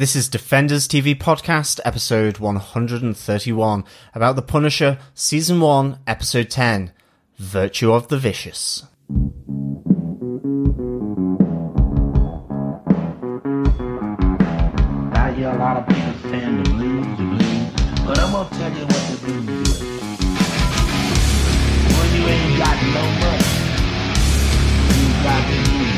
This 0.00 0.16
is 0.16 0.30
Defenders 0.30 0.88
TV 0.88 1.14
Podcast, 1.14 1.78
episode 1.84 2.38
131, 2.38 3.84
about 4.14 4.34
The 4.34 4.40
Punisher, 4.40 4.98
season 5.12 5.60
1, 5.60 5.98
episode 6.06 6.48
10 6.48 6.92
Virtue 7.36 7.92
of 7.92 8.08
the 8.08 8.16
Vicious. 8.16 8.84
I 15.12 15.32
hear 15.36 15.50
a 15.50 15.58
lot 15.58 15.76
of 15.76 15.86
people 15.86 16.30
saying 16.30 16.62
the 16.62 16.70
blues, 16.70 17.06
the 17.18 17.24
blues, 17.24 17.70
but 18.06 18.18
I'm 18.20 18.32
gonna 18.32 18.48
tell 18.56 18.72
you 18.72 18.86
what 18.86 19.04
the 19.10 19.16
blues 19.22 19.68
is. 19.68 19.80
When 21.92 22.08
you 22.16 22.22
ain't 22.26 22.56
got 22.56 22.82
no 22.96 23.02
money, 23.20 23.44
you 24.96 25.12
got 25.22 25.42
the 25.46 25.56
blues. 25.68 25.89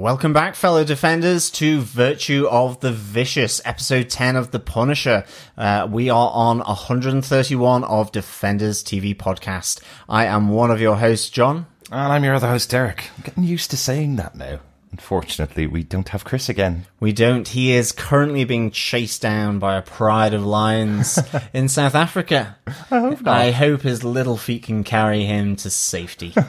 Welcome 0.00 0.32
back, 0.32 0.54
fellow 0.54 0.82
defenders, 0.82 1.50
to 1.50 1.82
Virtue 1.82 2.48
of 2.50 2.80
the 2.80 2.90
Vicious, 2.90 3.60
episode 3.66 4.08
10 4.08 4.34
of 4.34 4.50
The 4.50 4.58
Punisher. 4.58 5.26
Uh, 5.58 5.86
we 5.90 6.08
are 6.08 6.30
on 6.32 6.60
131 6.60 7.84
of 7.84 8.10
Defenders 8.10 8.82
TV 8.82 9.14
Podcast. 9.14 9.82
I 10.08 10.24
am 10.24 10.48
one 10.48 10.70
of 10.70 10.80
your 10.80 10.96
hosts, 10.96 11.28
John. 11.28 11.66
And 11.92 12.14
I'm 12.14 12.24
your 12.24 12.32
other 12.32 12.48
host, 12.48 12.70
Derek. 12.70 13.10
I'm 13.14 13.24
getting 13.24 13.44
used 13.44 13.70
to 13.72 13.76
saying 13.76 14.16
that 14.16 14.34
now. 14.34 14.60
Unfortunately, 14.92 15.66
we 15.68 15.84
don't 15.84 16.08
have 16.08 16.24
Chris 16.24 16.48
again. 16.48 16.86
We 16.98 17.12
don't. 17.12 17.46
He 17.46 17.72
is 17.72 17.92
currently 17.92 18.44
being 18.44 18.70
chased 18.72 19.22
down 19.22 19.60
by 19.60 19.76
a 19.76 19.82
pride 19.82 20.34
of 20.34 20.44
lions 20.44 21.18
in 21.52 21.68
South 21.68 21.94
Africa. 21.94 22.56
I 22.90 22.98
hope 22.98 23.22
not. 23.22 23.36
I 23.36 23.52
hope 23.52 23.82
his 23.82 24.02
little 24.02 24.36
feet 24.36 24.64
can 24.64 24.82
carry 24.82 25.24
him 25.24 25.56
to 25.56 25.70
safety. 25.70 26.34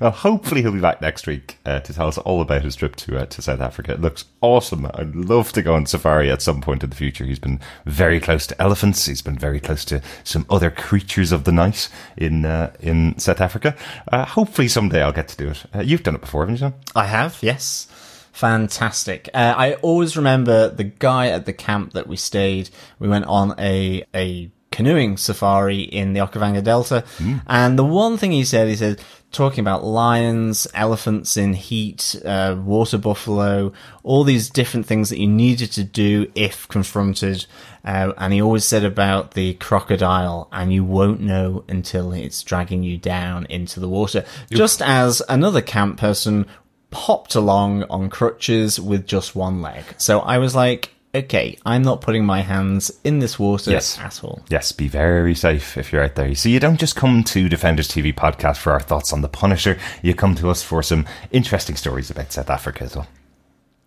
Well, 0.00 0.10
hopefully, 0.10 0.60
he'll 0.62 0.72
be 0.72 0.80
back 0.80 1.00
next 1.00 1.26
week 1.26 1.58
uh, 1.64 1.80
to 1.80 1.94
tell 1.94 2.08
us 2.08 2.18
all 2.18 2.40
about 2.40 2.62
his 2.62 2.76
trip 2.76 2.96
to 2.96 3.18
uh, 3.18 3.26
to 3.26 3.42
South 3.42 3.60
Africa. 3.60 3.92
It 3.92 4.00
looks 4.00 4.24
awesome. 4.40 4.86
I'd 4.94 5.14
love 5.14 5.52
to 5.52 5.62
go 5.62 5.74
on 5.74 5.86
safari 5.86 6.30
at 6.30 6.42
some 6.42 6.60
point 6.60 6.82
in 6.84 6.90
the 6.90 6.96
future. 6.96 7.24
He's 7.24 7.38
been 7.38 7.60
very 7.86 8.20
close 8.20 8.46
to 8.48 8.60
elephants. 8.60 9.06
He's 9.06 9.22
been 9.22 9.38
very 9.38 9.60
close 9.60 9.84
to 9.86 10.02
some 10.24 10.46
other 10.50 10.70
creatures 10.70 11.32
of 11.32 11.44
the 11.44 11.52
night 11.52 11.88
in 12.16 12.44
uh, 12.44 12.72
in 12.80 13.18
South 13.18 13.40
Africa. 13.40 13.74
Uh, 14.12 14.24
hopefully, 14.24 14.68
someday 14.68 15.02
I'll 15.02 15.12
get 15.12 15.28
to 15.28 15.36
do 15.36 15.48
it. 15.50 15.64
Uh, 15.74 15.80
you've 15.80 16.02
done 16.02 16.16
it 16.16 16.20
before, 16.20 16.42
haven't 16.46 16.60
you? 16.60 16.74
I 16.94 17.06
have, 17.06 17.38
yes. 17.54 17.88
Fantastic. 18.32 19.28
Uh, 19.32 19.54
I 19.56 19.74
always 19.74 20.16
remember 20.16 20.68
the 20.68 20.84
guy 20.84 21.28
at 21.28 21.46
the 21.46 21.52
camp 21.52 21.92
that 21.92 22.08
we 22.08 22.16
stayed. 22.16 22.68
We 22.98 23.08
went 23.08 23.26
on 23.26 23.54
a 23.58 24.04
a 24.12 24.50
canoeing 24.72 25.16
safari 25.16 25.82
in 25.82 26.14
the 26.14 26.20
Okavango 26.20 26.62
Delta, 26.62 27.04
and 27.46 27.78
the 27.78 27.84
one 27.84 28.18
thing 28.18 28.32
he 28.32 28.44
said, 28.44 28.66
he 28.66 28.74
said, 28.74 29.00
talking 29.30 29.60
about 29.60 29.84
lions, 29.84 30.66
elephants 30.74 31.36
in 31.36 31.54
heat, 31.54 32.16
uh, 32.24 32.56
water 32.58 32.98
buffalo, 32.98 33.72
all 34.02 34.24
these 34.24 34.50
different 34.50 34.86
things 34.86 35.10
that 35.10 35.20
you 35.20 35.28
needed 35.28 35.70
to 35.72 35.84
do 35.84 36.30
if 36.34 36.66
confronted. 36.66 37.46
Uh, 37.84 38.12
and 38.16 38.32
he 38.32 38.42
always 38.42 38.64
said 38.64 38.84
about 38.84 39.32
the 39.32 39.54
crocodile, 39.54 40.48
and 40.50 40.72
you 40.72 40.82
won't 40.82 41.20
know 41.20 41.62
until 41.68 42.12
it's 42.12 42.42
dragging 42.42 42.82
you 42.82 42.96
down 42.98 43.46
into 43.50 43.78
the 43.78 43.88
water. 43.88 44.24
Just 44.50 44.82
as 44.82 45.22
another 45.28 45.60
camp 45.60 46.00
person 46.00 46.46
hopped 46.94 47.34
along 47.34 47.82
on 47.84 48.08
crutches 48.08 48.80
with 48.80 49.06
just 49.06 49.34
one 49.36 49.60
leg. 49.60 49.84
So 49.98 50.20
I 50.20 50.38
was 50.38 50.54
like, 50.54 50.90
okay, 51.14 51.56
I'm 51.64 51.82
not 51.82 52.00
putting 52.00 52.24
my 52.24 52.40
hands 52.40 52.90
in 53.04 53.20
this 53.20 53.38
water 53.38 53.70
Yes. 53.70 53.98
at 54.00 54.24
all. 54.24 54.42
Yes, 54.48 54.72
be 54.72 54.88
very 54.88 55.34
safe 55.34 55.76
if 55.76 55.92
you're 55.92 56.02
out 56.02 56.14
there. 56.16 56.34
So 56.34 56.48
you 56.48 56.58
don't 56.58 56.80
just 56.80 56.96
come 56.96 57.22
to 57.24 57.48
Defenders 57.48 57.86
TV 57.88 58.12
podcast 58.14 58.56
for 58.56 58.72
our 58.72 58.80
thoughts 58.80 59.12
on 59.12 59.20
the 59.20 59.28
Punisher. 59.28 59.78
You 60.02 60.14
come 60.14 60.34
to 60.36 60.50
us 60.50 60.62
for 60.62 60.82
some 60.82 61.06
interesting 61.30 61.76
stories 61.76 62.10
about 62.10 62.32
South 62.32 62.50
Africa 62.50 62.84
as 62.84 62.96
well. 62.96 63.06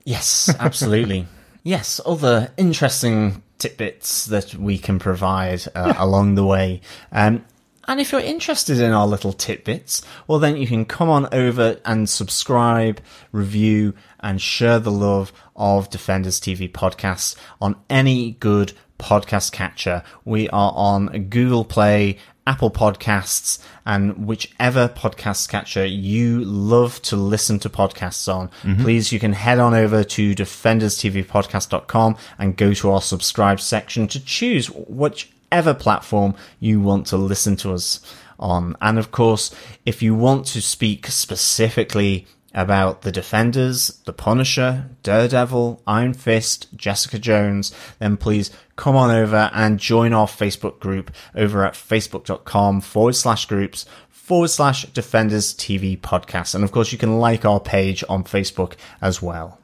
Yes, 0.05 0.53
absolutely. 0.59 1.27
yes, 1.63 1.99
other 2.05 2.51
interesting 2.55 3.43
tidbits 3.57 4.25
that 4.27 4.53
we 4.55 4.77
can 4.77 4.99
provide 4.99 5.63
uh, 5.75 5.95
along 5.97 6.35
the 6.35 6.45
way. 6.45 6.79
Um, 7.11 7.43
and 7.87 7.99
if 7.99 8.11
you're 8.11 8.21
interested 8.21 8.79
in 8.79 8.91
our 8.91 9.07
little 9.07 9.33
tidbits, 9.33 10.01
well, 10.27 10.39
then 10.39 10.57
you 10.57 10.67
can 10.67 10.85
come 10.85 11.09
on 11.09 11.27
over 11.33 11.79
and 11.85 12.09
subscribe, 12.09 13.01
review, 13.31 13.93
and 14.19 14.41
share 14.41 14.79
the 14.79 14.91
love 14.91 15.31
of 15.55 15.89
Defenders 15.89 16.39
TV 16.39 16.71
podcasts 16.71 17.35
on 17.61 17.75
any 17.89 18.31
good 18.31 18.73
podcast 18.99 19.51
catcher. 19.51 20.03
We 20.25 20.49
are 20.49 20.73
on 20.75 21.27
Google 21.29 21.63
Play, 21.63 22.17
Apple 22.45 22.71
Podcasts, 22.71 23.59
and 23.85 24.25
whichever 24.25 24.87
podcast 24.87 25.49
catcher 25.49 25.85
you 25.85 26.43
love 26.43 27.01
to 27.03 27.15
listen 27.15 27.59
to 27.59 27.69
podcasts 27.69 28.33
on. 28.33 28.49
Mm-hmm. 28.63 28.83
Please, 28.83 29.11
you 29.11 29.19
can 29.19 29.33
head 29.33 29.59
on 29.59 29.73
over 29.73 30.03
to 30.03 30.33
defenderstvpodcast.com 30.33 32.17
and 32.39 32.57
go 32.57 32.73
to 32.73 32.91
our 32.91 33.01
subscribe 33.01 33.59
section 33.59 34.07
to 34.07 34.23
choose 34.23 34.69
whichever 35.49 35.73
platform 35.73 36.35
you 36.59 36.81
want 36.81 37.07
to 37.07 37.17
listen 37.17 37.55
to 37.57 37.73
us 37.73 38.01
on. 38.39 38.75
And 38.81 38.99
of 38.99 39.11
course, 39.11 39.53
if 39.85 40.01
you 40.01 40.15
want 40.15 40.45
to 40.47 40.61
speak 40.61 41.07
specifically 41.07 42.27
about 42.53 43.03
the 43.03 43.11
Defenders, 43.11 44.01
the 44.05 44.13
Punisher, 44.13 44.89
Daredevil, 45.03 45.81
Iron 45.85 46.13
Fist, 46.13 46.67
Jessica 46.75 47.19
Jones, 47.19 47.73
then 47.99 48.17
please 48.17 48.49
come 48.75 48.95
on 48.95 49.11
over 49.11 49.51
and 49.53 49.79
join 49.79 50.13
our 50.13 50.27
Facebook 50.27 50.79
group 50.79 51.11
over 51.35 51.65
at 51.65 51.73
facebook.com 51.73 52.81
forward 52.81 53.15
slash 53.15 53.45
groups 53.45 53.85
forward 54.27 54.49
slash 54.49 54.83
Defenders 54.87 55.53
TV 55.53 55.97
podcast. 55.97 56.53
And 56.53 56.65
of 56.65 56.73
course, 56.73 56.91
you 56.91 56.97
can 56.97 57.17
like 57.17 57.45
our 57.45 57.61
page 57.61 58.03
on 58.09 58.25
Facebook 58.25 58.73
as 59.01 59.21
well. 59.21 59.57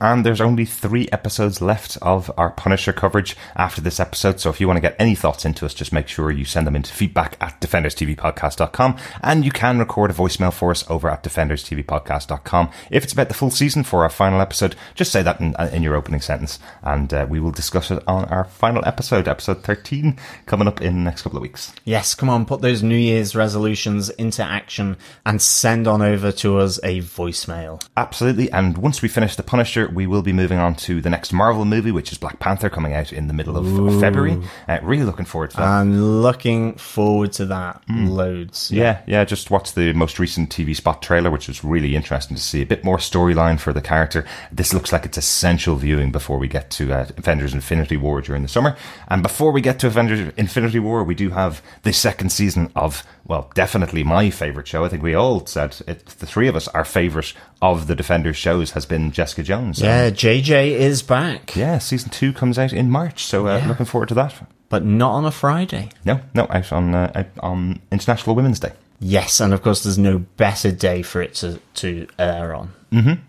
And 0.00 0.24
there's 0.24 0.40
only 0.40 0.64
three 0.64 1.06
episodes 1.12 1.60
left 1.60 1.98
of 2.00 2.30
our 2.38 2.50
Punisher 2.50 2.94
coverage 2.94 3.36
after 3.56 3.82
this 3.82 4.00
episode. 4.00 4.40
So 4.40 4.48
if 4.48 4.58
you 4.58 4.66
want 4.66 4.78
to 4.78 4.80
get 4.80 4.96
any 4.98 5.14
thoughts 5.14 5.44
into 5.44 5.66
us, 5.66 5.74
just 5.74 5.92
make 5.92 6.08
sure 6.08 6.30
you 6.30 6.46
send 6.46 6.66
them 6.66 6.74
into 6.74 6.94
feedback 6.94 7.36
at 7.42 7.60
defenderstvpodcast.com. 7.60 8.96
And 9.22 9.44
you 9.44 9.50
can 9.50 9.78
record 9.78 10.10
a 10.10 10.14
voicemail 10.14 10.50
for 10.52 10.70
us 10.70 10.88
over 10.88 11.10
at 11.10 11.22
defenderstvpodcast.com. 11.22 12.70
If 12.90 13.04
it's 13.04 13.12
about 13.12 13.28
the 13.28 13.34
full 13.34 13.50
season 13.50 13.84
for 13.84 14.02
our 14.02 14.08
final 14.08 14.40
episode, 14.40 14.76
just 14.94 15.12
say 15.12 15.20
that 15.24 15.42
in, 15.42 15.54
in 15.74 15.82
your 15.82 15.94
opening 15.94 16.22
sentence 16.22 16.58
and 16.82 17.12
uh, 17.12 17.26
we 17.28 17.38
will 17.38 17.50
discuss 17.50 17.90
it 17.90 18.02
on 18.06 18.24
our 18.26 18.44
final 18.44 18.82
episode, 18.86 19.28
episode 19.28 19.62
13, 19.62 20.18
coming 20.46 20.68
up 20.68 20.80
in 20.80 20.94
the 20.94 21.00
next 21.00 21.20
couple 21.20 21.36
of 21.36 21.42
weeks. 21.42 21.74
Yes, 21.84 22.14
come 22.14 22.30
on, 22.30 22.46
put 22.46 22.62
those 22.62 22.82
New 22.82 22.96
Year's 22.96 23.36
resolutions 23.36 24.05
into 24.10 24.42
action 24.42 24.96
and 25.24 25.40
send 25.40 25.86
on 25.86 26.02
over 26.02 26.32
to 26.32 26.58
us 26.58 26.78
a 26.82 27.00
voicemail. 27.00 27.82
Absolutely. 27.96 28.50
And 28.52 28.78
once 28.78 29.02
we 29.02 29.08
finish 29.08 29.36
The 29.36 29.42
Punisher, 29.42 29.88
we 29.88 30.06
will 30.06 30.22
be 30.22 30.32
moving 30.32 30.58
on 30.58 30.74
to 30.76 31.00
the 31.00 31.10
next 31.10 31.32
Marvel 31.32 31.64
movie, 31.64 31.92
which 31.92 32.12
is 32.12 32.18
Black 32.18 32.38
Panther, 32.38 32.68
coming 32.70 32.94
out 32.94 33.12
in 33.12 33.26
the 33.28 33.34
middle 33.34 33.56
of 33.56 33.66
of 33.78 34.00
February. 34.00 34.40
Uh, 34.68 34.78
really 34.82 35.04
looking 35.04 35.24
forward 35.24 35.50
to 35.50 35.56
that. 35.58 35.80
And 35.80 36.22
looking 36.22 36.74
forward 36.76 37.32
to 37.34 37.46
that 37.46 37.82
loads. 37.88 38.70
yeah, 38.70 39.02
yeah. 39.06 39.24
Just 39.24 39.50
watch 39.50 39.72
the 39.74 39.92
most 39.92 40.18
recent 40.18 40.50
TV 40.50 40.74
spot 40.74 41.02
trailer, 41.02 41.30
which 41.30 41.48
was 41.48 41.62
really 41.64 41.94
interesting 41.96 42.36
to 42.36 42.42
see. 42.42 42.62
A 42.62 42.66
bit 42.66 42.84
more 42.84 42.98
storyline 42.98 43.58
for 43.58 43.72
the 43.72 43.80
character. 43.82 44.24
This 44.52 44.72
looks 44.72 44.92
like 44.92 45.04
it's 45.04 45.18
essential 45.18 45.76
viewing 45.76 46.12
before 46.12 46.38
we 46.38 46.48
get 46.48 46.70
to 46.70 46.92
uh, 46.92 47.06
Avengers 47.16 47.54
Infinity 47.54 47.96
War 47.96 48.20
during 48.20 48.42
the 48.42 48.48
summer. 48.48 48.76
And 49.08 49.22
before 49.22 49.52
we 49.52 49.60
get 49.60 49.78
to 49.80 49.86
Avengers 49.86 50.32
Infinity 50.36 50.78
War, 50.78 51.04
we 51.04 51.14
do 51.14 51.30
have 51.30 51.62
the 51.82 51.92
second 51.92 52.30
season 52.30 52.70
of, 52.76 53.04
well, 53.26 53.50
definitely 53.54 53.95
my 54.04 54.30
favourite 54.30 54.66
show. 54.68 54.84
I 54.84 54.88
think 54.88 55.02
we 55.02 55.14
all 55.14 55.44
said, 55.46 55.76
it, 55.86 56.06
the 56.06 56.26
three 56.26 56.48
of 56.48 56.56
us, 56.56 56.68
our 56.68 56.84
favourite 56.84 57.32
of 57.62 57.86
the 57.86 57.94
Defenders 57.94 58.36
shows 58.36 58.72
has 58.72 58.86
been 58.86 59.12
Jessica 59.12 59.42
Jones. 59.42 59.80
Um, 59.82 59.86
Yeah, 59.88 60.10
JJ 60.10 60.72
is 60.72 61.02
back. 61.02 61.54
yeah, 61.56 61.78
season 61.78 62.10
two 62.10 62.32
comes 62.32 62.58
out 62.58 62.72
in 62.72 62.90
March, 62.90 63.24
so 63.24 63.46
uh, 63.48 63.58
Yeah. 63.58 63.68
looking 63.68 63.86
forward 63.86 64.08
to 64.08 64.14
that. 64.14 64.34
But 64.68 64.84
not 64.84 65.12
on 65.12 65.24
a 65.24 65.30
Friday. 65.30 65.90
No, 66.04 66.20
no, 66.34 66.46
out 66.50 66.72
on 66.72 66.94
uh, 66.94 67.12
out 67.14 67.26
on 67.40 67.80
International 67.92 68.34
Women's 68.34 68.58
Day. 68.60 68.72
Yes, 68.98 69.40
and 69.40 69.52
of 69.54 69.62
course 69.62 69.82
there's 69.84 69.98
no 69.98 70.18
better 70.18 70.72
day 70.72 71.02
for 71.02 71.20
it 71.22 71.34
to, 71.36 71.60
to 71.74 72.06
air 72.18 72.54
on. 72.54 72.72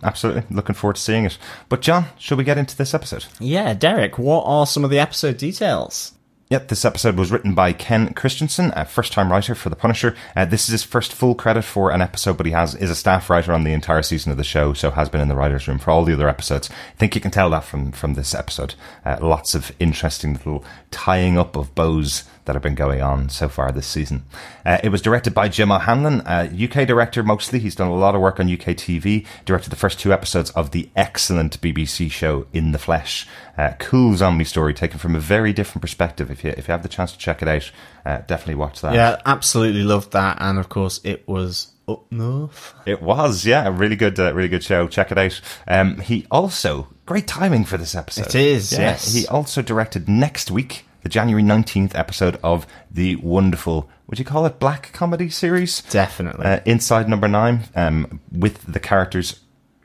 Absolutely, 0.02 0.44
looking 0.50 0.76
forward 0.76 0.96
to 0.96 1.02
seeing 1.02 1.26
it. 1.26 1.38
But 1.68 1.82
John, 1.82 2.06
should 2.18 2.38
we 2.38 2.46
get 2.46 2.58
into 2.58 2.76
this 2.78 2.94
episode? 2.94 3.26
Yeah, 3.40 3.74
Derek, 3.74 4.18
what 4.18 4.44
are 4.46 4.66
some 4.66 4.86
of 4.86 4.90
the 4.90 4.98
episode 5.00 5.38
details? 5.38 6.14
Yep, 6.50 6.70
this 6.70 6.86
episode 6.86 7.18
was 7.18 7.30
written 7.30 7.54
by 7.54 7.74
Ken 7.74 8.14
Kristensen, 8.14 8.72
a 8.74 8.86
first-time 8.86 9.30
writer 9.30 9.54
for 9.54 9.68
The 9.68 9.76
Punisher. 9.76 10.16
Uh, 10.34 10.46
this 10.46 10.70
is 10.70 10.72
his 10.72 10.84
first 10.84 11.12
full 11.12 11.36
credit 11.36 11.64
for 11.64 11.92
an 11.92 12.02
episode, 12.02 12.38
but 12.38 12.46
he 12.46 12.54
has 12.54 12.74
is 12.74 12.90
a 12.90 12.96
staff 12.96 13.30
writer 13.30 13.52
on 13.52 13.66
the 13.66 13.74
entire 13.74 14.02
season 14.02 14.32
of 14.32 14.38
the 14.38 14.46
show, 14.46 14.72
so 14.72 14.92
has 14.92 15.10
been 15.10 15.20
in 15.20 15.28
the 15.28 15.36
writers' 15.36 15.68
room 15.68 15.78
for 15.78 15.92
all 15.92 16.06
the 16.06 16.14
other 16.14 16.30
episodes. 16.30 16.70
I 16.70 16.96
think 16.96 17.16
you 17.16 17.20
can 17.20 17.32
tell 17.32 17.50
that 17.50 17.66
from 17.66 17.92
from 17.92 18.14
this 18.14 18.34
episode. 18.34 18.76
Uh, 19.04 19.18
lots 19.20 19.56
of 19.56 19.74
interesting 19.78 20.36
little 20.36 20.64
tying 20.90 21.38
up 21.38 21.58
of 21.58 21.76
bows 21.76 22.24
that 22.48 22.56
have 22.56 22.64
been 22.64 22.76
going 22.76 23.02
on 23.02 23.30
so 23.30 23.48
far 23.48 23.72
this 23.72 23.86
season. 23.86 24.26
Uh, 24.66 24.80
it 24.84 24.90
was 24.90 25.02
directed 25.02 25.34
by 25.34 25.48
Jim 25.48 25.72
O'Hanlon, 25.72 26.24
a 26.26 26.46
UK 26.46 26.88
director 26.88 27.22
mostly. 27.22 27.60
He's 27.60 27.76
done 27.76 27.88
a 27.90 27.96
lot 27.96 28.16
of 28.16 28.22
work 28.22 28.40
on 28.40 28.52
UK 28.52 28.76
TV. 28.76 29.26
Directed 29.46 29.70
the 29.70 29.76
first 29.76 30.00
two 30.00 30.12
episodes 30.12 30.50
of 30.52 30.72
the 30.72 30.90
excellent 30.96 31.62
BBC 31.62 32.10
show 32.10 32.48
In 32.52 32.72
the 32.72 32.80
Flesh. 32.80 33.28
Uh, 33.58 33.74
cool 33.80 34.16
zombie 34.16 34.44
story 34.44 34.74
taken 34.74 34.98
from 34.98 35.16
a 35.16 35.20
very 35.20 35.54
different 35.54 35.82
perspective. 35.82 36.32
If 36.32 36.44
you 36.44 36.52
if 36.58 36.68
you 36.68 36.72
have 36.72 36.84
the 36.84 36.90
chance 36.90 37.12
to 37.12 37.18
check 37.18 37.42
it 37.42 37.48
out, 37.48 37.72
uh, 38.06 38.18
definitely 38.28 38.56
watch 38.56 38.82
that. 38.82 38.94
Yeah, 38.94 39.22
absolutely 39.26 39.84
loved 39.84 40.12
that, 40.14 40.38
and 40.40 40.58
of 40.58 40.70
course 40.70 41.00
it 41.04 41.28
was 41.28 41.74
up 41.88 42.06
north. 42.12 42.74
It 42.86 43.02
was, 43.02 43.46
yeah, 43.46 43.66
a 43.68 43.72
really 43.72 43.96
good, 43.96 44.20
uh, 44.20 44.34
really 44.34 44.50
good 44.50 44.64
show. 44.64 44.88
Check 44.88 45.12
it 45.12 45.18
out. 45.18 45.40
Um, 45.68 46.00
he 46.00 46.26
also 46.30 46.88
great 47.06 47.28
timing 47.28 47.64
for 47.66 47.78
this 47.78 47.96
episode. 47.96 48.28
It 48.28 48.36
is, 48.36 48.74
Yeah, 48.74 48.80
yes. 48.80 49.14
He 49.14 49.26
also 49.28 49.62
directed 49.62 50.10
next 50.10 50.52
week 50.52 50.86
the 51.08 51.14
January 51.14 51.42
nineteenth 51.42 51.96
episode 51.96 52.38
of 52.44 52.68
the 52.92 53.16
wonderful, 53.16 53.90
would 54.08 54.20
you 54.20 54.26
call 54.26 54.46
it 54.46 54.60
black 54.60 54.92
comedy 54.92 55.30
series? 55.30 55.82
Definitely. 55.84 56.46
Uh, 56.46 56.60
Inside 56.66 57.08
Number 57.08 57.30
Nine, 57.30 57.64
um, 57.76 58.20
with 58.30 58.62
the 58.70 58.82
characters 58.82 59.40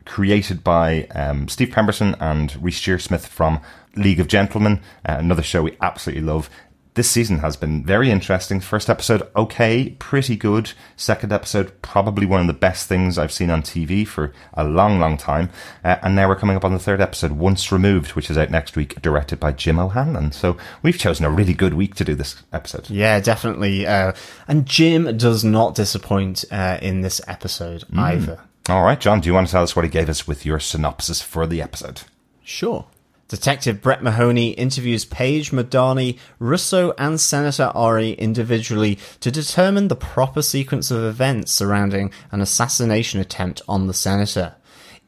created 0.05 0.65
by 0.65 1.05
um, 1.15 1.47
Steve 1.47 1.71
Pemberton 1.71 2.17
and 2.19 2.61
Reece 2.61 2.81
Shearsmith 2.81 3.29
from 3.29 3.61
League 3.95 4.19
of 4.19 4.27
Gentlemen, 4.27 4.81
uh, 5.09 5.15
another 5.21 5.45
show 5.45 5.63
we 5.63 5.77
absolutely 5.81 6.25
love. 6.25 6.51
This 6.95 7.11
season 7.11 7.39
has 7.39 7.57
been 7.57 7.83
very 7.87 8.11
interesting. 8.11 8.61
First 8.61 8.91
episode, 8.91 9.27
okay, 9.35 9.97
pretty 9.99 10.37
good. 10.37 10.73
Second 10.95 11.33
episode, 11.33 11.81
probably 11.81 12.27
one 12.27 12.43
of 12.43 12.47
the 12.47 12.53
best 12.53 12.87
things 12.87 13.17
I've 13.17 13.33
seen 13.33 13.49
on 13.49 13.63
TV 13.63 14.07
for 14.07 14.31
a 14.53 14.63
long, 14.63 15.01
long 15.01 15.17
time. 15.17 15.49
Uh, 15.83 15.97
and 16.03 16.15
now 16.15 16.29
we're 16.29 16.37
coming 16.37 16.55
up 16.55 16.67
on 16.67 16.73
the 16.75 16.79
third 16.79 17.01
episode, 17.01 17.33
Once 17.33 17.73
Removed, 17.73 18.11
which 18.11 18.31
is 18.31 18.37
out 18.37 18.51
next 18.51 18.77
week, 18.77 19.01
directed 19.01 19.41
by 19.41 19.53
Jim 19.53 19.79
O'Hanlon. 19.79 20.33
So 20.33 20.59
we've 20.83 20.99
chosen 20.99 21.25
a 21.25 21.31
really 21.31 21.55
good 21.55 21.73
week 21.73 21.95
to 21.95 22.05
do 22.05 22.15
this 22.15 22.43
episode. 22.53 22.91
Yeah, 22.91 23.21
definitely. 23.21 23.87
Uh, 23.87 24.13
and 24.47 24.67
Jim 24.67 25.17
does 25.17 25.43
not 25.45 25.75
disappoint 25.75 26.45
uh, 26.51 26.77
in 26.83 27.01
this 27.01 27.23
episode 27.27 27.85
either. 27.97 28.39
All 28.69 28.85
right, 28.85 29.01
John, 29.01 29.21
do 29.21 29.29
you 29.29 29.35
want 29.35 29.49
to 29.49 29.51
tell 29.53 29.63
us 29.63 29.75
what 29.75 29.87
he 29.87 29.91
gave 29.91 30.11
us 30.11 30.29
with 30.29 30.45
your 30.45 30.61
synopsis 30.61 31.23
for 31.23 31.47
the 31.47 31.63
episode? 31.63 32.03
Sure. 32.45 32.85
Detective 33.33 33.81
Brett 33.81 34.03
Mahoney 34.03 34.51
interviews 34.51 35.07
Page, 35.07 35.53
Madani, 35.53 36.19
Russo, 36.39 36.93
and 36.99 37.19
Senator 37.19 37.73
Ori 37.75 38.13
individually 38.13 38.99
to 39.21 39.31
determine 39.31 39.89
the 39.89 39.97
proper 39.97 40.43
sequence 40.43 40.91
of 40.91 41.03
events 41.03 41.51
surrounding 41.51 42.13
an 42.31 42.43
assassination 42.43 43.21
attempt 43.21 43.63
on 43.67 43.87
the 43.87 43.95
senator. 43.95 44.57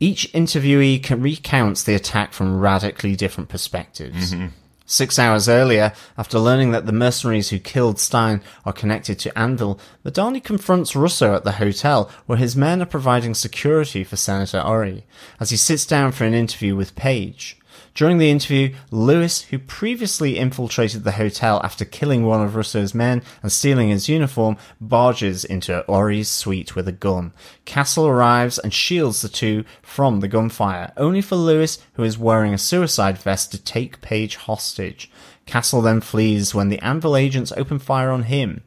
Each 0.00 0.26
interviewee 0.32 1.03
can 1.03 1.21
recounts 1.21 1.82
the 1.82 1.94
attack 1.94 2.32
from 2.32 2.61
radically 2.61 3.15
different 3.15 3.50
perspectives. 3.50 4.32
Mm-hmm. 4.32 4.47
Six 4.87 5.19
hours 5.19 5.47
earlier, 5.47 5.93
after 6.17 6.38
learning 6.38 6.70
that 6.70 6.87
the 6.87 6.93
mercenaries 6.93 7.50
who 7.50 7.59
killed 7.59 7.99
Stein 7.99 8.41
are 8.65 8.73
connected 8.73 9.19
to 9.19 9.38
Anvil, 9.38 9.79
Madani 10.03 10.43
confronts 10.43 10.97
Russo 10.97 11.35
at 11.35 11.44
the 11.44 11.53
hotel 11.53 12.11
where 12.25 12.38
his 12.38 12.56
men 12.56 12.81
are 12.81 12.87
providing 12.87 13.35
security 13.35 14.03
for 14.03 14.17
Senator 14.17 14.62
Ori, 14.62 15.05
as 15.38 15.50
he 15.50 15.59
sits 15.59 15.85
down 15.85 16.11
for 16.11 16.25
an 16.25 16.32
interview 16.32 16.75
with 16.75 16.97
Page. 16.97 17.59
During 17.94 18.19
the 18.19 18.31
interview, 18.31 18.75
Lewis, 18.91 19.43
who 19.43 19.58
previously 19.61 20.37
infiltrated 20.37 21.05
the 21.05 21.12
hotel 21.12 21.61
after 21.62 21.85
killing 21.85 22.26
one 22.26 22.43
of 22.43 22.56
Russo's 22.56 22.93
men 22.93 23.23
and 23.41 23.52
stealing 23.52 23.91
his 23.91 24.08
uniform, 24.08 24.56
barges 24.81 25.44
into 25.44 25.82
Ori's 25.82 26.29
suite 26.29 26.75
with 26.75 26.88
a 26.88 26.93
gun. 26.93 27.32
Castle 27.64 28.08
arrives 28.08 28.58
and 28.58 28.75
shields 28.75 29.23
the 29.23 29.29
two 29.29 29.64
from 29.81 30.19
the 30.19 30.26
gunfire, 30.26 30.93
only 30.96 31.20
for 31.20 31.37
Lewis, 31.37 31.79
who 31.93 32.02
is 32.02 32.19
wearing 32.19 32.52
a 32.52 32.58
suicide 32.58 33.17
vest, 33.17 33.52
to 33.52 33.62
take 33.62 34.00
Page 34.00 34.35
hostage. 34.37 35.08
Castle 35.46 35.81
then 35.81 36.00
flees 36.00 36.52
when 36.52 36.70
the 36.70 36.81
Anvil 36.81 37.17
agents 37.17 37.52
open 37.56 37.79
fire 37.79 38.11
on 38.11 38.25
him. 38.25 38.64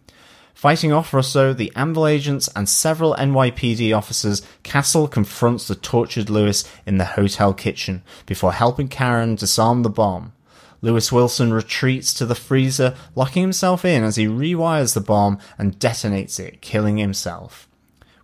Fighting 0.57 0.91
off 0.91 1.13
Russo, 1.13 1.53
the 1.53 1.71
Anvil 1.75 2.07
agents, 2.07 2.49
and 2.55 2.67
several 2.67 3.13
NYPD 3.13 3.95
officers, 3.95 4.41
Castle 4.63 5.07
confronts 5.07 5.67
the 5.67 5.75
tortured 5.75 6.31
Lewis 6.31 6.67
in 6.83 6.97
the 6.97 7.05
hotel 7.05 7.53
kitchen 7.53 8.01
before 8.25 8.53
helping 8.53 8.87
Karen 8.87 9.35
disarm 9.35 9.83
the 9.83 9.89
bomb. 9.91 10.33
Lewis 10.81 11.11
Wilson 11.11 11.53
retreats 11.53 12.11
to 12.15 12.25
the 12.25 12.33
freezer, 12.33 12.95
locking 13.13 13.43
himself 13.43 13.85
in 13.85 14.03
as 14.03 14.15
he 14.15 14.25
rewires 14.25 14.95
the 14.95 14.99
bomb 14.99 15.37
and 15.59 15.77
detonates 15.77 16.39
it, 16.39 16.59
killing 16.59 16.97
himself. 16.97 17.67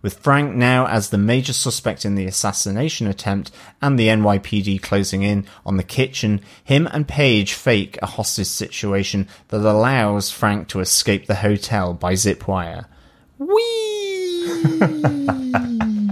With 0.04 0.18
Frank 0.18 0.54
now 0.54 0.86
as 0.86 1.08
the 1.08 1.16
major 1.16 1.54
suspect 1.54 2.04
in 2.04 2.14
the 2.14 2.26
assassination 2.26 3.06
attempt 3.06 3.50
and 3.80 3.98
the 3.98 4.08
NYPD 4.08 4.82
closing 4.82 5.22
in 5.22 5.46
on 5.64 5.78
the 5.78 5.82
kitchen, 5.82 6.42
him 6.62 6.86
and 6.92 7.08
Page 7.08 7.54
fake 7.54 7.98
a 8.02 8.06
hostage 8.06 8.48
situation 8.48 9.28
that 9.48 9.62
allows 9.62 10.30
Frank 10.30 10.68
to 10.68 10.80
escape 10.80 11.24
the 11.24 11.36
hotel 11.36 11.94
by 11.94 12.16
zip 12.16 12.46
wire. 12.46 12.84
Whee! 13.38 13.50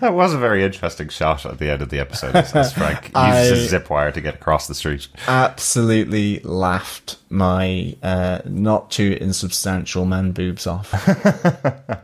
That 0.00 0.14
was 0.14 0.32
a 0.32 0.38
very 0.38 0.64
interesting 0.64 1.10
shot 1.10 1.44
at 1.44 1.58
the 1.58 1.70
end 1.70 1.82
of 1.82 1.90
the 1.90 1.98
episode 1.98 2.34
as, 2.34 2.72
Frank 2.72 3.10
uses 3.16 3.58
his 3.58 3.68
zip 3.70 3.90
wire 3.90 4.10
to 4.10 4.20
get 4.20 4.34
across 4.34 4.66
the 4.66 4.74
street. 4.74 5.08
Absolutely 5.28 6.40
laughed 6.40 7.18
my 7.28 7.94
uh, 8.02 8.40
not 8.46 8.90
too 8.90 9.18
insubstantial 9.20 10.06
man 10.06 10.32
boobs 10.32 10.66
off. 10.66 10.94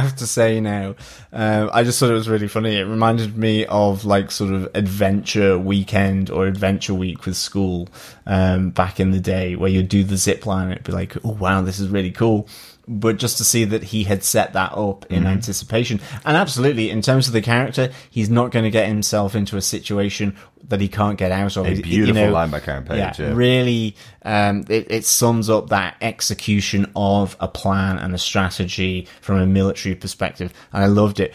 Have 0.00 0.16
to 0.16 0.26
say 0.26 0.60
now, 0.60 0.94
um, 1.32 1.70
I 1.72 1.82
just 1.82 1.98
thought 1.98 2.10
it 2.10 2.14
was 2.14 2.28
really 2.28 2.48
funny. 2.48 2.76
It 2.76 2.84
reminded 2.84 3.36
me 3.36 3.66
of 3.66 4.04
like 4.04 4.30
sort 4.30 4.52
of 4.52 4.68
adventure 4.74 5.58
weekend 5.58 6.30
or 6.30 6.46
adventure 6.46 6.94
week 6.94 7.26
with 7.26 7.36
school 7.36 7.88
um, 8.26 8.70
back 8.70 9.00
in 9.00 9.10
the 9.10 9.20
day, 9.20 9.56
where 9.56 9.70
you'd 9.70 9.88
do 9.88 10.04
the 10.04 10.16
zip 10.16 10.46
line. 10.46 10.64
And 10.64 10.72
it'd 10.72 10.84
be 10.84 10.92
like, 10.92 11.16
oh 11.24 11.32
wow, 11.32 11.62
this 11.62 11.78
is 11.78 11.88
really 11.88 12.10
cool. 12.10 12.48
But 12.86 13.16
just 13.18 13.38
to 13.38 13.44
see 13.44 13.64
that 13.64 13.82
he 13.84 14.04
had 14.04 14.22
set 14.22 14.52
that 14.52 14.72
up 14.72 15.04
Mm-hmm. 15.04 15.14
in 15.14 15.26
anticipation, 15.26 16.00
and 16.24 16.36
absolutely 16.36 16.90
in 16.90 17.00
terms 17.02 17.26
of 17.26 17.32
the 17.32 17.40
character, 17.42 17.90
he's 18.10 18.28
not 18.30 18.50
going 18.50 18.64
to 18.64 18.70
get 18.70 18.88
himself 18.88 19.34
into 19.34 19.56
a 19.56 19.62
situation 19.62 20.36
that 20.68 20.80
he 20.80 20.88
can't 20.88 21.18
get 21.18 21.30
out 21.32 21.56
of. 21.56 21.66
A 21.66 21.74
You 21.76 21.82
beautiful 21.82 22.14
know, 22.26 22.32
line 22.32 22.50
by 22.50 22.60
Page. 22.60 22.86
yeah, 22.90 23.14
yeah. 23.18 23.32
really, 23.34 23.96
um, 24.22 24.64
it, 24.68 24.86
it 24.90 25.04
sums 25.04 25.50
up 25.50 25.68
that 25.68 25.96
execution 26.00 26.90
of 26.96 27.36
a 27.40 27.48
plan 27.48 27.98
and 27.98 28.14
a 28.14 28.18
strategy 28.18 29.06
from 29.20 29.38
a 29.40 29.46
military 29.46 29.94
perspective, 29.94 30.52
and 30.72 30.82
I 30.82 30.86
loved 30.86 31.20
it. 31.20 31.34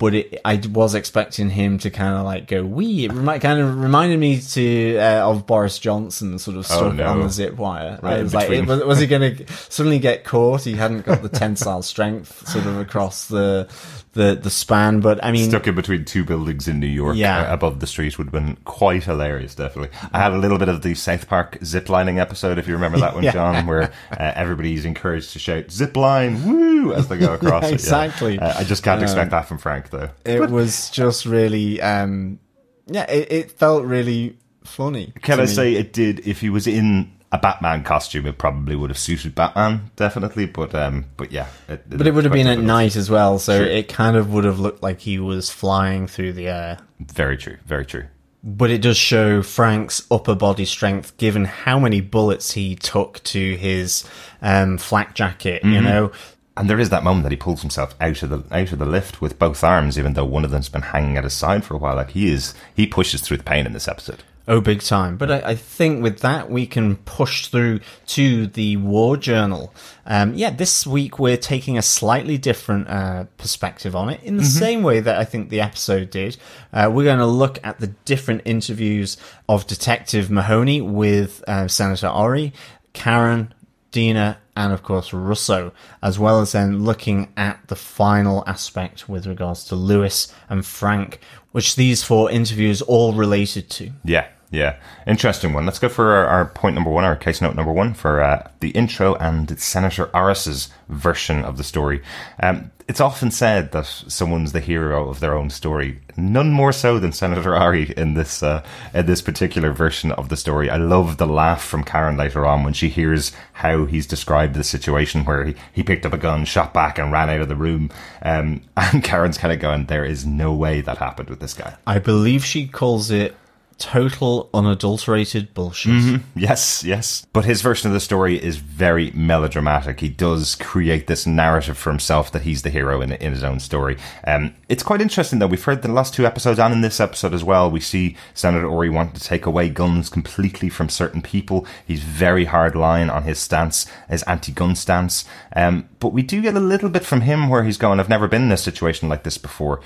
But 0.00 0.14
it, 0.14 0.40
I 0.46 0.60
was 0.72 0.94
expecting 0.94 1.50
him 1.50 1.76
to 1.80 1.90
kind 1.90 2.16
of 2.16 2.24
like 2.24 2.48
go 2.48 2.64
wee. 2.64 3.04
It 3.04 3.12
remi- 3.12 3.38
kind 3.38 3.60
of 3.60 3.78
reminded 3.78 4.18
me 4.18 4.40
to 4.40 4.96
uh, 4.96 5.28
of 5.30 5.46
Boris 5.46 5.78
Johnson 5.78 6.38
sort 6.38 6.56
of 6.56 6.64
stuck 6.66 6.80
Oh, 6.80 6.90
no. 6.92 7.04
on 7.06 7.20
the 7.20 7.28
zip 7.28 7.54
wire. 7.56 7.98
Right 8.02 8.22
was 8.22 8.32
like, 8.32 8.48
between. 8.48 8.66
was, 8.66 8.82
was 8.82 8.98
he 8.98 9.06
going 9.06 9.36
to 9.36 9.46
suddenly 9.68 9.98
get 9.98 10.24
caught? 10.24 10.62
He 10.62 10.72
hadn't 10.72 11.04
got 11.04 11.20
the 11.22 11.28
tensile 11.28 11.82
strength 11.82 12.48
sort 12.48 12.64
of 12.64 12.78
across 12.78 13.28
the 13.28 13.68
the 14.12 14.34
the 14.34 14.50
span. 14.50 15.00
But 15.00 15.24
I 15.24 15.30
mean, 15.32 15.48
Stuck 15.48 15.66
in 15.66 15.74
between 15.74 16.04
two 16.04 16.24
buildings 16.24 16.66
in 16.68 16.80
New 16.80 16.86
York 16.86 17.16
Yeah. 17.16 17.42
uh, 17.50 17.54
above 17.54 17.80
the 17.80 17.86
street 17.86 18.18
would 18.18 18.26
have 18.26 18.32
been 18.32 18.56
quite 18.64 19.04
hilarious, 19.04 19.54
definitely. 19.54 19.96
I 20.12 20.18
had 20.18 20.32
a 20.32 20.38
little 20.38 20.58
bit 20.58 20.68
of 20.68 20.82
the 20.82 20.94
South 20.94 21.28
Park 21.28 21.58
ziplining 21.60 22.18
episode, 22.18 22.58
if 22.58 22.66
you 22.66 22.74
remember 22.74 22.98
that 22.98 23.14
one, 23.14 23.22
Yeah. 23.24 23.32
John, 23.32 23.66
where 23.66 23.92
uh, 24.10 24.32
everybody's 24.34 24.84
encouraged 24.84 25.32
to 25.34 25.38
shout 25.38 25.66
zipline, 25.68 26.44
woo, 26.44 26.92
as 26.92 27.08
they 27.08 27.18
go 27.18 27.34
across 27.40 27.64
it. 27.64 27.68
yeah. 27.68 27.72
exactly. 27.74 28.38
Uh, 28.38 28.58
I 28.58 28.64
just 28.64 28.82
can't 28.82 29.02
expect 29.02 29.30
that 29.30 29.46
from 29.46 29.58
Frank, 29.58 29.90
though. 29.90 30.10
it 30.24 30.50
was 30.50 30.90
just 30.90 31.26
really 31.26 31.80
um 31.80 32.38
yeah 32.86 33.08
it, 33.10 33.30
it 33.30 33.50
felt 33.52 33.84
really 33.84 34.36
funny 34.64 35.12
Can 35.22 35.38
I 35.38 35.42
me. 35.42 35.46
say 35.48 35.74
it 35.74 35.92
did? 35.92 36.26
If 36.26 36.40
he 36.40 36.50
was 36.50 36.66
in 36.66 37.12
a 37.32 37.38
Batman 37.38 37.84
costume, 37.84 38.26
it 38.26 38.38
probably 38.38 38.74
would 38.74 38.90
have 38.90 38.98
suited 38.98 39.34
Batman, 39.34 39.90
definitely. 39.96 40.46
But 40.46 40.74
um, 40.74 41.04
but 41.16 41.30
yeah, 41.30 41.46
it, 41.68 41.84
but 41.88 42.06
it 42.06 42.14
would 42.14 42.24
have 42.24 42.32
been 42.32 42.46
at 42.48 42.58
night 42.58 42.96
as 42.96 43.08
well 43.08 43.38
so 43.38 43.58
Sure. 43.58 43.66
it 43.66 43.88
kind 43.88 44.16
of 44.16 44.32
would 44.32 44.44
have 44.44 44.58
looked 44.58 44.82
like 44.82 45.00
he 45.00 45.18
was 45.18 45.50
flying 45.50 46.06
through 46.08 46.32
the 46.32 46.48
air 46.48 46.78
Very 46.98 47.36
true, 47.36 47.58
very 47.66 47.86
true. 47.86 48.06
but 48.42 48.70
it 48.70 48.82
does 48.82 48.96
show 48.96 49.42
Frank's 49.42 50.06
upper 50.10 50.34
body 50.34 50.64
strength 50.64 51.16
given 51.18 51.44
how 51.44 51.78
many 51.78 52.00
bullets 52.00 52.52
he 52.52 52.74
took 52.74 53.22
to 53.24 53.54
his 53.56 54.04
um 54.42 54.76
flak 54.78 55.14
jacket 55.14 55.62
Mm-hmm. 55.62 55.74
you 55.74 55.80
know 55.82 56.10
And 56.56 56.68
there 56.68 56.80
is 56.80 56.88
that 56.90 57.04
moment 57.04 57.22
that 57.22 57.32
he 57.32 57.36
pulls 57.36 57.60
himself 57.62 57.94
out 58.00 58.22
of 58.24 58.30
the 58.30 58.42
out 58.54 58.72
of 58.72 58.78
the 58.80 58.86
lift 58.86 59.20
with 59.20 59.38
both 59.38 59.62
arms, 59.62 59.98
even 59.98 60.14
though 60.14 60.24
one 60.24 60.44
of 60.44 60.50
them's 60.50 60.68
been 60.68 60.82
hanging 60.82 61.16
at 61.16 61.24
his 61.24 61.32
side 61.32 61.64
for 61.64 61.74
a 61.74 61.78
while. 61.78 61.94
Like 61.96 62.10
he 62.10 62.28
is, 62.32 62.54
he 62.74 62.86
pushes 62.88 63.20
through 63.22 63.36
the 63.38 63.44
pain 63.44 63.66
in 63.66 63.72
this 63.72 63.86
episode. 63.88 64.24
Oh, 64.48 64.60
big 64.60 64.80
time. 64.80 65.16
But 65.16 65.30
I, 65.30 65.50
I 65.50 65.54
think 65.54 66.02
with 66.02 66.20
that, 66.20 66.50
we 66.50 66.66
can 66.66 66.96
push 66.96 67.46
through 67.46 67.80
to 68.08 68.46
the 68.48 68.76
War 68.78 69.16
Journal. 69.16 69.72
Um, 70.06 70.34
yeah, 70.34 70.50
this 70.50 70.86
week 70.86 71.18
we're 71.18 71.36
taking 71.36 71.78
a 71.78 71.82
slightly 71.82 72.36
different 72.36 72.88
uh, 72.88 73.24
perspective 73.36 73.94
on 73.94 74.08
it, 74.08 74.22
in 74.24 74.38
the 74.38 74.44
same 74.44 74.82
way 74.82 74.98
that 75.00 75.16
I 75.16 75.24
think 75.24 75.50
the 75.50 75.60
episode 75.60 76.10
did. 76.10 76.36
Uh, 76.72 76.90
we're 76.92 77.04
going 77.04 77.18
to 77.18 77.26
look 77.26 77.58
at 77.62 77.78
the 77.78 77.88
different 78.04 78.42
interviews 78.44 79.16
of 79.48 79.66
Detective 79.66 80.30
Mahoney 80.30 80.80
with 80.80 81.44
uh, 81.46 81.68
Senator 81.68 82.08
Ori, 82.08 82.52
Karen, 82.92 83.54
Dina, 83.90 84.38
and 84.56 84.72
of 84.72 84.82
course 84.82 85.12
Russo, 85.12 85.72
as 86.02 86.18
well 86.18 86.40
as 86.40 86.52
then 86.52 86.84
looking 86.84 87.32
at 87.36 87.60
the 87.68 87.76
final 87.76 88.44
aspect 88.46 89.08
with 89.08 89.26
regards 89.26 89.64
to 89.64 89.74
Lewis 89.74 90.32
and 90.48 90.64
Frank, 90.64 91.20
which 91.52 91.76
these 91.76 92.02
four 92.02 92.30
interviews 92.30 92.82
all 92.82 93.12
related 93.12 93.70
to. 93.70 93.90
Yeah, 94.04 94.28
Yeah, 94.50 94.76
interesting 95.06 95.52
one. 95.52 95.64
Let's 95.64 95.78
go 95.78 95.88
for 95.88 96.12
our, 96.12 96.26
our 96.26 96.46
point 96.46 96.74
number 96.74 96.90
one, 96.90 97.04
our 97.04 97.14
case 97.14 97.40
note 97.40 97.54
number 97.54 97.72
one 97.72 97.94
for 97.94 98.20
uh, 98.20 98.50
the 98.58 98.70
intro 98.70 99.14
and 99.14 99.58
Senator 99.60 100.10
Aris's 100.12 100.70
version 100.88 101.44
of 101.44 101.56
the 101.56 101.62
story. 101.62 102.02
Um, 102.42 102.72
it's 102.88 103.00
often 103.00 103.30
said 103.30 103.70
that 103.70 103.86
someone's 103.86 104.50
the 104.50 104.58
hero 104.58 105.08
of 105.08 105.20
their 105.20 105.36
own 105.36 105.50
story. 105.50 106.00
None 106.16 106.50
more 106.50 106.72
so 106.72 106.98
than 106.98 107.12
Senator 107.12 107.56
Ori 107.56 107.94
in 107.96 108.14
this 108.14 108.42
uh, 108.42 108.64
in 108.92 109.06
this 109.06 109.22
particular 109.22 109.70
version 109.70 110.10
of 110.10 110.28
the 110.28 110.36
story. 110.36 110.68
I 110.68 110.78
love 110.78 111.16
the 111.16 111.28
laugh 111.28 111.62
from 111.62 111.84
Karen 111.84 112.16
later 112.16 112.44
on 112.44 112.64
when 112.64 112.72
she 112.72 112.88
hears 112.88 113.30
how 113.52 113.84
he's 113.84 114.08
described 114.08 114.54
the 114.54 114.64
situation 114.64 115.24
where 115.24 115.44
he, 115.44 115.54
he 115.72 115.84
picked 115.84 116.04
up 116.04 116.12
a 116.12 116.18
gun, 116.18 116.44
shot 116.44 116.74
back, 116.74 116.98
and 116.98 117.12
ran 117.12 117.30
out 117.30 117.40
of 117.40 117.48
the 117.48 117.54
room. 117.54 117.90
Um, 118.22 118.62
and 118.76 119.04
Karen's 119.04 119.38
kind 119.38 119.52
of 119.52 119.60
going, 119.60 119.86
"There 119.86 120.04
is 120.04 120.26
no 120.26 120.52
way 120.52 120.80
that 120.80 120.98
happened 120.98 121.30
with 121.30 121.38
this 121.38 121.54
guy." 121.54 121.76
I 121.86 122.00
believe 122.00 122.44
she 122.44 122.66
calls 122.66 123.12
it 123.12 123.36
total 123.80 124.50
unadulterated 124.54 125.52
bullshit. 125.54 126.20
Yes, 126.36 126.84
yes. 126.84 127.26
But 127.32 127.46
his 127.46 127.62
version 127.62 127.88
of 127.88 127.94
the 127.94 128.00
story 128.00 128.40
is 128.40 128.58
very 128.58 129.10
melodramatic. 129.12 130.00
He 130.00 130.08
does 130.08 130.54
create 130.54 131.06
this 131.06 131.26
narrative 131.26 131.76
for 131.76 131.90
himself 131.90 132.30
that 132.32 132.42
he's 132.42 132.62
the 132.62 132.70
hero 132.70 133.00
in, 133.00 133.12
in 133.12 133.32
his 133.32 133.42
own 133.42 133.58
story. 133.58 133.96
Um, 134.26 134.54
it's 134.68 134.82
quite 134.82 135.00
interesting, 135.00 135.38
though. 135.38 135.46
We've 135.46 135.64
heard 135.64 135.82
the 135.82 135.90
last 135.90 136.14
two 136.14 136.26
episodes 136.26 136.58
and 136.60 136.74
in 136.74 136.82
this 136.82 137.00
episode 137.00 137.34
as 137.34 137.42
well. 137.42 137.70
We 137.70 137.80
see 137.80 138.16
Senator 138.34 138.66
Ori 138.66 138.90
want 138.90 139.14
to 139.14 139.20
take 139.20 139.46
away 139.46 139.70
guns 139.70 140.08
completely 140.08 140.68
from 140.68 140.88
certain 140.88 141.22
people. 141.22 141.66
He's 141.84 142.02
very 142.02 142.44
hard 142.44 142.76
line 142.76 143.10
on 143.10 143.24
his 143.24 143.38
stance, 143.38 143.86
his 144.08 144.22
anti-gun 144.24 144.76
stance. 144.76 145.24
Um, 145.56 145.88
but 145.98 146.12
we 146.12 146.22
do 146.22 146.42
get 146.42 146.54
a 146.54 146.60
little 146.60 146.90
bit 146.90 147.04
from 147.04 147.22
him 147.22 147.48
where 147.48 147.64
he's 147.64 147.78
going, 147.78 147.98
I've 147.98 148.08
never 148.08 148.28
been 148.28 148.42
in 148.42 148.52
a 148.52 148.56
situation 148.56 149.08
like 149.08 149.22
this 149.22 149.38
before. 149.38 149.80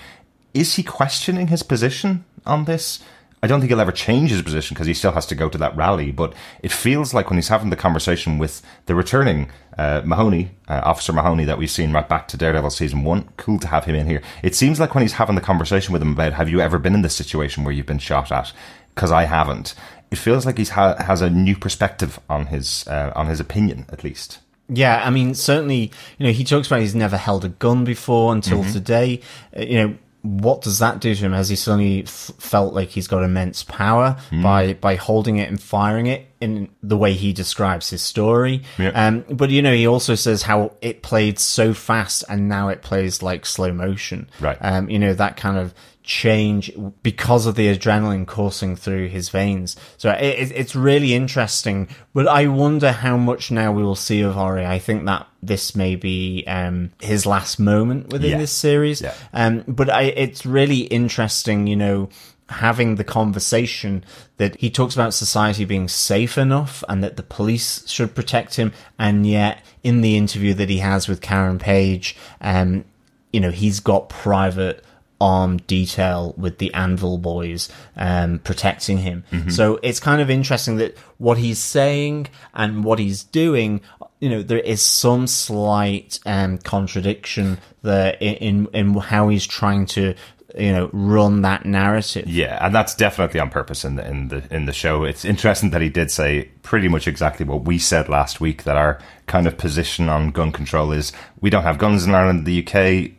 Is 0.52 0.74
he 0.74 0.82
questioning 0.82 1.48
his 1.48 1.62
position 1.62 2.24
on 2.44 2.64
this? 2.64 3.00
I 3.44 3.46
don't 3.46 3.60
think 3.60 3.68
he'll 3.68 3.80
ever 3.82 3.92
change 3.92 4.30
his 4.30 4.40
position 4.40 4.72
because 4.72 4.86
he 4.86 4.94
still 4.94 5.12
has 5.12 5.26
to 5.26 5.34
go 5.34 5.50
to 5.50 5.58
that 5.58 5.76
rally. 5.76 6.10
But 6.10 6.32
it 6.62 6.72
feels 6.72 7.12
like 7.12 7.28
when 7.28 7.36
he's 7.36 7.48
having 7.48 7.68
the 7.68 7.76
conversation 7.76 8.38
with 8.38 8.62
the 8.86 8.94
returning 8.94 9.50
uh, 9.76 10.00
Mahoney, 10.02 10.52
uh, 10.66 10.80
Officer 10.82 11.12
Mahoney, 11.12 11.44
that 11.44 11.58
we've 11.58 11.70
seen 11.70 11.92
right 11.92 12.08
back 12.08 12.26
to 12.28 12.38
Daredevil 12.38 12.70
season 12.70 13.04
one. 13.04 13.28
Cool 13.36 13.58
to 13.58 13.68
have 13.68 13.84
him 13.84 13.96
in 13.96 14.06
here. 14.06 14.22
It 14.42 14.54
seems 14.54 14.80
like 14.80 14.94
when 14.94 15.02
he's 15.02 15.12
having 15.12 15.34
the 15.34 15.42
conversation 15.42 15.92
with 15.92 16.00
him 16.00 16.12
about, 16.12 16.32
have 16.32 16.48
you 16.48 16.60
ever 16.60 16.78
been 16.78 16.94
in 16.94 17.02
this 17.02 17.14
situation 17.14 17.64
where 17.64 17.74
you've 17.74 17.84
been 17.84 17.98
shot 17.98 18.32
at? 18.32 18.50
Because 18.94 19.12
I 19.12 19.24
haven't. 19.24 19.74
It 20.10 20.16
feels 20.16 20.46
like 20.46 20.56
he's 20.56 20.70
ha- 20.70 20.96
has 21.02 21.20
a 21.20 21.28
new 21.28 21.54
perspective 21.54 22.18
on 22.30 22.46
his 22.46 22.88
uh, 22.88 23.12
on 23.14 23.26
his 23.26 23.40
opinion, 23.40 23.84
at 23.90 24.02
least. 24.02 24.38
Yeah, 24.70 25.02
I 25.04 25.10
mean, 25.10 25.34
certainly, 25.34 25.92
you 26.16 26.26
know, 26.26 26.32
he 26.32 26.44
talks 26.44 26.68
about 26.68 26.80
he's 26.80 26.94
never 26.94 27.18
held 27.18 27.44
a 27.44 27.50
gun 27.50 27.84
before 27.84 28.32
until 28.32 28.64
today. 28.72 29.20
Uh, 29.54 29.60
you 29.60 29.74
know, 29.74 29.98
what 30.24 30.62
does 30.62 30.78
that 30.78 31.00
do 31.00 31.14
to 31.14 31.20
him? 31.20 31.32
Has 31.32 31.50
he 31.50 31.56
suddenly 31.56 32.04
f- 32.04 32.32
felt 32.38 32.72
like 32.72 32.88
he's 32.88 33.06
got 33.06 33.22
immense 33.22 33.62
power 33.62 34.16
hmm. 34.30 34.42
by 34.42 34.72
by 34.72 34.96
holding 34.96 35.36
it 35.36 35.50
and 35.50 35.60
firing 35.60 36.06
it 36.06 36.26
in 36.44 36.68
the 36.82 36.96
way 36.96 37.14
he 37.14 37.32
describes 37.32 37.90
his 37.90 38.02
story? 38.02 38.62
Yeah. 38.78 38.90
Um, 38.90 39.24
but 39.30 39.50
you 39.50 39.62
know, 39.62 39.74
he 39.74 39.86
also 39.86 40.14
says 40.14 40.42
how 40.42 40.74
it 40.80 41.02
played 41.02 41.38
so 41.38 41.74
fast 41.74 42.22
and 42.28 42.48
now 42.48 42.68
it 42.68 42.82
plays 42.82 43.22
like 43.22 43.46
slow 43.46 43.72
motion. 43.72 44.28
Right. 44.40 44.58
Um, 44.60 44.88
you 44.90 44.98
know, 44.98 45.14
that 45.14 45.36
kind 45.36 45.58
of 45.58 45.74
change 46.06 46.70
because 47.02 47.46
of 47.46 47.54
the 47.54 47.74
adrenaline 47.74 48.26
coursing 48.26 48.76
through 48.76 49.08
his 49.08 49.30
veins. 49.30 49.74
So 49.96 50.10
it, 50.10 50.22
it, 50.38 50.52
it's 50.54 50.76
really 50.76 51.14
interesting, 51.14 51.88
but 52.12 52.28
I 52.28 52.46
wonder 52.46 52.92
how 52.92 53.16
much 53.16 53.50
now 53.50 53.72
we 53.72 53.82
will 53.82 53.94
see 53.96 54.20
of 54.20 54.36
Ori. 54.36 54.66
I 54.66 54.78
think 54.78 55.06
that 55.06 55.26
this 55.42 55.74
may 55.74 55.96
be 55.96 56.44
um, 56.46 56.90
his 57.00 57.24
last 57.24 57.58
moment 57.58 58.12
within 58.12 58.32
Yeah. 58.32 58.38
this 58.38 58.52
series. 58.52 59.00
Yeah. 59.00 59.14
Um, 59.32 59.64
but 59.66 59.88
I, 59.88 60.02
it's 60.02 60.44
really 60.44 60.80
interesting, 60.80 61.66
you 61.66 61.76
know, 61.76 62.10
having 62.54 62.96
the 62.96 63.04
conversation 63.04 64.04
that 64.36 64.56
he 64.56 64.70
talks 64.70 64.94
about 64.94 65.14
society 65.14 65.64
being 65.64 65.88
safe 65.88 66.38
enough 66.38 66.82
and 66.88 67.02
that 67.02 67.16
the 67.16 67.22
police 67.22 67.88
should 67.88 68.14
protect 68.14 68.56
him. 68.56 68.72
And 68.98 69.26
yet 69.26 69.64
in 69.82 70.00
the 70.00 70.16
interview 70.16 70.54
that 70.54 70.68
he 70.68 70.78
has 70.78 71.08
with 71.08 71.20
Karen 71.20 71.58
Page, 71.58 72.16
um, 72.40 72.84
you 73.32 73.40
know, 73.40 73.50
he's 73.50 73.80
got 73.80 74.08
private 74.08 74.84
armed 75.20 75.66
detail 75.66 76.34
with 76.36 76.58
the 76.58 76.72
Anvil 76.74 77.18
boys 77.18 77.68
um, 77.96 78.38
protecting 78.40 78.98
him. 78.98 79.24
So 79.50 79.78
it's 79.82 80.00
kind 80.00 80.20
of 80.20 80.28
interesting 80.28 80.76
that 80.78 80.98
what 81.18 81.38
he's 81.38 81.58
saying 81.58 82.28
and 82.52 82.84
what 82.84 82.98
he's 82.98 83.22
doing, 83.22 83.80
you 84.20 84.28
know, 84.28 84.42
there 84.42 84.58
is 84.58 84.82
some 84.82 85.26
slight 85.26 86.18
um, 86.26 86.58
contradiction 86.58 87.58
there 87.82 88.16
in, 88.20 88.34
in 88.34 88.68
in 88.74 88.94
how 88.94 89.28
he's 89.28 89.46
trying 89.46 89.86
to, 89.86 90.14
you 90.56 90.72
know, 90.72 90.90
run 90.92 91.42
that 91.42 91.64
narrative. 91.64 92.28
Yeah, 92.28 92.64
and 92.64 92.74
that's 92.74 92.94
definitely 92.94 93.40
on 93.40 93.50
purpose 93.50 93.84
in 93.84 93.96
the 93.96 94.08
in 94.08 94.28
the 94.28 94.42
in 94.50 94.66
the 94.66 94.72
show. 94.72 95.04
It's 95.04 95.24
interesting 95.24 95.70
that 95.70 95.82
he 95.82 95.88
did 95.88 96.10
say 96.10 96.50
pretty 96.62 96.88
much 96.88 97.08
exactly 97.08 97.44
what 97.44 97.64
we 97.64 97.78
said 97.78 98.08
last 98.08 98.40
week 98.40 98.64
that 98.64 98.76
our 98.76 99.00
kind 99.26 99.46
of 99.46 99.58
position 99.58 100.08
on 100.08 100.30
gun 100.30 100.52
control 100.52 100.92
is 100.92 101.12
we 101.40 101.50
don't 101.50 101.64
have 101.64 101.78
guns 101.78 102.06
in 102.06 102.14
Ireland, 102.14 102.46
the 102.46 102.66
UK. 102.66 103.12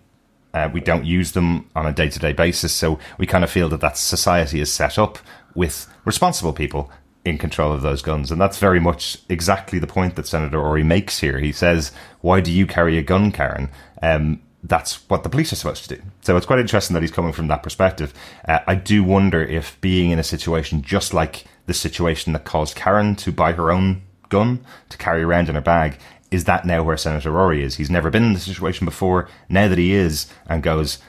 Uh, 0.54 0.70
we 0.72 0.80
don't 0.80 1.04
use 1.04 1.34
them 1.34 1.70
on 1.76 1.86
a 1.86 1.92
day 1.92 2.10
to 2.10 2.20
day 2.20 2.32
basis, 2.32 2.72
so 2.72 2.98
we 3.18 3.26
kind 3.26 3.44
of 3.44 3.52
feel 3.52 3.68
that 3.70 3.82
that 3.82 3.98
society 3.98 4.62
is 4.62 4.72
set 4.72 4.98
up 4.98 5.20
with 5.54 5.88
responsible 6.06 6.54
people 6.54 6.90
in 7.26 7.38
control 7.38 7.74
of 7.74 7.82
those 7.82 8.02
guns, 8.02 8.32
and 8.32 8.40
that's 8.40 8.60
very 8.60 8.80
much 8.80 9.18
exactly 9.28 9.80
the 9.80 9.88
point 9.88 10.16
that 10.16 10.28
Senator 10.28 10.62
Ori 10.62 10.84
makes 10.84 11.20
here. 11.20 11.40
He 11.40 11.52
says, 11.52 11.92
"Why 12.22 12.40
do 12.40 12.52
you 12.52 12.66
carry 12.66 12.98
a 12.98 13.02
gun, 13.02 13.32
Karen?" 13.32 13.70
Um, 14.02 14.40
that's 14.68 15.08
what 15.10 15.24
the 15.24 15.30
police 15.30 15.54
are 15.54 15.56
supposed 15.56 15.88
to 15.88 15.96
do. 15.96 16.02
So 16.22 16.36
it's 16.38 16.46
quite 16.46 16.60
interesting 16.60 16.94
that 16.94 17.04
he's 17.04 17.12
coming 17.12 17.34
from 17.34 17.48
that 17.48 17.64
perspective. 17.64 18.14
Uh, 18.48 18.60
I 18.68 18.76
do 18.76 19.04
wonder 19.04 19.44
if 19.44 19.80
being 19.82 20.12
in 20.12 20.20
a 20.20 20.24
situation 20.24 20.82
just 20.82 21.14
like 21.14 21.46
the 21.66 21.74
situation 21.74 22.34
that 22.34 22.46
caused 22.46 22.76
Karen 22.76 23.16
to 23.18 23.32
buy 23.32 23.54
her 23.54 23.72
own 23.72 24.02
gun 24.30 24.66
to 24.90 24.98
carry 24.98 25.24
around 25.24 25.50
in 25.50 25.56
her 25.56 25.62
bag, 25.62 25.98
is 26.32 26.46
that 26.46 26.66
now 26.66 26.84
where 26.84 26.98
Senator 26.98 27.38
Ori 27.38 27.64
is? 27.64 27.76
He's 27.76 27.90
never 27.90 28.10
been 28.10 28.24
in 28.24 28.34
the 28.34 28.40
situation 28.40 28.86
before. 28.86 29.30
Now 29.50 29.68
that 29.68 29.78
he 29.78 29.94
is, 29.94 30.28
and 30.48 30.64
goes, 30.64 31.00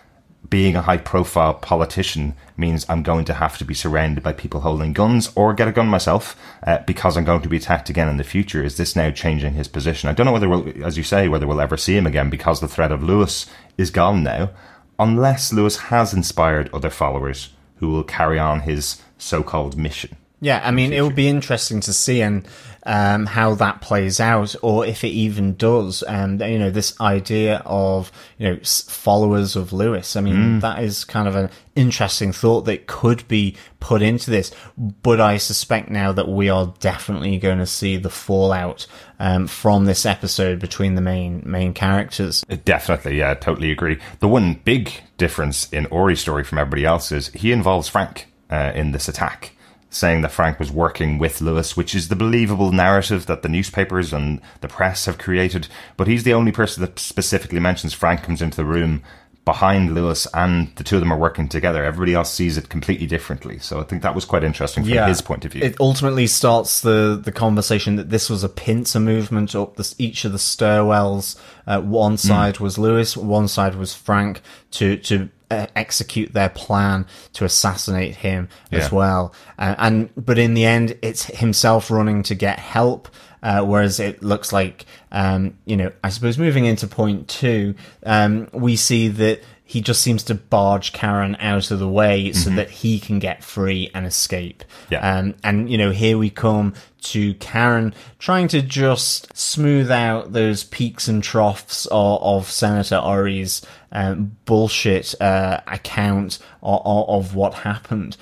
being 0.50 0.76
a 0.76 0.82
high 0.82 0.98
profile 0.98 1.54
politician 1.54 2.34
means 2.56 2.86
I'm 2.88 3.02
going 3.02 3.24
to 3.26 3.34
have 3.34 3.58
to 3.58 3.64
be 3.64 3.74
surrounded 3.74 4.22
by 4.22 4.32
people 4.32 4.60
holding 4.60 4.92
guns 4.92 5.32
or 5.34 5.54
get 5.54 5.68
a 5.68 5.72
gun 5.72 5.88
myself 5.88 6.36
uh, 6.66 6.78
because 6.86 7.16
I'm 7.16 7.24
going 7.24 7.42
to 7.42 7.48
be 7.48 7.56
attacked 7.56 7.90
again 7.90 8.08
in 8.08 8.16
the 8.16 8.24
future. 8.24 8.62
Is 8.62 8.76
this 8.76 8.94
now 8.94 9.10
changing 9.10 9.54
his 9.54 9.68
position? 9.68 10.08
I 10.08 10.12
don't 10.12 10.26
know 10.26 10.32
whether 10.32 10.48
we'll, 10.48 10.84
as 10.84 10.96
you 10.96 11.02
say, 11.02 11.28
whether 11.28 11.46
we'll 11.46 11.60
ever 11.60 11.76
see 11.76 11.96
him 11.96 12.06
again 12.06 12.30
because 12.30 12.60
the 12.60 12.68
threat 12.68 12.92
of 12.92 13.02
Lewis 13.02 13.46
is 13.78 13.90
gone 13.90 14.22
now, 14.22 14.50
unless 14.98 15.52
Lewis 15.52 15.76
has 15.76 16.14
inspired 16.14 16.70
other 16.72 16.90
followers 16.90 17.50
who 17.76 17.88
will 17.88 18.04
carry 18.04 18.38
on 18.38 18.60
his 18.60 19.02
so 19.18 19.42
called 19.42 19.76
mission. 19.76 20.16
Yeah, 20.40 20.60
I 20.62 20.70
mean, 20.70 20.92
it 20.92 21.00
will 21.00 21.10
be 21.10 21.28
interesting 21.28 21.80
to 21.80 21.92
see 21.94 22.20
and 22.20 22.46
um, 22.84 23.26
how 23.26 23.54
that 23.54 23.80
plays 23.80 24.20
out, 24.20 24.54
or 24.62 24.86
if 24.86 25.02
it 25.02 25.08
even 25.08 25.56
does. 25.56 26.02
And 26.02 26.40
you 26.40 26.58
know, 26.58 26.70
this 26.70 26.98
idea 27.00 27.62
of 27.64 28.12
you 28.38 28.50
know 28.50 28.60
followers 28.62 29.56
of 29.56 29.72
Lewis. 29.72 30.14
I 30.14 30.20
mean, 30.20 30.60
that 30.60 30.82
is 30.82 31.04
kind 31.04 31.26
of 31.26 31.34
an 31.36 31.50
interesting 31.74 32.32
thought 32.32 32.62
that 32.66 32.86
could 32.86 33.26
be 33.28 33.56
put 33.80 34.02
into 34.02 34.30
this. 34.30 34.52
But 34.76 35.20
I 35.20 35.38
suspect 35.38 35.88
now 35.90 36.12
that 36.12 36.28
we 36.28 36.48
are 36.48 36.72
definitely 36.80 37.38
going 37.38 37.58
to 37.58 37.66
see 37.66 37.96
the 37.96 38.10
fallout 38.10 38.86
um, 39.18 39.46
from 39.46 39.86
this 39.86 40.04
episode 40.04 40.60
between 40.60 40.96
the 40.96 41.00
main 41.00 41.42
main 41.46 41.72
characters. 41.72 42.42
Definitely, 42.64 43.18
yeah, 43.18 43.34
totally 43.34 43.70
agree. 43.70 43.98
The 44.20 44.28
one 44.28 44.60
big 44.64 44.92
difference 45.16 45.72
in 45.72 45.86
Ori's 45.86 46.20
story 46.20 46.44
from 46.44 46.58
everybody 46.58 46.84
else 46.84 47.10
is 47.10 47.28
he 47.28 47.52
involves 47.52 47.88
Frank 47.88 48.26
uh, 48.50 48.72
in 48.74 48.92
this 48.92 49.08
attack, 49.08 49.55
saying 49.90 50.22
that 50.22 50.32
Frank 50.32 50.58
was 50.58 50.70
working 50.70 51.18
with 51.18 51.40
Lewis, 51.40 51.76
which 51.76 51.94
is 51.94 52.08
the 52.08 52.16
believable 52.16 52.72
narrative 52.72 53.26
that 53.26 53.42
the 53.42 53.48
newspapers 53.48 54.12
and 54.12 54.40
the 54.60 54.68
press 54.68 55.06
have 55.06 55.18
created. 55.18 55.68
But 55.96 56.08
he's 56.08 56.24
the 56.24 56.34
only 56.34 56.52
person 56.52 56.82
that 56.82 56.98
specifically 56.98 57.60
mentions 57.60 57.94
Frank 57.94 58.22
comes 58.22 58.42
into 58.42 58.56
the 58.56 58.64
room 58.64 59.02
behind 59.46 59.94
Lewis 59.94 60.26
and 60.34 60.74
the 60.74 60.82
two 60.82 60.96
of 60.96 61.00
them 61.00 61.12
are 61.12 61.18
working 61.18 61.48
together. 61.48 61.84
Everybody 61.84 62.14
else 62.14 62.32
sees 62.32 62.58
it 62.58 62.68
completely 62.68 63.06
differently. 63.06 63.60
So 63.60 63.78
I 63.80 63.84
think 63.84 64.02
that 64.02 64.12
was 64.12 64.24
quite 64.24 64.42
interesting 64.42 64.84
from 64.84 65.08
his 65.08 65.22
point 65.22 65.44
of 65.44 65.52
view. 65.52 65.62
It 65.62 65.76
ultimately 65.78 66.26
starts 66.26 66.80
the, 66.80 67.18
the 67.22 67.30
conversation 67.30 67.94
that 67.94 68.10
this 68.10 68.28
was 68.28 68.42
a 68.42 68.48
pincer 68.48 68.98
movement 68.98 69.54
up 69.54 69.76
the, 69.76 69.94
each 69.98 70.24
of 70.24 70.32
the 70.32 70.38
stairwells. 70.38 71.40
Uh, 71.64 71.80
one 71.80 72.16
side 72.16 72.58
was 72.58 72.76
Lewis, 72.76 73.16
one 73.16 73.46
side 73.46 73.76
was 73.76 73.94
Frank 73.94 74.40
to 74.72 74.96
to 74.96 75.30
uh, 75.50 75.66
execute 75.76 76.32
their 76.32 76.48
plan 76.48 77.06
to 77.34 77.44
assassinate 77.44 78.16
him 78.16 78.48
as 78.72 78.90
well. 78.92 79.34
Uh, 79.58 79.74
and 79.78 80.10
but 80.16 80.38
in 80.38 80.54
the 80.54 80.64
end, 80.64 80.98
it's 81.02 81.24
himself 81.24 81.90
running 81.90 82.22
to 82.24 82.34
get 82.34 82.58
help. 82.58 83.08
Uh, 83.42 83.62
whereas 83.62 84.00
it 84.00 84.24
looks 84.24 84.52
like, 84.52 84.86
um, 85.12 85.56
you 85.66 85.76
know, 85.76 85.92
I 86.02 86.08
suppose 86.08 86.36
moving 86.36 86.64
into 86.64 86.88
point 86.88 87.28
two, 87.28 87.76
um, 88.04 88.48
we 88.52 88.74
see 88.74 89.06
that 89.08 89.40
he 89.68 89.80
just 89.80 90.00
seems 90.00 90.22
to 90.22 90.34
barge 90.34 90.92
Karen 90.92 91.36
out 91.40 91.72
of 91.72 91.80
the 91.80 91.88
way 91.88 92.32
so 92.32 92.50
that 92.50 92.70
he 92.70 93.00
can 93.00 93.18
get 93.18 93.42
free 93.42 93.90
and 93.92 94.06
escape. 94.06 94.62
Yeah. 94.90 95.00
Um, 95.00 95.34
and, 95.42 95.68
you 95.68 95.76
know, 95.76 95.90
here 95.90 96.16
we 96.16 96.30
come 96.30 96.74
to 97.02 97.34
Karen 97.34 97.92
trying 98.20 98.46
to 98.48 98.62
just 98.62 99.36
smooth 99.36 99.90
out 99.90 100.32
those 100.32 100.62
peaks 100.62 101.08
and 101.08 101.20
troughs 101.20 101.86
of, 101.86 102.22
of 102.22 102.48
Senator 102.48 102.96
Ori's 102.96 103.60
um, 103.90 104.36
bullshit 104.44 105.20
uh, 105.20 105.60
account 105.66 106.38
of, 106.62 106.80
of 106.84 107.34
what 107.34 107.54
happened. 107.54 108.16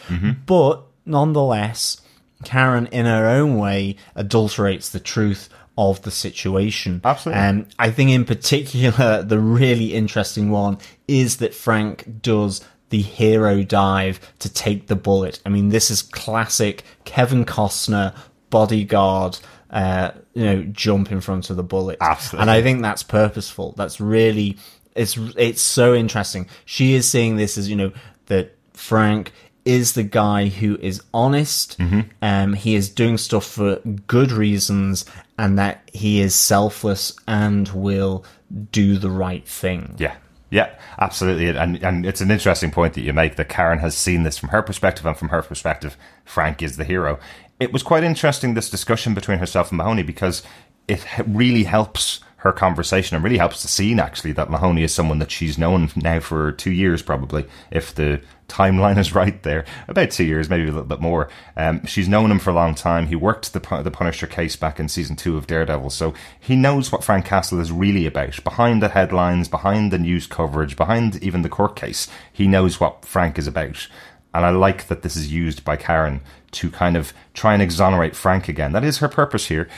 But 0.47 0.83
nonetheless, 1.05 2.01
Karen, 2.45 2.87
in 2.87 3.05
her 3.05 3.27
own 3.27 3.59
way, 3.59 3.97
adulterates 4.17 4.91
the 4.91 5.01
truth 5.01 5.51
of 5.77 6.03
the 6.03 6.11
situation. 6.11 7.01
Absolutely. 7.05 7.43
Um, 7.43 7.67
I 7.79 7.91
think, 7.91 8.11
in 8.11 8.25
particular, 8.25 9.23
the 9.27 9.39
really 9.39 9.95
interesting 9.95 10.51
one 10.51 10.79
is 11.09 11.39
that 11.39 11.55
Frank 11.55 12.23
does 12.23 12.65
the 12.91 13.03
hero 13.03 13.63
dive 13.63 14.21
to 14.39 14.53
take 14.53 14.87
the 14.87 14.97
bullet. 14.97 15.41
I 15.45 15.49
mean, 15.49 15.71
this 15.71 15.91
is 15.91 16.03
classic 16.03 16.85
Kevin 17.05 17.45
Costner 17.45 18.15
bodyguard. 18.51 19.39
Uh, 19.71 20.13
you 20.35 20.45
know, 20.45 20.63
jump 20.67 21.11
in 21.11 21.21
front 21.21 21.51
of 21.51 21.57
the 21.57 21.65
bullet. 21.65 21.99
Absolutely. 22.01 22.43
And 22.43 22.51
I 22.51 22.63
think 22.63 22.81
that's 22.81 23.03
purposeful. 23.03 23.75
That's 23.77 24.01
really 24.01 24.57
it's 24.95 25.17
it's 25.37 25.63
so 25.63 25.95
interesting. 25.95 26.49
She 26.65 26.95
is 26.95 27.09
seeing 27.09 27.37
this 27.37 27.59
as 27.59 27.69
you 27.69 27.77
know 27.77 27.93
that 28.27 28.57
Frank 28.73 29.33
is 29.65 29.95
the 29.95 30.03
guy 30.03 30.49
who 30.49 30.77
is 30.81 31.03
honest. 31.13 31.79
Um, 32.23 32.53
he 32.53 32.75
is 32.75 32.89
doing 32.91 33.19
stuff 33.19 33.47
for 33.47 33.77
good 34.07 34.31
reasons, 34.33 35.05
and 35.39 35.59
that 35.59 35.89
he 35.93 36.21
is 36.21 36.35
selfless 36.35 37.17
and 37.27 37.69
will 37.69 38.25
do 38.73 38.99
the 38.99 39.11
right 39.11 39.47
thing. 39.47 39.95
Yeah. 39.99 40.17
Yeah, 40.51 40.71
absolutely. 41.01 41.49
And 41.49 41.83
and 41.83 42.07
it's 42.07 42.21
an 42.21 42.31
interesting 42.31 42.71
point 42.71 42.95
that 42.95 43.01
you 43.01 43.13
make 43.13 43.35
that 43.37 43.49
Karen 43.49 43.81
has 43.81 43.97
seen 43.97 44.23
this 44.23 44.39
from 44.39 44.51
her 44.51 44.63
perspective 44.63 45.05
and 45.05 45.17
from 45.17 45.31
her 45.31 45.43
perspective, 45.43 45.97
Frank 46.25 46.63
is 46.63 46.77
the 46.77 46.85
hero. 46.85 47.19
It 47.59 47.73
was 47.73 47.83
quite 47.83 48.05
interesting 48.05 48.55
this 48.55 48.71
discussion 48.71 49.15
between 49.15 49.39
herself 49.39 49.73
and 49.73 49.79
Mahoney 49.79 50.05
because 50.05 50.45
it 50.87 51.05
really 51.27 51.65
helps 51.65 52.21
her 52.37 52.53
conversation 52.53 53.17
and 53.17 53.25
really 53.25 53.39
helps 53.39 53.63
the 53.63 53.69
scene 53.69 53.99
actually 53.99 54.33
that 54.33 54.51
Mahoney 54.51 54.83
is 54.83 54.95
someone 54.95 55.19
that 55.19 55.31
she's 55.31 55.57
known 55.57 55.91
now 55.97 56.21
for 56.21 56.53
two 56.53 56.73
years 56.73 57.01
probably 57.01 57.47
if 57.71 57.95
the 57.95 58.21
timeline 58.49 58.99
is 58.99 59.15
right 59.15 59.43
there 59.43 59.65
about 59.89 60.11
two 60.11 60.25
years 60.25 60.49
maybe 60.49 60.65
a 60.65 60.67
little 60.67 60.85
bit 60.85 61.01
more 61.01 61.29
um, 61.57 61.85
she's 61.87 62.09
known 62.09 62.31
him 62.31 62.39
for 62.39 62.51
a 62.51 62.55
long 62.55 62.75
time 62.75 63.07
he 63.07 63.17
worked 63.17 63.53
the, 63.53 63.83
the 63.83 63.91
Punisher 63.91 64.27
case 64.27 64.57
back 64.57 64.79
in 64.79 64.89
season 64.89 65.17
two 65.17 65.37
of 65.37 65.47
Daredevil 65.47 65.91
so 65.91 66.15
he 66.39 66.57
knows 66.57 66.93
what 66.93 67.05
Frank 67.05 67.25
Castle 67.25 67.61
is 67.61 67.73
really 67.73 68.07
about 68.07 68.43
behind 68.45 68.83
the 68.83 68.89
headlines 68.89 69.49
behind 69.49 69.93
the 69.93 69.99
news 69.99 70.27
coverage 70.27 70.77
behind 70.77 71.23
even 71.23 71.43
the 71.43 71.49
court 71.49 71.77
case 71.77 72.09
he 72.33 72.47
knows 72.47 72.81
what 72.81 73.05
Frank 73.05 73.39
is 73.39 73.47
about 73.47 73.89
and 74.35 74.45
I 74.45 74.51
like 74.51 74.89
that 74.89 75.03
this 75.03 75.15
is 75.15 75.33
used 75.33 75.65
by 75.65 75.77
Karen 75.77 76.21
to 76.53 76.71
kind 76.71 76.97
of 76.97 77.15
try 77.35 77.55
and 77.55 77.63
exonerate 77.63 78.17
Frank 78.17 78.49
again. 78.49 78.73
That 78.73 78.85
is 78.85 78.99
her 78.99 79.09
purpose 79.09 79.47
here. 79.47 79.69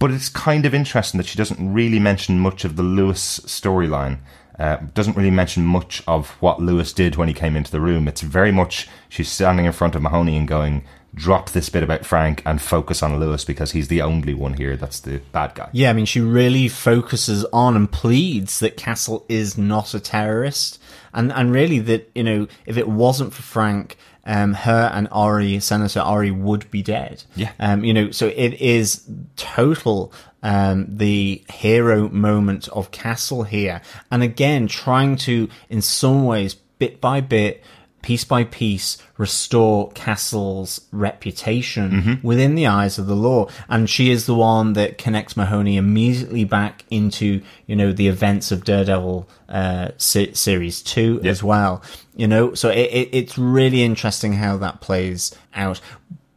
But 0.00 0.10
it's 0.10 0.28
kind 0.28 0.66
of 0.66 0.74
interesting 0.74 1.18
that 1.18 1.26
she 1.26 1.38
doesn't 1.38 1.72
really 1.72 2.00
mention 2.00 2.40
much 2.40 2.64
of 2.64 2.76
the 2.76 2.82
Lewis 2.82 3.40
storyline. 3.40 4.18
Uh, 4.58 4.76
doesn't 4.94 5.16
really 5.16 5.30
mention 5.30 5.64
much 5.64 6.02
of 6.06 6.30
what 6.40 6.60
Lewis 6.60 6.92
did 6.92 7.16
when 7.16 7.28
he 7.28 7.34
came 7.34 7.56
into 7.56 7.70
the 7.70 7.80
room. 7.80 8.06
It's 8.06 8.20
very 8.20 8.52
much 8.52 8.88
she's 9.08 9.30
standing 9.30 9.64
in 9.64 9.72
front 9.72 9.94
of 9.94 10.02
Mahoney 10.02 10.36
and 10.36 10.46
going, 10.46 10.84
drop 11.14 11.50
this 11.50 11.68
bit 11.68 11.82
about 11.82 12.04
Frank 12.04 12.42
and 12.46 12.60
focus 12.60 13.02
on 13.02 13.18
Lewis 13.18 13.44
because 13.44 13.72
he's 13.72 13.88
the 13.88 14.02
only 14.02 14.34
one 14.34 14.54
here 14.54 14.76
that's 14.76 15.00
the 15.00 15.18
bad 15.32 15.54
guy. 15.54 15.68
Yeah, 15.72 15.90
I 15.90 15.92
mean, 15.92 16.04
she 16.04 16.20
really 16.20 16.68
focuses 16.68 17.44
on 17.52 17.76
and 17.76 17.90
pleads 17.90 18.60
that 18.60 18.76
Castle 18.76 19.24
is 19.28 19.58
not 19.58 19.94
a 19.94 20.00
terrorist, 20.00 20.80
and 21.12 21.32
and 21.32 21.52
really 21.52 21.78
that 21.80 22.10
you 22.14 22.22
know 22.22 22.46
if 22.66 22.76
it 22.76 22.88
wasn't 22.88 23.32
for 23.32 23.42
Frank, 23.42 23.96
um, 24.30 24.54
her 24.54 24.90
and 24.94 25.08
Ori, 25.10 25.58
Senator 25.58 26.00
Ori, 26.00 26.30
would 26.30 26.70
be 26.70 26.82
dead. 26.82 27.24
Yeah. 27.34 27.50
um, 27.58 27.82
you 27.82 27.92
know, 27.92 28.12
so 28.12 28.28
it 28.28 28.54
is 28.60 29.04
total 29.34 30.12
um, 30.44 30.86
the 30.88 31.42
hero 31.52 32.08
moment 32.08 32.68
of 32.68 32.92
Castle 32.92 33.42
here, 33.42 33.82
and 34.10 34.22
again 34.22 34.68
trying 34.68 35.16
to 35.16 35.48
in 35.68 35.82
some 35.82 36.24
ways 36.24 36.54
bit 36.78 37.00
by 37.00 37.20
bit. 37.20 37.62
Piece 38.02 38.24
by 38.24 38.44
piece, 38.44 38.96
restore 39.18 39.90
Castle's 39.92 40.80
reputation 40.90 42.20
within 42.22 42.54
the 42.54 42.66
eyes 42.66 42.98
of 42.98 43.06
the 43.06 43.14
law, 43.14 43.48
and 43.68 43.88
she 43.90 44.10
is 44.10 44.26
the 44.26 44.34
one 44.34 44.72
that 44.72 44.96
connects 44.98 45.36
Mahoney 45.36 45.76
immediately 45.76 46.44
back 46.44 46.84
into 46.90 47.42
you 47.66 47.76
know 47.76 47.92
the 47.92 48.08
events 48.08 48.50
of 48.50 48.64
Daredevil 48.64 49.28
uh, 49.48 49.88
se- 49.98 50.32
series 50.32 50.80
two 50.82 51.20
as 51.24 51.42
well. 51.42 51.82
You 52.16 52.26
know, 52.26 52.54
so 52.54 52.70
it, 52.70 52.90
it, 52.90 53.08
it's 53.12 53.38
really 53.38 53.82
interesting 53.82 54.34
how 54.34 54.56
that 54.58 54.80
plays 54.80 55.34
out. 55.54 55.80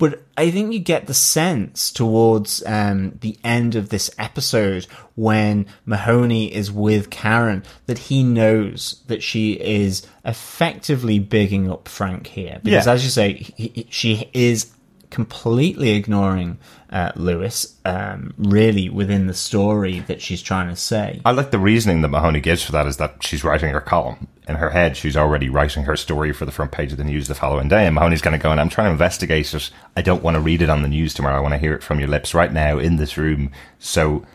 But 0.03 0.21
I 0.37 0.51
think 0.51 0.73
you 0.73 0.79
get 0.79 1.07
the 1.07 1.13
sense 1.13 1.89
towards 1.91 2.61
um, 2.65 3.17
the 3.21 3.37
end 3.41 3.75
of 3.75 3.87
this 3.87 4.11
episode 4.17 4.85
when 5.15 5.65
Mahoney 5.85 6.53
is 6.53 6.69
with 6.69 7.09
Karen 7.09 7.63
that 7.85 7.97
he 7.97 8.21
knows 8.21 9.01
that 9.07 9.23
she 9.23 9.53
is 9.53 10.05
effectively 10.25 11.19
bigging 11.19 11.71
up 11.71 11.87
Frank 11.87 12.27
here. 12.27 12.59
Because, 12.61 12.85
Yeah. 12.85 12.91
as 12.93 13.03
you 13.05 13.09
say, 13.09 13.33
he, 13.55 13.67
he- 13.75 13.87
she 13.89 14.29
is 14.33 14.71
completely 15.09 15.91
ignoring 15.91 16.57
uh, 16.91 17.11
Lewis, 17.15 17.75
um, 17.85 18.33
really, 18.37 18.89
within 18.89 19.27
the 19.27 19.33
story 19.33 19.99
that 20.01 20.21
she's 20.21 20.41
trying 20.41 20.67
to 20.67 20.75
say. 20.75 21.21
I 21.23 21.31
like 21.31 21.51
the 21.51 21.59
reasoning 21.59 22.01
that 22.01 22.09
Mahoney 22.09 22.41
gives 22.41 22.61
for 22.63 22.71
that 22.73 22.87
is 22.87 22.97
that 22.97 23.23
she's 23.23 23.43
writing 23.43 23.71
her 23.71 23.79
column. 23.81 24.27
In 24.47 24.55
her 24.55 24.71
head, 24.71 24.97
she's 24.97 25.15
already 25.15 25.49
writing 25.49 25.83
her 25.83 25.95
story 25.95 26.33
for 26.33 26.45
the 26.45 26.51
front 26.51 26.71
page 26.71 26.91
of 26.91 26.97
the 26.97 27.03
news 27.03 27.27
the 27.27 27.35
following 27.35 27.69
day. 27.69 27.85
And 27.85 27.95
Mahoney's 27.95 28.21
kind 28.21 28.35
of 28.35 28.41
going, 28.41 28.59
I'm 28.59 28.69
trying 28.69 28.87
to 28.87 28.91
investigate 28.91 29.53
it. 29.53 29.71
I 29.95 30.01
don't 30.01 30.23
want 30.23 30.35
to 30.35 30.41
read 30.41 30.61
it 30.61 30.69
on 30.69 30.81
the 30.81 30.87
news 30.87 31.13
tomorrow. 31.13 31.37
I 31.37 31.41
want 31.41 31.53
to 31.53 31.59
hear 31.59 31.73
it 31.73 31.83
from 31.83 31.99
your 31.99 32.09
lips 32.09 32.33
right 32.33 32.51
now 32.51 32.77
in 32.77 32.97
this 32.97 33.17
room. 33.17 33.51
So 33.79 34.25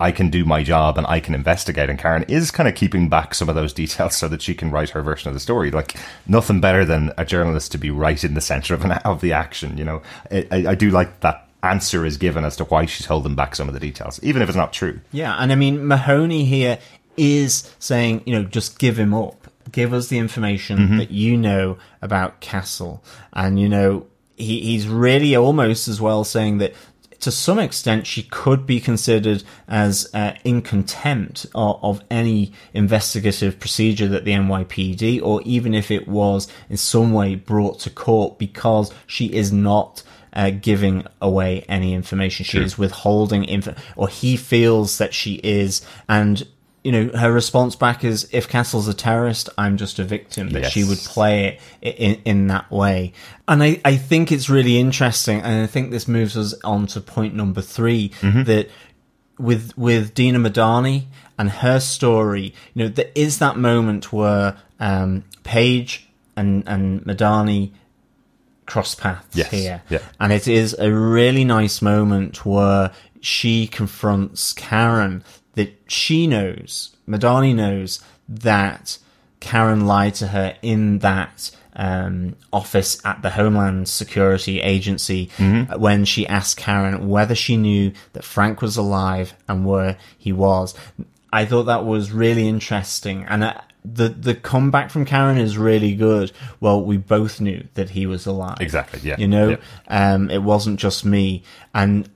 I 0.00 0.10
can 0.10 0.30
do 0.30 0.44
my 0.44 0.62
job 0.62 0.98
and 0.98 1.06
I 1.06 1.20
can 1.20 1.34
investigate. 1.34 1.88
And 1.88 1.98
Karen 1.98 2.24
is 2.24 2.50
kind 2.50 2.68
of 2.68 2.74
keeping 2.74 3.08
back 3.08 3.34
some 3.34 3.48
of 3.48 3.54
those 3.54 3.72
details 3.72 4.16
so 4.16 4.26
that 4.28 4.42
she 4.42 4.54
can 4.54 4.70
write 4.70 4.90
her 4.90 5.02
version 5.02 5.28
of 5.28 5.34
the 5.34 5.40
story. 5.40 5.70
Like 5.70 5.96
nothing 6.26 6.60
better 6.60 6.84
than 6.84 7.12
a 7.16 7.24
journalist 7.24 7.72
to 7.72 7.78
be 7.78 7.90
right 7.90 8.22
in 8.24 8.34
the 8.34 8.40
center 8.40 8.74
of 8.74 8.84
an, 8.84 8.92
of 9.04 9.20
the 9.20 9.32
action. 9.32 9.78
You 9.78 9.84
know, 9.84 10.02
I, 10.30 10.46
I 10.50 10.56
I 10.68 10.74
do 10.74 10.90
like 10.90 11.20
that 11.20 11.48
answer 11.62 12.04
is 12.04 12.16
given 12.16 12.44
as 12.44 12.56
to 12.56 12.64
why 12.64 12.86
she's 12.86 13.06
holding 13.06 13.36
back 13.36 13.54
some 13.54 13.68
of 13.68 13.74
the 13.74 13.80
details, 13.80 14.18
even 14.22 14.42
if 14.42 14.48
it's 14.48 14.56
not 14.56 14.72
true. 14.72 15.00
Yeah, 15.12 15.36
and 15.38 15.52
I 15.52 15.54
mean 15.54 15.86
Mahoney 15.86 16.44
here 16.44 16.78
is 17.16 17.72
saying, 17.78 18.22
you 18.26 18.34
know, 18.34 18.44
just 18.44 18.78
give 18.78 18.98
him 18.98 19.14
up. 19.14 19.41
Give 19.72 19.92
us 19.92 20.08
the 20.08 20.18
information 20.18 20.98
that 20.98 21.10
you 21.10 21.36
know 21.36 21.78
about 22.00 22.40
Castle. 22.40 23.02
And 23.32 23.58
you 23.58 23.68
know, 23.68 24.06
he 24.36 24.60
he's 24.60 24.86
really 24.88 25.34
almost 25.34 25.88
as 25.88 26.00
well 26.00 26.24
saying 26.24 26.58
that 26.58 26.74
to 27.20 27.30
some 27.30 27.58
extent 27.60 28.04
she 28.06 28.24
could 28.24 28.66
be 28.66 28.80
considered 28.80 29.44
as 29.68 30.10
uh, 30.12 30.32
in 30.42 30.60
contempt 30.60 31.46
of, 31.54 31.78
of 31.82 32.02
any 32.10 32.52
investigative 32.74 33.60
procedure 33.60 34.08
that 34.08 34.24
the 34.24 34.32
NYPD 34.32 35.22
or 35.22 35.40
even 35.42 35.72
if 35.72 35.90
it 35.92 36.08
was 36.08 36.48
in 36.68 36.76
some 36.76 37.12
way 37.12 37.36
brought 37.36 37.78
to 37.80 37.90
court 37.90 38.38
because 38.40 38.92
she 39.06 39.26
is 39.26 39.52
not 39.52 40.02
uh, 40.32 40.50
giving 40.50 41.06
away 41.20 41.64
any 41.68 41.94
information. 41.94 42.44
She 42.44 42.52
Sure. 42.56 42.62
is 42.62 42.76
withholding 42.78 43.44
info, 43.44 43.74
or 43.96 44.08
he 44.08 44.36
feels 44.36 44.98
that 44.98 45.14
she 45.14 45.34
is. 45.44 45.82
And, 46.08 46.46
you 46.84 46.90
know, 46.92 47.08
her 47.16 47.32
response 47.32 47.76
back 47.76 48.02
is, 48.04 48.28
if 48.32 48.48
Castle's 48.48 48.88
a 48.88 48.94
terrorist, 48.94 49.48
I'm 49.56 49.76
just 49.76 49.98
a 50.00 50.04
victim, 50.04 50.50
that 50.50 50.72
she 50.72 50.82
would 50.84 50.98
play 50.98 51.58
it 51.80 51.96
in, 51.96 52.20
in 52.24 52.46
that 52.48 52.70
way. 52.70 53.12
And 53.46 53.62
I, 53.62 53.80
I 53.84 53.96
think 53.96 54.32
it's 54.32 54.50
really 54.50 54.78
interesting. 54.78 55.40
And 55.40 55.62
I 55.62 55.66
think 55.66 55.90
this 55.92 56.08
moves 56.08 56.36
us 56.36 56.54
on 56.64 56.86
to 56.88 57.00
point 57.00 57.34
number 57.34 57.60
3 57.62 58.08
that 58.44 58.68
with, 59.38 59.76
with 59.78 60.12
Dina 60.14 60.38
Madani 60.38 61.04
and 61.38 61.50
her 61.50 61.78
story, 61.80 62.52
you 62.74 62.82
know, 62.84 62.88
there 62.88 63.10
is 63.14 63.38
that 63.38 63.56
moment 63.56 64.12
where, 64.12 64.56
um, 64.80 65.24
Page 65.44 66.08
and, 66.36 66.62
and 66.66 67.02
Madani 67.04 67.72
cross 68.66 68.94
paths 68.94 69.36
Yes, 69.36 69.50
here. 69.50 69.82
yeah. 69.88 69.98
And 70.18 70.32
it 70.32 70.48
is 70.48 70.74
a 70.78 70.90
really 70.92 71.44
nice 71.44 71.80
moment 71.82 72.44
where 72.46 72.90
she 73.20 73.66
confronts 73.68 74.52
Karen 74.52 75.22
that 75.54 75.74
she 75.86 76.26
knows, 76.26 76.96
Madani 77.08 77.54
knows 77.54 78.00
that 78.28 78.98
Karen 79.40 79.86
lied 79.86 80.14
to 80.16 80.28
her 80.28 80.56
in 80.62 80.98
that 81.00 81.50
um, 81.74 82.36
office 82.52 83.00
at 83.04 83.22
the 83.22 83.30
Homeland 83.30 83.88
Security 83.88 84.60
Agency 84.60 85.30
Mm-hmm. 85.38 85.80
when 85.80 86.04
she 86.04 86.26
asked 86.26 86.56
Karen 86.58 87.08
whether 87.08 87.34
she 87.34 87.56
knew 87.56 87.92
that 88.12 88.24
Frank 88.24 88.60
was 88.62 88.76
alive 88.76 89.34
and 89.48 89.64
where 89.66 89.96
he 90.18 90.32
was. 90.32 90.74
I 91.32 91.44
thought 91.46 91.64
that 91.64 91.84
was 91.84 92.12
really 92.12 92.46
interesting. 92.46 93.24
And 93.24 93.42
uh, 93.44 93.54
the, 93.84 94.10
the 94.10 94.34
comeback 94.34 94.90
from 94.90 95.04
Karen 95.06 95.38
is 95.38 95.56
really 95.56 95.94
good. 95.94 96.30
Well, 96.60 96.82
we 96.84 96.98
both 96.98 97.40
knew 97.40 97.66
that 97.74 97.90
he 97.90 98.04
was 98.06 98.26
alive. 98.26 98.58
Exactly, 98.60 99.00
yeah, 99.02 99.16
You 99.18 99.28
know, 99.28 99.48
yeah. 99.88 100.12
um, 100.14 100.30
it 100.30 100.42
wasn't 100.42 100.78
just 100.78 101.04
me. 101.06 101.42
And 101.74 102.08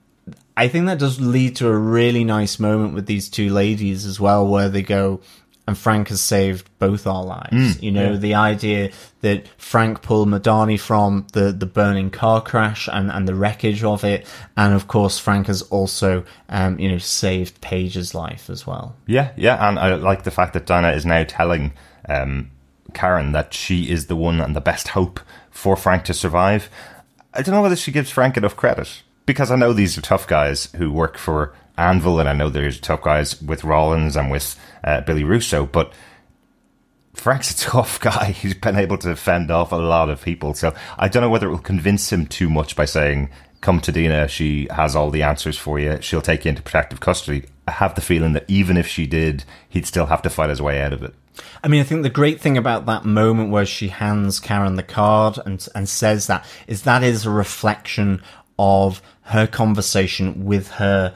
I 0.57 0.69
think 0.69 0.87
that 0.87 0.97
does 0.97 1.21
lead 1.21 1.57
to 1.57 1.67
a 1.67 1.77
really 1.77 2.23
nice 2.23 2.59
moment 2.59 2.95
with 2.95 3.05
these 3.05 3.29
two 3.29 3.51
ladies 3.51 4.07
as 4.07 4.19
well, 4.19 4.47
where 4.47 4.69
they 4.69 4.81
go, 4.81 5.21
and 5.67 5.77
Frank 5.77 6.07
has 6.07 6.19
saved 6.19 6.67
both 6.79 7.05
our 7.05 7.23
lives. 7.23 7.77
Mm, 7.77 7.83
you 7.83 7.91
know, 7.91 8.17
the 8.17 8.33
idea 8.33 8.89
that 9.21 9.47
Frank 9.59 10.01
pulled 10.01 10.29
Madani 10.29 10.79
from 10.79 11.27
the, 11.33 11.51
the 11.51 11.67
burning 11.67 12.09
car 12.09 12.41
crash 12.41 12.89
and, 12.91 13.11
and 13.11 13.27
the 13.27 13.35
wreckage 13.35 13.83
of 13.83 14.03
it. 14.03 14.25
And 14.57 14.73
of 14.73 14.87
course, 14.87 15.19
Frank 15.19 15.45
has 15.45 15.61
also, 15.61 16.25
um, 16.49 16.79
you 16.79 16.89
know, 16.89 16.97
saved 16.97 17.61
Page's 17.61 18.15
life 18.15 18.49
as 18.49 18.65
well. 18.65 18.95
Yeah, 19.05 19.33
yeah, 19.37 19.69
and 19.69 19.77
I 19.77 19.93
like 19.93 20.23
the 20.23 20.31
fact 20.31 20.53
that 20.53 20.65
Dina 20.65 20.89
is 20.89 21.05
now 21.05 21.23
telling 21.23 21.73
um, 22.09 22.49
Karen 22.95 23.31
that 23.33 23.53
she 23.53 23.91
is 23.91 24.07
the 24.07 24.15
one 24.15 24.41
and 24.41 24.55
the 24.55 24.61
best 24.61 24.87
hope 24.87 25.19
for 25.51 25.75
Frank 25.75 26.05
to 26.05 26.15
survive. 26.15 26.67
I 27.31 27.43
don't 27.43 27.53
know 27.53 27.61
whether 27.61 27.75
she 27.75 27.91
gives 27.91 28.09
Frank 28.09 28.37
enough 28.37 28.55
credit 28.55 29.03
because 29.27 29.51
I 29.51 29.57
know 29.57 29.73
these 29.73 29.95
are 29.97 30.01
tough 30.01 30.25
guys 30.25 30.69
who 30.77 30.91
work 30.91 31.19
for 31.19 31.53
Anvil, 31.77 32.19
and 32.19 32.27
I 32.27 32.33
know 32.33 32.49
there's 32.49 32.79
tough 32.79 33.03
guys 33.03 33.39
with 33.39 33.63
Rawlins 33.63 34.15
and 34.15 34.31
with 34.31 34.59
uh, 34.83 35.01
Billy 35.01 35.23
Russo, 35.23 35.67
but 35.67 35.93
Frank's 37.13 37.51
a 37.51 37.57
tough 37.69 37.99
guy. 37.99 38.31
He's 38.31 38.55
been 38.55 38.77
able 38.77 38.97
to 38.99 39.15
fend 39.15 39.51
off 39.51 39.71
a 39.71 39.75
lot 39.75 40.09
of 40.09 40.23
people. 40.23 40.55
So 40.55 40.73
I 40.97 41.07
don't 41.07 41.21
know 41.21 41.29
whether 41.29 41.47
it 41.47 41.51
will 41.51 41.59
convince 41.59 42.11
him 42.11 42.25
too 42.25 42.49
much 42.49 42.75
by 42.75 42.85
saying, 42.85 43.29
come 43.61 43.81
to 43.81 43.91
Dina. 43.91 44.27
She 44.27 44.67
has 44.71 44.95
all 44.95 45.11
the 45.11 45.23
answers 45.23 45.57
for 45.57 45.77
you. 45.77 46.01
She'll 46.01 46.21
take 46.21 46.45
you 46.45 46.49
into 46.49 46.61
protective 46.61 46.99
custody. 46.99 47.45
I 47.67 47.71
have 47.71 47.95
the 47.95 48.01
feeling 48.01 48.33
that 48.33 48.45
even 48.47 48.77
if 48.77 48.87
she 48.87 49.05
did, 49.05 49.43
he'd 49.67 49.85
still 49.85 50.05
have 50.05 50.21
to 50.21 50.29
fight 50.29 50.49
his 50.49 50.61
way 50.61 50.81
out 50.81 50.93
of 50.93 51.03
it. 51.03 51.13
I 51.63 51.67
mean, 51.67 51.81
I 51.81 51.83
think 51.83 52.01
the 52.01 52.09
great 52.09 52.39
thing 52.39 52.57
about 52.57 52.85
that 52.85 53.05
moment 53.05 53.51
where 53.51 53.65
she 53.65 53.89
hands 53.89 54.39
Karen 54.39 54.75
the 54.75 54.83
card 54.83 55.37
and 55.45 55.67
and 55.75 55.87
says 55.87 56.25
that 56.27 56.45
is 56.65 56.83
that 56.83 57.03
is 57.03 57.25
a 57.25 57.29
reflection 57.29 58.23
of 58.57 59.01
her 59.23 59.47
conversation 59.47 60.45
with 60.45 60.71
her 60.71 61.13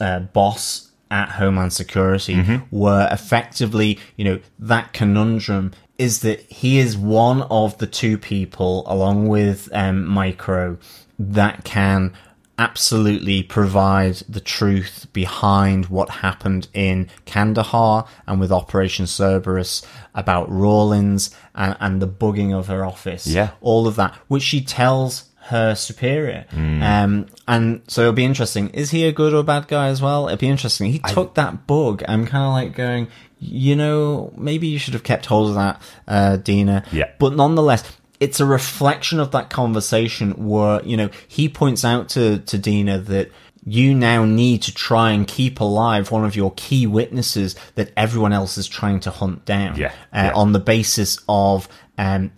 uh, 0.00 0.20
boss 0.20 0.90
at 1.10 1.28
Homeland 1.30 1.72
Security, 1.72 2.34
were 2.70 3.08
effectively, 3.10 3.98
you 4.16 4.24
know, 4.24 4.40
that 4.58 4.92
conundrum 4.92 5.72
is 5.96 6.20
that 6.20 6.40
he 6.50 6.78
is 6.78 6.96
one 6.96 7.42
of 7.42 7.78
the 7.78 7.86
two 7.86 8.18
people, 8.18 8.82
along 8.86 9.28
with 9.28 9.68
um, 9.72 10.04
Micro, 10.06 10.76
that 11.18 11.64
can 11.64 12.12
absolutely 12.58 13.42
provide 13.42 14.14
the 14.28 14.40
truth 14.40 15.06
behind 15.12 15.86
what 15.86 16.08
happened 16.10 16.68
in 16.72 17.08
Kandahar 17.26 18.06
and 18.26 18.40
with 18.40 18.52
Operation 18.52 19.06
Cerberus 19.06 19.82
about 20.14 20.50
Rawlins 20.50 21.34
and, 21.54 21.76
and 21.80 22.02
the 22.02 22.08
bugging 22.08 22.56
of 22.56 22.68
her 22.68 22.84
office. 22.84 23.26
Yeah. 23.26 23.50
All 23.60 23.86
of 23.86 23.96
that, 23.96 24.14
which 24.28 24.42
she 24.42 24.62
tells 24.62 25.30
her 25.48 25.74
superior. 25.74 26.46
Um, 26.52 27.26
and 27.46 27.82
so 27.88 28.00
it'll 28.02 28.12
be 28.12 28.24
interesting. 28.24 28.70
Is 28.70 28.90
he 28.90 29.04
a 29.06 29.12
good 29.12 29.34
or 29.34 29.42
bad 29.42 29.68
guy 29.68 29.88
as 29.88 30.00
well? 30.00 30.26
It'll 30.28 30.38
be 30.38 30.48
interesting. 30.48 30.90
He 30.92 30.98
took 31.00 31.34
that 31.34 31.66
bug. 31.66 32.02
I'm 32.08 32.26
kind 32.26 32.44
of 32.44 32.52
like 32.52 32.74
going, 32.76 33.08
you 33.38 33.76
know, 33.76 34.32
maybe 34.36 34.66
you 34.68 34.78
should 34.78 34.94
have 34.94 35.02
kept 35.02 35.26
hold 35.26 35.50
of 35.50 35.54
that, 35.56 35.82
uh, 36.08 36.36
Dina. 36.36 36.84
Yeah. 36.92 37.10
But 37.18 37.34
nonetheless, 37.36 37.84
it's 38.20 38.40
a 38.40 38.46
reflection 38.46 39.20
of 39.20 39.32
that 39.32 39.50
conversation 39.50 40.46
where, 40.48 40.82
you 40.84 40.96
know, 40.96 41.10
he 41.28 41.48
points 41.48 41.84
out 41.84 42.08
to, 42.10 42.38
to 42.38 42.56
Dina 42.58 42.98
that 43.00 43.30
you 43.66 43.94
now 43.94 44.24
need 44.24 44.62
to 44.62 44.72
try 44.74 45.10
and 45.12 45.26
keep 45.26 45.60
alive 45.60 46.10
one 46.10 46.24
of 46.24 46.36
your 46.36 46.52
key 46.56 46.86
witnesses 46.86 47.54
that 47.74 47.90
everyone 47.96 48.32
else 48.32 48.56
is 48.56 48.66
trying 48.68 49.00
to 49.00 49.10
hunt 49.10 49.44
down. 49.44 49.76
Yeah, 49.76 49.88
Uh, 50.12 50.24
yeah. 50.24 50.32
On 50.34 50.52
the 50.52 50.58
basis 50.60 51.18
of, 51.28 51.68
um, 51.98 52.30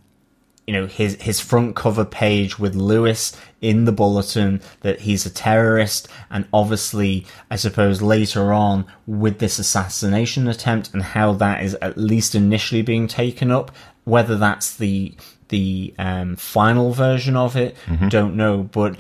you 0.67 0.73
know 0.73 0.87
his 0.87 1.15
his 1.21 1.41
front 1.41 1.77
cover 1.77 2.05
page 2.05 2.59
with 2.59 2.75
Lewis 2.75 3.37
in 3.61 3.85
the 3.85 3.93
bulletin 3.93 4.61
that 4.81 5.01
he's 5.01 5.25
a 5.27 5.31
terrorist. 5.31 6.09
And 6.31 6.47
obviously 6.53 7.27
I 7.51 7.57
suppose 7.57 8.03
later 8.03 8.53
on 8.53 8.87
with 9.07 9.39
this 9.39 9.59
assassination 9.59 10.49
attempt 10.49 10.93
and 10.93 11.03
how 11.03 11.33
that 11.35 11.63
is 11.63 11.75
at 11.77 11.97
least 11.97 12.35
initially 12.35 12.83
being 12.83 13.09
taken 13.09 13.51
up 13.51 13.71
whether 14.05 14.37
that's 14.37 14.77
the 14.77 15.15
the 15.49 15.95
um, 15.99 16.37
final 16.37 16.93
version 16.93 17.37
of 17.37 17.57
it 17.57 17.77
don't 18.09 18.37
know. 18.37 18.63
But 18.65 18.97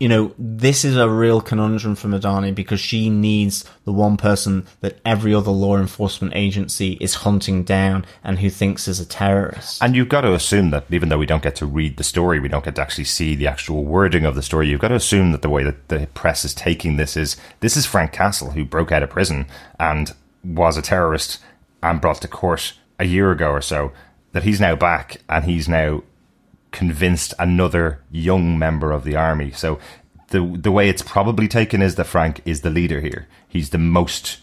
you 0.00 0.08
know, 0.08 0.34
this 0.38 0.82
is 0.82 0.96
a 0.96 1.10
real 1.10 1.42
conundrum 1.42 1.94
for 1.94 2.08
Madani 2.08 2.54
because 2.54 2.80
she 2.80 3.10
needs 3.10 3.66
the 3.84 3.92
one 3.92 4.16
person 4.16 4.66
that 4.80 4.98
every 5.04 5.34
other 5.34 5.50
law 5.50 5.76
enforcement 5.76 6.34
agency 6.34 6.96
is 7.02 7.16
hunting 7.16 7.64
down 7.64 8.06
and 8.24 8.38
who 8.38 8.48
thinks 8.48 8.88
is 8.88 8.98
a 8.98 9.04
terrorist. 9.04 9.82
And 9.82 9.94
you've 9.94 10.08
got 10.08 10.22
to 10.22 10.32
assume 10.32 10.70
that 10.70 10.86
even 10.90 11.10
though 11.10 11.18
we 11.18 11.26
don't 11.26 11.42
get 11.42 11.54
to 11.56 11.66
read 11.66 11.98
the 11.98 12.02
story, 12.02 12.40
we 12.40 12.48
don't 12.48 12.64
get 12.64 12.76
to 12.76 12.82
actually 12.82 13.04
see 13.04 13.34
the 13.34 13.46
actual 13.46 13.84
wording 13.84 14.24
of 14.24 14.34
the 14.34 14.42
story, 14.42 14.68
you've 14.68 14.80
got 14.80 14.88
to 14.88 14.94
assume 14.94 15.32
that 15.32 15.42
the 15.42 15.50
way 15.50 15.62
that 15.62 15.88
the 15.88 16.08
press 16.14 16.46
is 16.46 16.54
taking 16.54 16.96
this 16.96 17.14
is 17.14 17.36
this 17.60 17.76
is 17.76 17.84
Frank 17.84 18.10
Castle 18.10 18.52
who 18.52 18.64
broke 18.64 18.90
out 18.90 19.02
of 19.02 19.10
prison 19.10 19.44
and 19.78 20.12
was 20.42 20.78
a 20.78 20.82
terrorist 20.82 21.40
and 21.82 22.00
brought 22.00 22.22
to 22.22 22.28
court 22.28 22.72
a 22.98 23.04
year 23.04 23.30
ago 23.32 23.50
or 23.50 23.60
so, 23.60 23.92
that 24.32 24.44
he's 24.44 24.60
now 24.60 24.76
back 24.76 25.18
and 25.28 25.44
he's 25.44 25.68
now 25.68 26.02
convinced 26.72 27.34
another 27.38 28.02
young 28.10 28.58
member 28.58 28.92
of 28.92 29.04
the 29.04 29.16
army. 29.16 29.50
So 29.50 29.78
the 30.28 30.56
the 30.60 30.72
way 30.72 30.88
it's 30.88 31.02
probably 31.02 31.48
taken 31.48 31.82
is 31.82 31.96
that 31.96 32.04
Frank 32.04 32.40
is 32.44 32.62
the 32.62 32.70
leader 32.70 33.00
here. 33.00 33.26
He's 33.48 33.70
the 33.70 33.78
most 33.78 34.38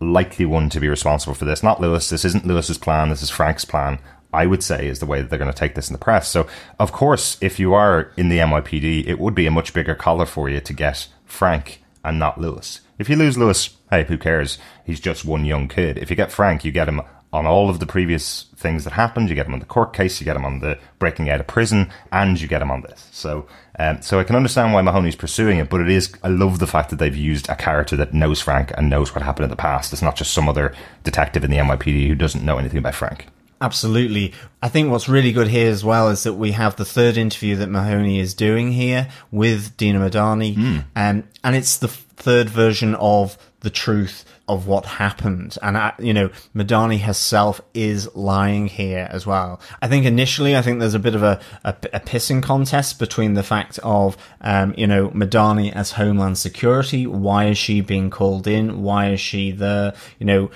likely 0.00 0.46
one 0.46 0.68
to 0.70 0.80
be 0.80 0.88
responsible 0.88 1.34
for 1.34 1.44
this. 1.44 1.62
Not 1.62 1.80
Lewis. 1.80 2.08
This 2.08 2.24
isn't 2.24 2.46
Lewis's 2.46 2.78
plan. 2.78 3.08
This 3.08 3.22
is 3.22 3.30
Frank's 3.30 3.64
plan. 3.64 3.98
I 4.32 4.46
would 4.46 4.62
say 4.62 4.86
is 4.86 4.98
the 4.98 5.06
way 5.06 5.20
that 5.20 5.28
they're 5.28 5.38
going 5.38 5.52
to 5.52 5.56
take 5.56 5.74
this 5.74 5.88
in 5.88 5.92
the 5.92 5.98
press. 5.98 6.26
So, 6.28 6.46
of 6.78 6.90
course, 6.90 7.36
if 7.42 7.60
you 7.60 7.74
are 7.74 8.12
in 8.16 8.30
the 8.30 8.38
NYPD, 8.38 9.06
it 9.06 9.18
would 9.18 9.34
be 9.34 9.46
a 9.46 9.50
much 9.50 9.74
bigger 9.74 9.94
collar 9.94 10.24
for 10.24 10.48
you 10.48 10.60
to 10.60 10.72
get 10.72 11.08
Frank 11.26 11.82
and 12.02 12.18
not 12.18 12.40
Lewis. 12.40 12.80
If 12.98 13.10
you 13.10 13.16
lose 13.16 13.36
Lewis, 13.36 13.76
hey, 13.90 14.04
who 14.04 14.16
cares? 14.16 14.58
He's 14.86 15.00
just 15.00 15.24
one 15.26 15.44
young 15.44 15.68
kid. 15.68 15.98
If 15.98 16.08
you 16.08 16.16
get 16.16 16.32
Frank, 16.32 16.64
you 16.64 16.72
get 16.72 16.88
him 16.88 17.02
on 17.32 17.46
all 17.46 17.70
of 17.70 17.78
the 17.78 17.86
previous 17.86 18.46
things 18.56 18.84
that 18.84 18.92
happened. 18.92 19.28
You 19.28 19.34
get 19.34 19.46
him 19.46 19.54
on 19.54 19.60
the 19.60 19.66
court 19.66 19.92
case, 19.92 20.20
you 20.20 20.24
get 20.24 20.36
him 20.36 20.44
on 20.44 20.60
the 20.60 20.78
breaking 20.98 21.30
out 21.30 21.40
of 21.40 21.46
prison, 21.46 21.90
and 22.10 22.40
you 22.40 22.46
get 22.46 22.62
him 22.62 22.70
on 22.70 22.82
this. 22.82 23.08
So, 23.12 23.46
um, 23.78 24.02
so 24.02 24.20
I 24.20 24.24
can 24.24 24.36
understand 24.36 24.72
why 24.72 24.82
Mahoney's 24.82 25.16
pursuing 25.16 25.58
it, 25.58 25.70
but 25.70 25.80
it 25.80 25.88
is. 25.88 26.12
I 26.22 26.28
love 26.28 26.58
the 26.58 26.66
fact 26.66 26.90
that 26.90 26.96
they've 26.96 27.16
used 27.16 27.48
a 27.48 27.56
character 27.56 27.96
that 27.96 28.12
knows 28.12 28.40
Frank 28.40 28.72
and 28.76 28.90
knows 28.90 29.14
what 29.14 29.22
happened 29.22 29.44
in 29.44 29.50
the 29.50 29.56
past. 29.56 29.92
It's 29.92 30.02
not 30.02 30.16
just 30.16 30.32
some 30.32 30.48
other 30.48 30.74
detective 31.04 31.44
in 31.44 31.50
the 31.50 31.56
NYPD 31.56 32.08
who 32.08 32.14
doesn't 32.14 32.44
know 32.44 32.58
anything 32.58 32.78
about 32.78 32.94
Frank. 32.94 33.26
Absolutely. 33.62 34.34
I 34.60 34.68
think 34.68 34.90
what's 34.90 35.08
really 35.08 35.30
good 35.30 35.46
here 35.46 35.70
as 35.70 35.84
well 35.84 36.08
is 36.08 36.24
that 36.24 36.34
we 36.34 36.50
have 36.50 36.74
the 36.74 36.84
third 36.84 37.16
interview 37.16 37.54
that 37.56 37.68
Mahoney 37.68 38.18
is 38.18 38.34
doing 38.34 38.72
here 38.72 39.08
with 39.30 39.76
Dina 39.76 40.00
Madani. 40.00 40.56
Um, 40.96 41.24
and 41.44 41.56
it's 41.56 41.76
the 41.76 41.86
third 41.86 42.50
version 42.50 42.96
of 42.96 43.38
the 43.62 43.70
truth 43.70 44.24
of 44.48 44.66
what 44.66 44.84
happened. 44.84 45.56
And, 45.62 45.76
I, 45.76 45.92
you 45.98 46.12
know, 46.12 46.30
Madani 46.54 47.00
herself 47.00 47.60
is 47.74 48.14
lying 48.14 48.66
here 48.66 49.08
as 49.10 49.26
well. 49.26 49.60
I 49.80 49.88
think 49.88 50.04
initially, 50.04 50.56
I 50.56 50.62
think 50.62 50.80
there's 50.80 50.94
a 50.94 50.98
bit 50.98 51.14
of 51.14 51.22
a, 51.22 51.40
a, 51.64 51.70
a 51.92 52.00
pissing 52.00 52.42
contest 52.42 52.98
between 52.98 53.34
the 53.34 53.42
fact 53.42 53.78
of, 53.82 54.16
um, 54.40 54.74
you 54.76 54.86
know, 54.86 55.08
Madani 55.10 55.72
as 55.72 55.92
Homeland 55.92 56.38
Security. 56.38 57.06
Why 57.06 57.46
is 57.46 57.58
she 57.58 57.80
being 57.80 58.10
called 58.10 58.46
in? 58.46 58.82
Why 58.82 59.10
is 59.10 59.20
she 59.20 59.52
there? 59.52 59.94
You 60.18 60.26
know, 60.26 60.50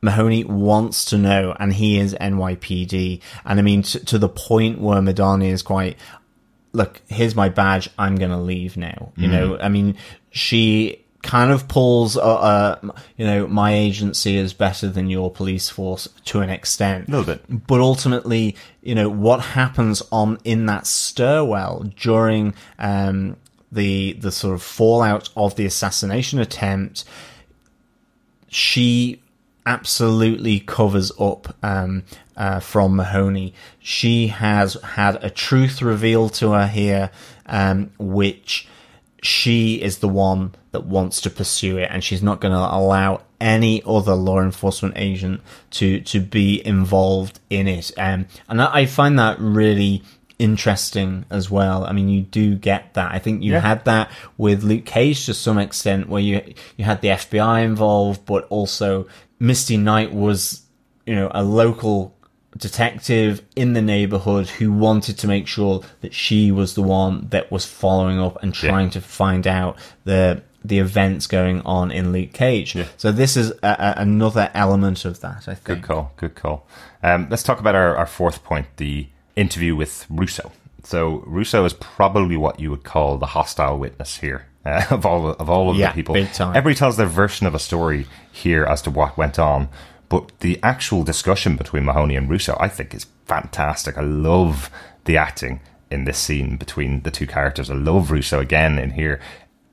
Mahoney 0.00 0.44
wants 0.44 1.04
to 1.06 1.18
know, 1.18 1.54
and 1.58 1.72
he 1.72 1.98
is 1.98 2.14
NYPD. 2.14 3.20
And 3.44 3.58
I 3.58 3.62
mean, 3.62 3.82
t- 3.82 3.98
to 3.98 4.18
the 4.18 4.28
point 4.28 4.80
where 4.80 5.00
Madani 5.00 5.50
is 5.50 5.62
quite, 5.62 5.98
look, 6.72 7.00
here's 7.08 7.34
my 7.34 7.48
badge, 7.48 7.90
I'm 7.98 8.16
going 8.16 8.30
to 8.30 8.38
leave 8.38 8.76
now. 8.76 9.12
You 9.16 9.28
know, 9.28 9.58
I 9.58 9.68
mean, 9.68 9.96
she 10.30 11.04
kind 11.22 11.50
of 11.50 11.66
pulls, 11.68 12.16
uh, 12.16 12.20
uh, 12.20 12.78
you 13.16 13.26
know, 13.26 13.46
my 13.46 13.74
agency 13.74 14.36
is 14.36 14.52
better 14.52 14.88
than 14.88 15.10
your 15.10 15.30
police 15.30 15.68
force 15.68 16.08
to 16.26 16.40
an 16.40 16.50
extent. 16.50 17.08
A 17.08 17.10
little 17.10 17.26
bit. 17.34 17.66
But 17.66 17.80
ultimately, 17.80 18.56
you 18.82 18.94
know, 18.94 19.08
what 19.08 19.40
happens 19.40 20.02
on 20.12 20.38
in 20.44 20.66
that 20.66 20.86
stairwell 20.86 21.90
during 21.96 22.54
um, 22.78 23.36
the 23.72 24.14
the 24.14 24.32
sort 24.32 24.54
of 24.54 24.62
fallout 24.62 25.30
of 25.36 25.56
the 25.56 25.66
assassination 25.66 26.38
attempt, 26.38 27.04
she 28.48 29.20
absolutely 29.66 30.60
covers 30.60 31.12
up 31.20 31.54
um, 31.62 32.04
uh, 32.36 32.60
from 32.60 32.96
Mahoney. 32.96 33.52
She 33.78 34.28
has 34.28 34.74
had 34.82 35.22
a 35.22 35.28
truth 35.28 35.82
revealed 35.82 36.32
to 36.34 36.52
her 36.52 36.66
here, 36.66 37.10
um, 37.44 37.90
which 37.98 38.66
she 39.22 39.76
is 39.82 39.98
the 39.98 40.08
one 40.08 40.54
that 40.72 40.84
wants 40.84 41.20
to 41.22 41.30
pursue 41.30 41.78
it, 41.78 41.88
and 41.90 42.02
she's 42.04 42.22
not 42.22 42.40
going 42.40 42.52
to 42.52 42.58
allow 42.58 43.22
any 43.40 43.82
other 43.86 44.14
law 44.14 44.40
enforcement 44.40 44.94
agent 44.96 45.40
to 45.70 46.00
to 46.02 46.20
be 46.20 46.64
involved 46.66 47.40
in 47.50 47.68
it. 47.68 47.90
Um, 47.96 48.26
and 48.48 48.60
I 48.62 48.80
I 48.80 48.86
find 48.86 49.18
that 49.18 49.38
really 49.40 50.02
interesting 50.38 51.24
as 51.30 51.50
well. 51.50 51.84
I 51.84 51.92
mean, 51.92 52.08
you 52.08 52.22
do 52.22 52.54
get 52.54 52.94
that. 52.94 53.12
I 53.12 53.18
think 53.18 53.42
you 53.42 53.52
Yeah. 53.52 53.60
had 53.60 53.84
that 53.86 54.10
with 54.36 54.62
Luke 54.62 54.84
Cage 54.84 55.26
to 55.26 55.34
some 55.34 55.58
extent, 55.58 56.08
where 56.08 56.22
you 56.22 56.40
you 56.76 56.84
had 56.84 57.00
the 57.00 57.08
FBI 57.08 57.64
involved, 57.64 58.24
but 58.24 58.46
also 58.48 59.06
Misty 59.40 59.76
Knight 59.76 60.12
was 60.12 60.62
you 61.06 61.14
know 61.14 61.30
a 61.34 61.42
local 61.42 62.14
detective 62.58 63.42
in 63.56 63.72
the 63.72 63.82
neighborhood 63.82 64.48
who 64.48 64.72
wanted 64.72 65.16
to 65.18 65.26
make 65.26 65.46
sure 65.46 65.82
that 66.00 66.12
she 66.12 66.50
was 66.50 66.74
the 66.74 66.82
one 66.82 67.28
that 67.30 67.50
was 67.50 67.64
following 67.64 68.18
up 68.18 68.42
and 68.42 68.52
trying 68.52 68.90
to 68.90 69.00
find 69.00 69.46
out 69.46 69.78
the 70.04 70.42
the 70.64 70.80
events 70.80 71.26
going 71.28 71.60
on 71.62 71.90
in 71.92 72.12
Luke 72.12 72.32
Cage. 72.32 72.76
So 72.96 73.12
this 73.12 73.36
is 73.36 73.52
a, 73.62 73.94
a, 73.96 74.02
another 74.02 74.50
element 74.54 75.04
of 75.04 75.20
that. 75.20 75.46
I 75.48 75.54
think. 75.54 75.64
Good 75.64 75.82
call. 75.82 76.12
Good 76.16 76.34
call. 76.34 76.66
Um, 77.02 77.28
let's 77.30 77.44
talk 77.44 77.60
about 77.60 77.74
our, 77.76 77.96
our 77.96 78.06
fourth 78.06 78.42
point: 78.44 78.66
the 78.76 79.06
interview 79.36 79.76
with 79.76 80.04
Russo. 80.10 80.50
So 80.82 81.22
Russo 81.26 81.64
is 81.64 81.72
probably 81.74 82.36
what 82.36 82.58
you 82.60 82.70
would 82.70 82.82
call 82.82 83.18
the 83.18 83.26
hostile 83.26 83.78
witness 83.78 84.16
here 84.16 84.46
uh, 84.64 84.84
of 84.90 85.06
all 85.06 85.28
of 85.30 85.48
all 85.48 85.70
of 85.70 85.76
Yeah, 85.76 85.90
the 85.90 85.94
people. 85.94 86.14
big 86.14 86.32
time. 86.32 86.50
Everybody 86.56 86.74
tells 86.74 86.96
their 86.96 87.06
version 87.06 87.46
of 87.46 87.54
a 87.54 87.58
story 87.58 88.06
here 88.32 88.64
as 88.64 88.82
to 88.82 88.90
what 88.90 89.16
went 89.16 89.38
on, 89.38 89.68
but 90.08 90.32
the 90.40 90.58
actual 90.62 91.02
discussion 91.04 91.56
between 91.56 91.84
Mahoney 91.84 92.16
and 92.16 92.28
Russo, 92.30 92.56
I 92.58 92.68
think, 92.68 92.94
is 92.94 93.06
fantastic. 93.26 93.98
I 93.98 94.02
love 94.02 94.70
the 95.04 95.16
acting. 95.16 95.60
in 95.90 96.04
this 96.04 96.18
scene 96.18 96.56
between 96.56 97.00
the 97.02 97.10
two 97.10 97.26
characters. 97.26 97.70
I 97.70 97.74
love 97.74 98.10
Russo 98.10 98.40
again 98.40 98.78
in 98.78 98.90
here. 98.90 99.20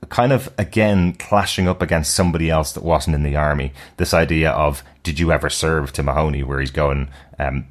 Kind 0.08 0.32
of 0.32 0.52
again 0.56 1.14
clashing 1.14 1.68
up 1.68 1.82
against 1.82 2.14
somebody 2.14 2.48
else 2.48 2.72
that 2.72 2.84
wasn't 2.84 3.16
in 3.16 3.22
the 3.22 3.36
army. 3.36 3.72
This 3.96 4.14
idea 4.14 4.50
of 4.50 4.82
did 5.02 5.18
you 5.18 5.32
ever 5.32 5.50
serve 5.50 5.92
to 5.92 6.02
Mahoney, 6.02 6.42
where 6.42 6.60
he's 6.60 6.70
going, 6.70 7.08
um, 7.38 7.66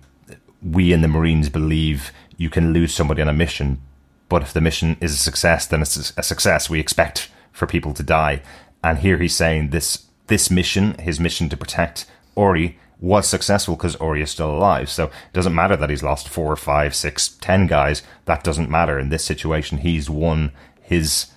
we 0.62 0.92
in 0.92 1.02
the 1.02 1.08
Marines 1.08 1.50
believe 1.50 2.12
you 2.38 2.50
can 2.50 2.74
lose 2.74 2.94
somebody 2.94 3.22
on 3.22 3.30
a 3.30 3.34
mission, 3.34 3.82
but 4.28 4.42
if 4.42 4.52
the 4.52 4.62
mission 4.62 4.98
is 5.00 5.14
a 5.14 5.18
success, 5.18 5.66
then 5.66 5.82
it's 5.82 6.14
a 6.18 6.24
success. 6.24 6.70
We 6.70 6.80
expect 6.80 7.30
for 7.52 7.68
people 7.68 7.94
to 7.94 8.04
die. 8.04 8.42
And 8.84 9.00
here 9.00 9.18
he's 9.18 9.36
saying 9.36 9.70
this 9.70 10.06
this 10.28 10.50
mission, 10.52 10.98
his 11.00 11.20
mission 11.20 11.50
to 11.50 11.58
protect 11.58 12.06
Ori, 12.36 12.78
was 13.00 13.28
successful 13.28 13.76
because 13.76 13.96
Ori 13.98 14.22
is 14.22 14.32
still 14.32 14.52
alive. 14.52 14.90
So 14.90 15.06
it 15.06 15.34
doesn't 15.34 15.56
matter 15.56 15.76
that 15.76 15.90
he's 15.90 16.04
lost 16.04 16.28
four, 16.28 16.56
five, 16.56 16.96
six, 16.96 17.30
ten 17.30 17.68
guys. 17.68 18.04
That 18.26 18.44
doesn't 18.44 18.70
matter 18.70 18.98
in 18.98 19.10
this 19.10 19.24
situation. 19.24 19.80
He's 19.80 20.10
won. 20.10 20.52
His 20.82 21.28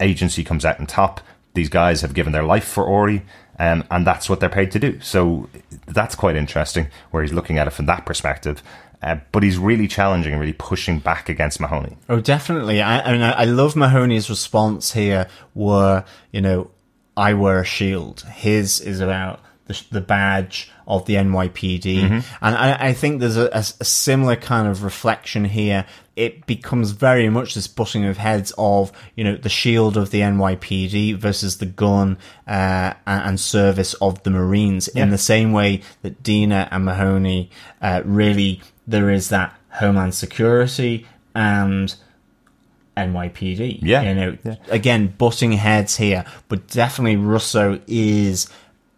agency 0.00 0.44
comes 0.44 0.64
out 0.64 0.80
on 0.80 0.86
top. 0.86 1.20
These 1.54 1.68
guys 1.68 2.00
have 2.02 2.14
given 2.14 2.32
their 2.32 2.42
life 2.42 2.66
for 2.66 2.84
Ori, 2.84 3.22
um, 3.58 3.84
and 3.90 4.06
that's 4.06 4.28
what 4.28 4.40
they're 4.40 4.48
paid 4.50 4.70
to 4.72 4.78
do. 4.78 5.00
So 5.00 5.48
that's 5.86 6.14
quite 6.14 6.36
interesting, 6.36 6.88
where 7.10 7.22
he's 7.22 7.32
looking 7.32 7.56
at 7.56 7.66
it 7.66 7.70
from 7.70 7.86
that 7.86 8.04
perspective. 8.04 8.62
Uh, 9.02 9.16
but 9.32 9.42
he's 9.42 9.58
really 9.58 9.86
challenging 9.88 10.32
and 10.32 10.40
really 10.40 10.52
pushing 10.52 10.98
back 10.98 11.28
against 11.28 11.60
Mahoney. 11.60 11.96
Oh, 12.08 12.20
definitely. 12.20 12.82
I, 12.82 13.00
I 13.00 13.12
mean, 13.12 13.22
I 13.22 13.44
love 13.44 13.74
Mahoney's 13.74 14.28
response 14.28 14.92
here, 14.92 15.28
where 15.54 16.04
you 16.30 16.40
know, 16.42 16.70
I 17.16 17.32
wear 17.34 17.60
a 17.60 17.64
shield. 17.64 18.22
His 18.22 18.80
is 18.80 19.00
about 19.00 19.40
the, 19.66 19.82
the 19.90 20.00
badge 20.00 20.70
of 20.86 21.06
the 21.06 21.14
NYPD, 21.14 22.24
and 22.40 22.56
I, 22.56 22.88
I 22.88 22.92
think 22.92 23.20
there's 23.20 23.36
a, 23.36 23.46
a, 23.46 23.64
a 23.80 23.84
similar 23.84 24.36
kind 24.36 24.68
of 24.68 24.82
reflection 24.82 25.44
here. 25.44 25.84
It 26.14 26.46
becomes 26.46 26.92
very 26.92 27.28
much 27.28 27.54
this 27.54 27.66
butting 27.66 28.04
of 28.04 28.16
heads 28.16 28.52
of 28.56 28.92
you 29.14 29.24
know 29.24 29.36
the 29.36 29.48
shield 29.48 29.96
of 29.96 30.10
the 30.10 30.20
NYPD 30.20 31.16
versus 31.16 31.58
the 31.58 31.66
gun 31.66 32.18
uh, 32.46 32.94
and, 33.06 33.28
and 33.28 33.40
service 33.40 33.94
of 33.94 34.22
the 34.22 34.30
Marines. 34.30 34.88
In 34.88 35.10
the 35.10 35.18
same 35.18 35.52
way 35.52 35.82
that 36.02 36.22
Dina 36.22 36.68
and 36.70 36.84
Mahoney 36.84 37.50
uh, 37.82 38.02
really 38.04 38.62
there 38.86 39.10
is 39.10 39.28
that 39.30 39.54
Homeland 39.70 40.14
Security 40.14 41.06
and 41.34 41.94
NYPD. 42.96 43.80
Yeah. 43.82 44.02
You 44.02 44.14
know, 44.14 44.56
again, 44.68 45.08
butting 45.18 45.52
heads 45.52 45.96
here, 45.96 46.24
but 46.48 46.66
definitely 46.68 47.16
Russo 47.16 47.80
is 47.86 48.48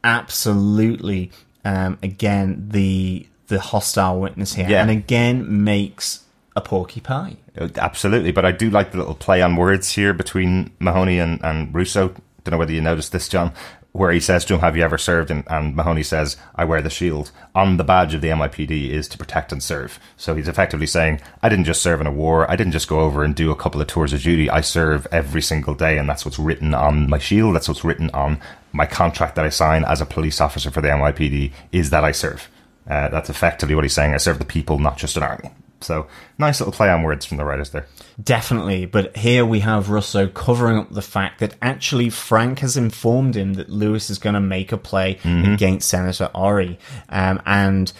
absolutely, 0.04 1.30
um, 1.64 1.98
again, 2.02 2.68
the, 2.70 3.26
the 3.48 3.61
hostile 3.61 4.20
witness 4.20 4.54
here. 4.54 4.68
Yeah. 4.68 4.82
And 4.82 4.90
again, 4.90 5.64
makes 5.64 6.24
a 6.56 6.61
porky 6.61 7.00
pie. 7.00 7.37
Absolutely, 7.76 8.32
but 8.32 8.44
I 8.44 8.52
do 8.52 8.70
like 8.70 8.92
the 8.92 8.98
little 8.98 9.14
play 9.14 9.42
on 9.42 9.56
words 9.56 9.92
here 9.92 10.12
between 10.12 10.70
Mahoney 10.78 11.18
and, 11.18 11.42
and 11.44 11.74
Russo. 11.74 12.08
Don't 12.44 12.52
know 12.52 12.58
whether 12.58 12.72
you 12.72 12.80
noticed 12.80 13.12
this, 13.12 13.28
John, 13.28 13.52
where 13.98 14.12
he 14.12 14.20
says 14.20 14.44
to 14.44 14.54
him, 14.54 14.61
Have 14.61 14.76
you 14.76 14.82
ever 14.82 14.96
served? 14.96 15.30
And, 15.30 15.44
and 15.48 15.74
Mahoney 15.74 16.02
says, 16.02 16.37
I 16.54 16.64
wear 16.64 16.80
the 16.80 16.90
shield. 16.90 17.30
On 17.54 17.76
the 17.76 17.84
badge 17.84 18.14
of 18.14 18.20
the 18.20 18.28
NYPD 18.28 18.90
is 18.90 19.08
to 19.08 19.18
protect 19.18 19.52
and 19.52 19.62
serve. 19.62 19.98
So 20.16 20.34
he's 20.34 20.48
effectively 20.48 20.87
saying, 20.87 21.20
I 21.42 21.48
didn't 21.48 21.64
just 21.64 21.82
serve 21.82 22.00
in 22.00 22.06
a 22.06 22.12
war. 22.12 22.50
I 22.50 22.56
didn't 22.56 22.72
just 22.72 22.88
go 22.88 23.00
over 23.00 23.24
and 23.24 23.34
do 23.34 23.50
a 23.50 23.56
couple 23.56 23.80
of 23.80 23.88
tours 23.88 24.12
of 24.12 24.22
duty. 24.22 24.48
I 24.48 24.61
serve 24.61 25.06
every 25.11 25.42
single 25.42 25.74
day, 25.74 25.98
and 25.98 26.08
that's 26.08 26.24
what's 26.24 26.38
written 26.38 26.74
on 26.74 27.11
my 27.11 27.18
shield. 27.18 27.54
That's 27.54 27.68
what's 27.68 27.84
written 27.84 28.11
on 28.11 28.40
my 28.72 28.87
contract 28.87 29.34
that 29.34 29.44
I 29.44 29.48
sign 29.48 29.84
as 29.84 30.00
a 30.00 30.06
police 30.06 30.40
officer 30.40 30.70
for 30.70 30.80
the 30.80 30.88
NYPD 30.88 31.52
is 31.72 31.90
that 31.90 32.04
I 32.04 32.12
serve. 32.12 32.48
Uh, 32.88 33.08
that's 33.08 33.28
effectively 33.28 33.74
what 33.74 33.84
he's 33.84 33.92
saying. 33.92 34.14
I 34.14 34.18
serve 34.18 34.38
the 34.38 34.44
people, 34.44 34.78
not 34.78 34.96
just 34.96 35.16
an 35.16 35.22
army. 35.22 35.50
So 35.80 36.06
nice 36.38 36.60
little 36.60 36.72
play 36.72 36.90
on 36.90 37.02
words 37.02 37.24
from 37.24 37.36
the 37.36 37.44
writers 37.44 37.70
there. 37.70 37.86
Definitely, 38.22 38.86
but 38.86 39.16
here 39.16 39.44
we 39.44 39.60
have 39.60 39.90
Russo 39.90 40.26
covering 40.26 40.78
up 40.78 40.92
the 40.92 41.02
fact 41.02 41.38
that 41.40 41.54
actually 41.62 42.10
Frank 42.10 42.58
has 42.60 42.76
informed 42.76 43.36
him 43.36 43.54
that 43.54 43.68
Lewis 43.68 44.10
is 44.10 44.18
going 44.18 44.34
to 44.34 44.40
make 44.40 44.72
a 44.72 44.76
play 44.76 45.18
against 45.24 45.88
Senator 45.88 46.30
Ori, 46.34 46.78
um, 47.08 47.40
and 47.46 47.92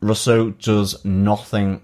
Russo 0.00 0.50
does 0.50 1.04
nothing 1.04 1.82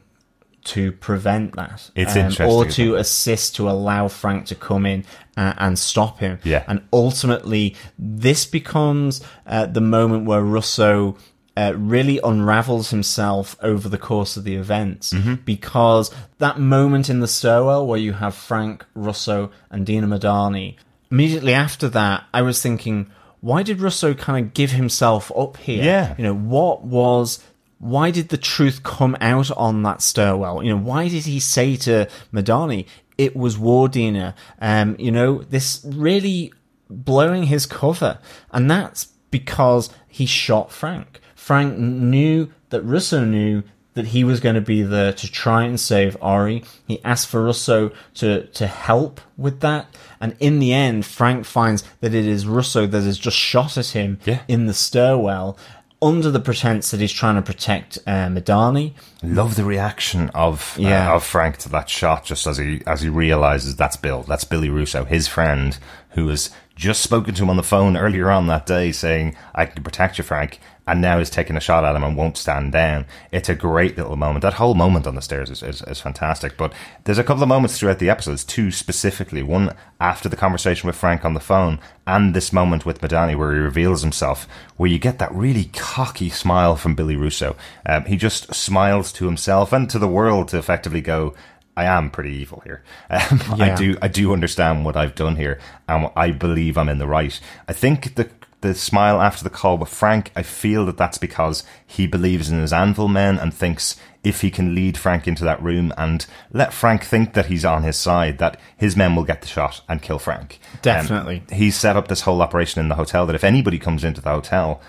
to 0.65 0.93
prevent 0.93 1.57
that, 1.57 1.91
It's 1.97 2.15
um, 2.15 2.27
interesting, 2.27 2.47
or 2.47 2.65
to 2.67 2.95
assist 2.95 3.57
to 3.57 3.69
allow 3.69 4.07
Frank 4.07 4.47
to 4.47 4.55
come 4.55 4.87
in 4.87 5.05
uh, 5.37 5.55
and 5.59 5.77
stop 5.79 6.21
him. 6.21 6.39
Yeah. 6.45 6.63
and 6.69 6.83
ultimately, 6.93 7.75
this 7.99 8.47
becomes 8.47 9.23
uh, 9.47 9.67
the 9.67 9.81
moment 9.81 10.25
where 10.25 10.43
Russo 10.43 11.17
uh, 11.57 11.75
really 11.77 12.19
unravels 12.25 12.91
himself 12.91 13.57
over 13.61 13.89
the 13.89 13.99
course 13.99 14.37
of 14.37 14.45
the 14.45 14.57
events 14.57 15.13
because 15.45 16.11
that 16.39 16.59
moment 16.59 17.11
in 17.11 17.21
the 17.21 17.29
stairwell 17.29 17.87
where 17.87 17.99
you 17.99 18.15
have 18.15 18.35
Frank 18.35 18.85
Russo 18.95 19.51
and 19.71 19.85
Dina 19.85 20.07
Madani. 20.07 20.77
Immediately 21.11 21.53
after 21.53 21.89
that, 21.91 22.25
I 22.33 22.41
was 22.43 22.63
thinking, 22.63 23.11
why 23.41 23.63
did 23.63 23.81
Russo 23.81 24.15
kind 24.15 24.47
of 24.47 24.55
give 24.55 24.71
himself 24.71 25.31
up 25.37 25.59
here? 25.59 25.83
Yeah. 25.83 26.15
You 26.17 26.25
know, 26.25 26.35
what 26.35 26.85
was 26.85 27.45
why 27.83 28.13
did 28.13 28.29
the 28.29 28.37
truth 28.37 28.85
come 28.85 29.17
out 29.21 29.51
on 29.51 29.83
that 29.83 30.01
stairwell? 30.01 30.63
You 30.63 30.71
know, 30.71 30.81
why 30.81 31.09
did 31.09 31.25
he 31.25 31.41
say 31.41 31.75
to 31.79 32.09
Madani, 32.33 32.87
it 33.19 33.35
was 33.35 33.57
Wardina? 33.57 34.35
Um, 34.61 34.95
you 35.01 35.11
know, 35.11 35.43
this 35.43 35.85
really 35.85 36.53
blowing 36.89 37.45
his 37.45 37.67
cover. 37.67 38.21
And 38.53 38.71
that's 38.71 39.07
because 39.33 39.91
he 40.07 40.27
shot 40.27 40.71
Frank. 40.71 41.21
Frank 41.43 41.77
knew 41.77 42.53
that 42.71 42.83
Russo 42.83 43.25
knew 43.25 43.65
that 43.95 44.07
he 44.07 44.23
was 44.25 44.39
going 44.39 44.55
to 44.55 44.61
be 44.61 44.83
there 44.83 45.13
to 45.13 45.31
try 45.31 45.65
and 45.65 45.79
save 45.79 46.17
Ori. 46.21 46.63
He 46.87 47.03
asked 47.05 47.27
for 47.29 47.43
Russo 47.43 47.91
to, 48.15 48.47
to 48.47 48.67
help 48.69 49.21
with 49.37 49.59
that. 49.61 49.87
And 50.21 50.37
in 50.39 50.61
the 50.61 50.73
end, 50.73 51.05
Frank 51.05 51.45
finds 51.45 51.83
that 52.01 52.15
it 52.15 52.25
is 52.27 52.47
Russo 52.47 52.87
that 52.87 53.03
has 53.03 53.19
just 53.19 53.37
shot 53.37 53.77
at 53.77 53.89
him 53.89 54.19
Yeah. 54.25 54.43
in 54.47 54.67
the 54.67 54.73
stairwell 54.73 55.59
under 56.01 56.31
the 56.31 56.41
pretense 56.41 56.91
that 56.93 57.01
he's 57.01 57.13
trying 57.13 57.35
to 57.37 57.43
protect 57.43 57.99
uh, 58.07 58.29
Madani. 58.29 58.93
Love 59.23 59.57
the 59.57 59.65
reaction 59.65 60.31
of 60.35 60.77
uh, 60.79 60.83
Yeah. 60.83 61.13
of 61.15 61.23
Frank 61.25 61.59
to 61.59 61.69
that 61.71 61.91
shot, 61.91 62.25
just 62.25 62.47
as 62.47 62.59
he 62.59 62.83
as 62.87 63.03
he 63.03 63.09
realizes 63.09 63.75
that's 63.77 63.97
Bill, 63.97 64.23
that's 64.23 64.45
Billy 64.45 64.71
Russo, 64.71 65.05
his 65.05 65.29
friend, 65.29 65.77
who 66.11 66.29
has 66.29 66.51
just 66.75 67.03
spoken 67.03 67.35
to 67.35 67.43
him 67.43 67.51
on 67.51 67.57
the 67.57 67.63
phone 67.63 67.97
earlier 67.97 68.31
on 68.31 68.47
that 68.47 68.67
day, 68.67 68.93
saying, 68.93 69.37
"I 69.55 69.67
can 69.67 69.83
protect 69.83 70.19
you, 70.19 70.25
Frank," 70.25 70.61
and 70.87 71.01
now 71.01 71.19
is 71.19 71.31
taking 71.31 71.57
a 71.57 71.61
shot 71.61 71.85
at 71.85 71.95
him 71.95 72.03
and 72.03 72.17
won't 72.17 72.37
stand 72.37 72.73
down. 72.73 73.07
It's 73.31 73.49
a 73.49 73.55
great 73.55 73.97
little 73.97 74.17
moment. 74.17 74.43
That 74.43 74.55
whole 74.55 74.75
moment 74.75 75.07
on 75.07 75.15
the 75.15 75.23
stairs 75.23 75.49
is, 75.49 75.63
is, 75.63 75.83
is 75.83 76.01
fantastic. 76.01 76.57
But 76.57 76.73
there's 77.05 77.19
a 77.19 77.25
couple 77.25 77.43
of 77.43 77.49
moments 77.49 77.79
throughout 77.79 78.01
the 78.01 78.11
episodes, 78.11 78.45
two 78.45 78.71
specifically. 78.71 79.43
One 79.43 79.75
after 80.01 80.29
the 80.29 80.37
conversation 80.37 80.89
with 80.89 80.97
Frank 80.97 81.25
on 81.25 81.35
the 81.35 81.41
phone, 81.41 81.79
and 82.07 82.35
this 82.35 82.53
moment 82.53 82.85
with 82.85 83.01
Madani 83.01 83.37
where 83.37 83.53
he 83.53 83.61
reveals 83.61 84.03
himself, 84.03 84.49
where 84.77 84.91
you 84.91 84.99
get 84.99 85.19
that 85.19 85.33
really 85.33 85.67
cocky 85.73 86.31
smile 86.31 86.75
from 86.75 86.97
Billy 86.97 87.15
Russo. 87.17 87.55
Um, 87.87 88.05
he 88.07 88.17
just 88.17 88.53
smiles 88.55 89.13
to 89.13 89.27
himself 89.27 89.73
and 89.73 89.89
to 89.91 89.99
the 89.99 90.09
world 90.09 90.49
to 90.49 90.59
effectively 90.59 91.01
go. 91.01 91.35
I 91.77 91.85
am 91.85 92.11
pretty 92.11 92.33
evil 92.35 92.61
here. 92.65 92.83
Um, 93.11 93.41
I 93.61 93.75
do 93.75 93.97
I 94.01 94.09
do 94.09 94.33
understand 94.33 94.85
what 94.85 94.97
I've 94.97 95.15
done 95.15 95.37
here, 95.37 95.59
and 95.89 96.11
I 96.17 96.31
believe 96.31 96.79
I'm 96.79 96.89
in 96.89 96.99
the 96.99 97.07
right. 97.07 97.39
I 97.69 97.73
think 97.73 98.15
the 98.15 98.31
the 98.63 98.75
smile 98.75 99.21
after 99.21 99.45
the 99.45 99.51
call 99.51 99.77
with 99.77 99.89
Frank, 99.89 100.33
I 100.35 100.43
feel 100.43 100.87
that 100.87 100.97
that's 100.97 101.19
because 101.19 101.65
he 101.87 102.07
believes 102.07 102.49
in 102.49 102.61
his 102.61 102.73
anvil 102.73 103.09
men 103.09 103.39
and 103.39 103.53
thinks 103.53 103.97
if 104.25 104.41
he 104.41 104.51
can 104.51 104.75
lead 104.75 104.97
Frank 104.97 105.27
into 105.27 105.45
that 105.45 105.63
room 105.63 105.93
and 105.99 106.25
let 106.53 106.73
Frank 106.73 107.05
think 107.05 107.35
that 107.35 107.47
he's 107.47 107.65
on 107.65 107.83
his 107.83 107.97
side, 107.97 108.39
that 108.39 108.59
his 108.77 108.97
men 108.97 109.17
will 109.17 109.25
get 109.25 109.43
the 109.43 109.49
shot 109.49 109.83
and 109.89 110.01
kill 110.01 110.19
Frank. 110.19 110.61
Definitely. 110.81 111.43
Um, 111.51 111.57
he's 111.57 111.77
set 111.77 111.97
up 111.97 112.09
this 112.09 112.23
whole 112.23 112.41
operation 112.41 112.81
in 112.81 112.89
the 112.89 112.95
hotel 112.95 113.27
that 113.27 113.35
if 113.35 113.45
anybody 113.45 113.79
comes 113.79 114.05
into 114.05 114.21
the 114.21 114.31
hotel, 114.31 114.81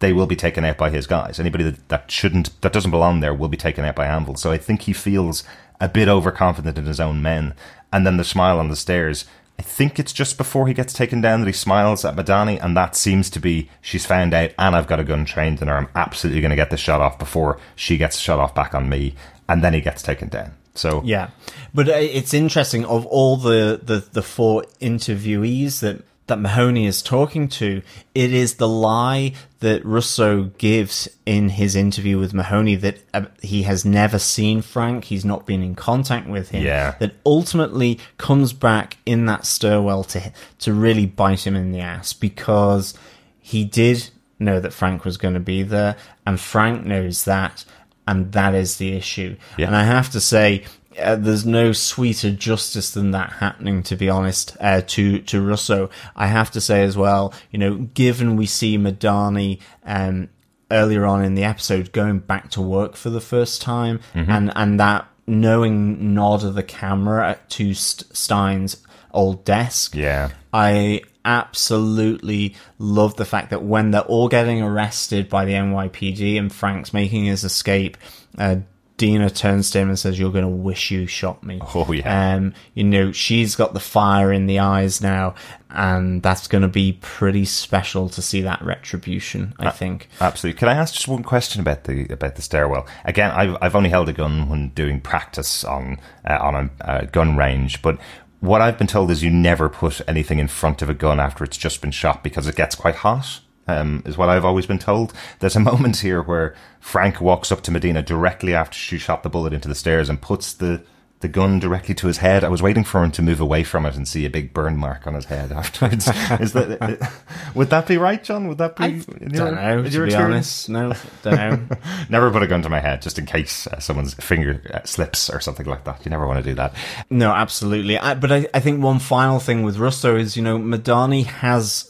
they 0.00 0.12
will 0.12 0.26
be 0.26 0.36
taken 0.36 0.64
out 0.64 0.76
by 0.76 0.90
his 0.90 1.06
guys. 1.06 1.38
Anybody 1.38 1.62
that, 1.62 1.88
that 1.88 2.10
shouldn't, 2.10 2.60
that 2.62 2.72
doesn't 2.72 2.90
belong 2.90 3.20
there 3.20 3.32
will 3.32 3.48
be 3.48 3.56
taken 3.56 3.84
out 3.84 3.94
by 3.94 4.06
Anvil. 4.06 4.34
So 4.34 4.50
I 4.50 4.58
think 4.58 4.82
he 4.82 4.92
feels 4.92 5.44
a 5.82 5.88
bit 5.88 6.08
overconfident 6.08 6.78
in 6.78 6.86
his 6.86 7.00
own 7.00 7.20
men. 7.20 7.54
And 7.92 8.06
then 8.06 8.16
the 8.16 8.24
smile 8.24 8.58
on 8.58 8.68
the 8.68 8.76
stairs, 8.76 9.26
I 9.58 9.62
think 9.62 9.98
it's 9.98 10.12
just 10.12 10.38
before 10.38 10.68
he 10.68 10.74
gets 10.74 10.92
taken 10.92 11.20
down 11.20 11.40
that 11.40 11.46
he 11.46 11.52
smiles 11.52 12.04
at 12.04 12.14
Madani, 12.14 12.62
and 12.62 12.76
that 12.76 12.96
seems 12.96 13.28
to 13.30 13.40
be 13.40 13.68
she's 13.82 14.06
found 14.06 14.32
out, 14.32 14.52
and 14.58 14.76
I've 14.76 14.86
got 14.86 15.00
a 15.00 15.04
gun 15.04 15.24
trained 15.24 15.60
in 15.60 15.68
her. 15.68 15.76
I'm 15.76 15.88
absolutely 15.94 16.40
going 16.40 16.50
to 16.50 16.56
get 16.56 16.70
this 16.70 16.80
shot 16.80 17.00
off 17.00 17.18
before 17.18 17.58
she 17.74 17.96
gets 17.96 18.18
shot 18.18 18.38
off 18.38 18.54
back 18.54 18.74
on 18.74 18.88
me, 18.88 19.14
and 19.48 19.62
then 19.62 19.74
he 19.74 19.80
gets 19.80 20.02
taken 20.02 20.28
down. 20.28 20.54
So 20.74 21.02
Yeah, 21.04 21.30
but 21.74 21.88
uh, 21.88 21.94
it's 21.94 22.32
interesting. 22.32 22.84
Of 22.86 23.04
all 23.06 23.36
the, 23.36 23.78
the, 23.82 24.06
the 24.12 24.22
four 24.22 24.64
interviewees 24.80 25.80
that 25.80 26.02
that 26.26 26.38
Mahoney 26.38 26.86
is 26.86 27.02
talking 27.02 27.48
to, 27.48 27.82
it 28.14 28.32
is 28.32 28.54
the 28.54 28.68
lie 28.68 29.32
that 29.60 29.84
Russo 29.84 30.44
gives 30.58 31.08
in 31.26 31.50
his 31.50 31.74
interview 31.74 32.18
with 32.18 32.32
Mahoney 32.32 32.76
that 32.76 32.98
uh, 33.12 33.26
he 33.42 33.62
has 33.62 33.84
never 33.84 34.18
seen 34.18 34.62
Frank, 34.62 35.04
he's 35.04 35.24
not 35.24 35.46
been 35.46 35.62
in 35.62 35.74
contact 35.74 36.28
with 36.28 36.50
him. 36.50 36.64
Yeah. 36.64 36.94
That 37.00 37.14
ultimately 37.26 37.98
comes 38.18 38.52
back 38.52 38.98
in 39.04 39.26
that 39.26 39.46
stairwell 39.46 40.04
to 40.04 40.32
to 40.60 40.72
really 40.72 41.06
bite 41.06 41.46
him 41.46 41.56
in 41.56 41.72
the 41.72 41.80
ass 41.80 42.12
because 42.12 42.94
he 43.40 43.64
did 43.64 44.10
know 44.38 44.60
that 44.60 44.72
Frank 44.72 45.04
was 45.04 45.16
going 45.16 45.34
to 45.34 45.40
be 45.40 45.62
there, 45.62 45.96
and 46.26 46.38
Frank 46.38 46.84
knows 46.84 47.24
that, 47.24 47.64
and 48.06 48.32
that 48.32 48.54
is 48.54 48.76
the 48.76 48.96
issue. 48.96 49.36
Yeah. 49.56 49.66
And 49.66 49.76
I 49.76 49.84
have 49.84 50.10
to 50.10 50.20
say, 50.20 50.64
uh, 51.00 51.16
there's 51.16 51.44
no 51.46 51.72
sweeter 51.72 52.30
justice 52.30 52.90
than 52.90 53.10
that 53.12 53.32
happening. 53.34 53.82
To 53.84 53.96
be 53.96 54.08
honest, 54.08 54.56
uh, 54.60 54.82
to 54.88 55.20
to 55.20 55.40
Russo, 55.40 55.90
I 56.16 56.26
have 56.26 56.50
to 56.52 56.60
say 56.60 56.82
as 56.82 56.96
well. 56.96 57.32
You 57.50 57.58
know, 57.58 57.74
given 57.76 58.36
we 58.36 58.46
see 58.46 58.78
Madani 58.78 59.60
um, 59.84 60.28
earlier 60.70 61.04
on 61.06 61.24
in 61.24 61.34
the 61.34 61.44
episode 61.44 61.92
going 61.92 62.18
back 62.20 62.50
to 62.52 62.60
work 62.62 62.96
for 62.96 63.10
the 63.10 63.20
first 63.20 63.62
time, 63.62 64.00
and 64.14 64.52
and 64.56 64.80
that 64.80 65.06
knowing 65.26 66.14
nod 66.14 66.42
of 66.44 66.54
the 66.54 66.62
camera 66.62 67.38
to 67.50 67.74
St- 67.74 68.16
Stein's 68.16 68.76
old 69.12 69.44
desk, 69.44 69.94
Yeah. 69.94 70.30
I 70.52 71.02
absolutely 71.24 72.54
love 72.78 73.16
the 73.16 73.24
fact 73.24 73.50
that 73.50 73.62
when 73.62 73.90
they're 73.90 74.00
all 74.02 74.28
getting 74.28 74.62
arrested 74.62 75.28
by 75.28 75.44
the 75.44 75.52
NYPD 75.52 76.38
and 76.38 76.52
Frank's 76.52 76.92
making 76.92 77.24
his 77.26 77.44
escape, 77.44 77.96
uh, 78.38 78.56
Dina 79.02 79.30
turns 79.30 79.72
to 79.72 79.80
him 79.80 79.88
and 79.88 79.98
says, 79.98 80.16
"You're 80.16 80.30
going 80.30 80.44
to 80.44 80.48
wish 80.48 80.92
you 80.92 81.08
shot 81.08 81.42
me." 81.42 81.58
Oh, 81.74 81.90
yeah. 81.90 82.34
Um, 82.36 82.54
you 82.74 82.84
know, 82.84 83.10
she's 83.10 83.56
got 83.56 83.74
the 83.74 83.80
fire 83.80 84.32
in 84.32 84.46
the 84.46 84.60
eyes 84.60 85.00
now, 85.00 85.34
and 85.70 86.22
that's 86.22 86.46
going 86.46 86.62
to 86.62 86.68
be 86.68 86.92
pretty 87.00 87.44
special 87.44 88.08
to 88.10 88.22
see 88.22 88.42
that 88.42 88.62
retribution. 88.62 89.54
I 89.58 89.70
think. 89.70 90.08
Absolutely. 90.20 90.56
Can 90.56 90.68
I 90.68 90.74
ask 90.74 90.94
just 90.94 91.08
one 91.08 91.24
question 91.24 91.60
about 91.60 91.82
the 91.82 92.06
about 92.12 92.36
the 92.36 92.42
stairwell? 92.42 92.86
Again, 93.04 93.32
I've 93.32 93.56
I've 93.60 93.74
only 93.74 93.90
held 93.90 94.08
a 94.08 94.12
gun 94.12 94.48
when 94.48 94.68
doing 94.68 95.00
practice 95.00 95.64
on 95.64 95.98
uh, 96.24 96.38
on 96.40 96.54
a 96.54 96.88
uh, 96.88 97.04
gun 97.06 97.36
range, 97.36 97.82
but 97.82 97.98
what 98.38 98.60
I've 98.60 98.78
been 98.78 98.86
told 98.86 99.10
is 99.10 99.24
you 99.24 99.30
never 99.30 99.68
put 99.68 100.00
anything 100.06 100.38
in 100.38 100.46
front 100.46 100.80
of 100.80 100.88
a 100.88 100.94
gun 100.94 101.18
after 101.18 101.42
it's 101.42 101.56
just 101.56 101.80
been 101.80 101.90
shot 101.90 102.22
because 102.22 102.46
it 102.46 102.54
gets 102.54 102.76
quite 102.76 102.94
hot. 102.94 103.40
Um, 103.68 104.02
is 104.04 104.18
what 104.18 104.28
I've 104.28 104.44
always 104.44 104.66
been 104.66 104.80
told. 104.80 105.12
There's 105.38 105.54
a 105.54 105.60
moment 105.60 105.98
here 105.98 106.20
where 106.20 106.54
Frank 106.80 107.20
walks 107.20 107.52
up 107.52 107.60
to 107.62 107.70
Medina 107.70 108.02
directly 108.02 108.54
after 108.54 108.76
she 108.76 108.98
shot 108.98 109.22
the 109.22 109.30
bullet 109.30 109.52
into 109.52 109.68
the 109.68 109.74
stairs 109.76 110.08
and 110.08 110.20
puts 110.20 110.52
the 110.52 110.82
the 111.20 111.28
gun 111.28 111.60
directly 111.60 111.94
to 111.94 112.08
his 112.08 112.16
head. 112.18 112.42
I 112.42 112.48
was 112.48 112.60
waiting 112.60 112.82
for 112.82 113.04
him 113.04 113.12
to 113.12 113.22
move 113.22 113.40
away 113.40 113.62
from 113.62 113.86
it 113.86 113.94
and 113.94 114.08
see 114.08 114.26
a 114.26 114.30
big 114.30 114.52
burn 114.52 114.76
mark 114.76 115.06
on 115.06 115.14
his 115.14 115.26
head 115.26 115.52
afterwards. 115.60 116.08
Is 116.40 116.52
that 116.54 117.12
would 117.54 117.70
that 117.70 117.86
be 117.86 117.96
right, 117.98 118.22
John? 118.24 118.48
Would 118.48 118.58
that 118.58 118.74
be? 118.74 118.88
your- 119.20 119.28
Don't 119.28 119.54
know. 119.54 119.84
To 119.84 119.88
your 119.88 120.06
be 120.06 120.12
experience? 120.12 120.68
honest, 120.68 120.68
no, 120.68 120.92
don't 121.22 121.70
know. 121.70 121.76
Never 122.08 122.32
put 122.32 122.42
a 122.42 122.48
gun 122.48 122.62
to 122.62 122.68
my 122.68 122.80
head 122.80 123.00
just 123.02 123.20
in 123.20 123.26
case 123.26 123.68
uh, 123.68 123.78
someone's 123.78 124.14
finger 124.14 124.60
uh, 124.74 124.80
slips 124.84 125.30
or 125.30 125.38
something 125.38 125.66
like 125.66 125.84
that. 125.84 126.04
You 126.04 126.10
never 126.10 126.26
want 126.26 126.42
to 126.42 126.50
do 126.50 126.56
that. 126.56 126.74
No, 127.08 127.30
absolutely. 127.30 127.96
I, 127.96 128.14
but 128.14 128.32
I, 128.32 128.48
I 128.52 128.58
think 128.58 128.82
one 128.82 128.98
final 128.98 129.38
thing 129.38 129.62
with 129.62 129.76
Russo 129.76 130.16
is, 130.16 130.36
you 130.36 130.42
know, 130.42 130.58
Madani 130.58 131.26
has 131.26 131.88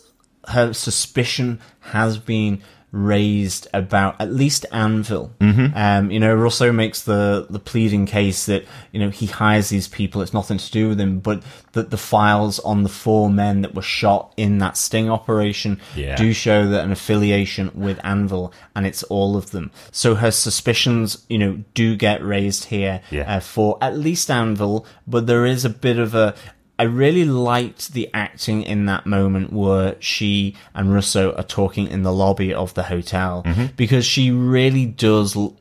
her 0.48 0.72
suspicion 0.72 1.61
has 1.81 2.18
been 2.18 2.62
raised 2.94 3.66
about 3.72 4.20
at 4.20 4.31
least 4.31 4.66
Anvil. 4.70 5.33
Mm-hmm. 5.40 5.74
Um, 5.74 6.11
you 6.11 6.20
know, 6.20 6.35
Russo 6.35 6.72
makes 6.72 7.02
the 7.02 7.46
the 7.48 7.59
pleading 7.59 8.05
case 8.05 8.44
that 8.46 8.66
you 8.92 9.00
know 9.00 9.09
he 9.09 9.26
hires 9.26 9.70
these 9.70 9.88
people; 9.88 10.20
it's 10.20 10.35
nothing 10.35 10.59
to 10.59 10.70
do 10.70 10.90
with 10.90 11.00
him, 11.00 11.18
but 11.20 11.42
that 11.72 11.90
the 11.90 11.96
files 11.96 12.59
on 12.61 12.83
the 12.83 12.90
four 12.90 13.31
men 13.31 13.62
that 13.62 13.74
were 13.74 13.81
shot 13.81 14.35
in 14.37 14.59
that 14.59 14.76
sting 14.76 15.09
operation 15.11 15.81
Yeah. 15.96 16.16
do 16.16 16.35
show 16.35 16.68
that 16.68 16.85
an 16.85 16.92
affiliation 16.92 17.70
with 17.74 17.98
Anvil, 18.05 18.52
and 18.76 18.85
it's 18.87 19.02
all 19.05 19.37
of 19.38 19.52
them. 19.52 19.70
So 19.90 20.16
her 20.16 20.31
suspicions, 20.31 21.24
you 21.31 21.38
know, 21.38 21.64
do 21.72 21.96
get 21.96 22.22
raised 22.22 22.64
here 22.66 23.00
Yeah. 23.11 23.37
uh, 23.37 23.40
for 23.40 23.78
at 23.81 23.96
least 23.96 24.31
Anvil, 24.31 24.85
but 25.07 25.26
there 25.26 25.46
is 25.46 25.64
a 25.64 25.70
bit 25.70 25.98
of 25.98 26.14
a. 26.14 26.35
I 26.83 26.87
really 26.87 27.25
liked 27.25 27.92
the 27.92 28.11
acting 28.12 28.64
in 28.64 28.87
that 28.87 29.07
moment 29.07 29.53
where 29.53 29.95
she 30.01 30.57
and 30.75 30.92
Russo 30.92 31.33
are 31.35 31.45
talking 31.45 31.87
in 31.87 32.03
the 32.03 32.12
lobby 32.12 32.53
of 32.53 32.75
the 32.75 32.83
hotel 32.83 33.45
mm-hmm. 33.47 33.66
because 33.77 34.05
she 34.05 34.33
really 34.33 34.87
does 34.87 35.37
l- 35.37 35.57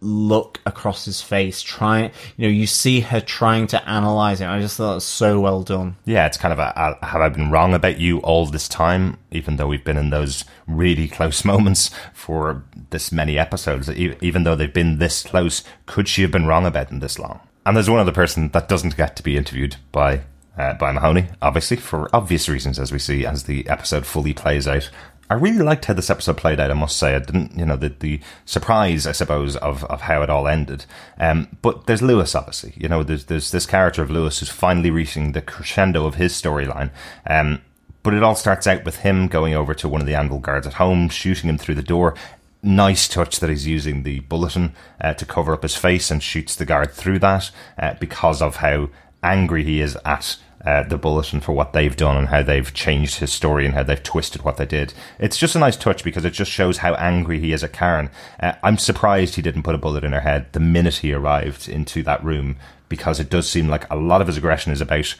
look 0.00 0.58
across 0.66 1.04
his 1.04 1.22
face, 1.22 1.62
trying. 1.62 2.10
You 2.36 2.48
know, 2.48 2.52
you 2.52 2.66
see 2.66 2.98
her 2.98 3.20
trying 3.20 3.68
to 3.68 3.88
analyze 3.88 4.40
it. 4.40 4.48
I 4.48 4.58
just 4.58 4.76
thought 4.76 4.90
it 4.90 4.94
was 4.96 5.04
so 5.04 5.38
well 5.38 5.62
done. 5.62 5.96
Yeah, 6.06 6.26
it's 6.26 6.36
kind 6.36 6.52
of 6.52 6.58
a, 6.58 6.72
a 6.74 7.06
have 7.06 7.20
I 7.20 7.28
been 7.28 7.52
wrong 7.52 7.72
about 7.72 8.00
you 8.00 8.18
all 8.22 8.44
this 8.46 8.66
time? 8.66 9.16
Even 9.30 9.58
though 9.58 9.68
we've 9.68 9.84
been 9.84 9.96
in 9.96 10.10
those 10.10 10.44
really 10.66 11.06
close 11.06 11.44
moments 11.52 11.92
for 12.12 12.64
this 12.90 13.12
many 13.12 13.38
episodes, 13.38 13.88
even 13.88 14.42
though 14.42 14.56
they've 14.56 14.74
been 14.74 14.98
this 14.98 15.22
close, 15.22 15.62
could 15.86 16.08
she 16.08 16.22
have 16.22 16.32
been 16.32 16.46
wrong 16.46 16.66
about 16.66 16.88
them 16.88 16.98
this 16.98 17.16
long? 17.16 17.38
And 17.64 17.76
there's 17.76 17.88
one 17.88 18.00
other 18.00 18.10
person 18.10 18.48
that 18.48 18.68
doesn't 18.68 18.96
get 18.96 19.14
to 19.14 19.22
be 19.22 19.36
interviewed 19.36 19.76
by 19.92 20.22
uh, 20.58 20.74
by 20.74 20.92
Mahoney, 20.92 21.28
obviously 21.40 21.76
for 21.76 22.14
obvious 22.14 22.48
reasons, 22.48 22.78
as 22.78 22.92
we 22.92 22.98
see 22.98 23.24
as 23.24 23.44
the 23.44 23.66
episode 23.68 24.04
fully 24.04 24.34
plays 24.34 24.66
out. 24.66 24.90
I 25.30 25.34
really 25.34 25.62
liked 25.62 25.84
how 25.84 25.94
this 25.94 26.08
episode 26.08 26.38
played 26.38 26.58
out. 26.58 26.70
I 26.70 26.74
must 26.74 26.96
say, 26.96 27.14
I 27.14 27.18
didn't, 27.18 27.56
you 27.56 27.66
know, 27.66 27.76
the 27.76 27.90
the 27.90 28.20
surprise, 28.46 29.06
I 29.06 29.12
suppose, 29.12 29.56
of, 29.56 29.84
of 29.84 30.02
how 30.02 30.22
it 30.22 30.30
all 30.30 30.48
ended. 30.48 30.86
Um, 31.18 31.48
but 31.60 31.86
there's 31.86 32.02
Lewis, 32.02 32.34
obviously. 32.34 32.72
You 32.76 32.88
know, 32.88 33.02
there's 33.02 33.26
there's 33.26 33.50
this 33.50 33.66
character 33.66 34.02
of 34.02 34.10
Lewis 34.10 34.40
who's 34.40 34.48
finally 34.48 34.90
reaching 34.90 35.32
the 35.32 35.42
crescendo 35.42 36.06
of 36.06 36.14
his 36.14 36.32
storyline. 36.32 36.90
Um, 37.26 37.60
but 38.02 38.14
it 38.14 38.22
all 38.22 38.36
starts 38.36 38.66
out 38.66 38.84
with 38.84 38.98
him 38.98 39.28
going 39.28 39.54
over 39.54 39.74
to 39.74 39.88
one 39.88 40.00
of 40.00 40.06
the 40.06 40.14
Anvil 40.14 40.38
guards 40.38 40.66
at 40.66 40.74
home, 40.74 41.10
shooting 41.10 41.50
him 41.50 41.58
through 41.58 41.74
the 41.74 41.82
door. 41.82 42.14
Nice 42.62 43.06
touch 43.06 43.38
that 43.40 43.50
he's 43.50 43.66
using 43.66 44.02
the 44.02 44.20
bulletin 44.20 44.74
uh, 45.00 45.12
to 45.14 45.26
cover 45.26 45.52
up 45.52 45.62
his 45.62 45.76
face 45.76 46.10
and 46.10 46.22
shoots 46.22 46.56
the 46.56 46.64
guard 46.64 46.90
through 46.92 47.18
that 47.18 47.50
uh, 47.78 47.94
because 48.00 48.40
of 48.40 48.56
how 48.56 48.88
angry 49.22 49.62
he 49.62 49.80
is 49.80 49.96
at 50.04 50.38
uh, 50.64 50.82
the 50.82 50.98
bulletin 50.98 51.40
for 51.40 51.52
what 51.52 51.72
they've 51.72 51.96
done 51.96 52.16
and 52.16 52.28
how 52.28 52.42
they've 52.42 52.72
changed 52.74 53.20
his 53.20 53.32
story 53.32 53.64
and 53.64 53.74
how 53.74 53.82
they've 53.82 54.02
twisted 54.02 54.42
what 54.42 54.56
they 54.56 54.66
did. 54.66 54.92
It's 55.18 55.36
just 55.36 55.54
a 55.54 55.58
nice 55.58 55.76
touch 55.76 56.02
because 56.02 56.24
it 56.24 56.32
just 56.32 56.50
shows 56.50 56.78
how 56.78 56.94
angry 56.94 57.38
he 57.38 57.52
is 57.52 57.62
at 57.62 57.72
Karen. 57.72 58.10
Uh, 58.40 58.54
I'm 58.62 58.78
surprised 58.78 59.34
he 59.34 59.42
didn't 59.42 59.62
put 59.62 59.74
a 59.74 59.78
bullet 59.78 60.04
in 60.04 60.12
her 60.12 60.20
head 60.20 60.52
the 60.52 60.60
minute 60.60 60.96
he 60.96 61.12
arrived 61.12 61.68
into 61.68 62.02
that 62.02 62.24
room 62.24 62.56
because 62.88 63.20
it 63.20 63.30
does 63.30 63.48
seem 63.48 63.68
like 63.68 63.88
a 63.90 63.96
lot 63.96 64.20
of 64.20 64.26
his 64.26 64.36
aggression 64.36 64.72
is 64.72 64.80
about 64.80 65.14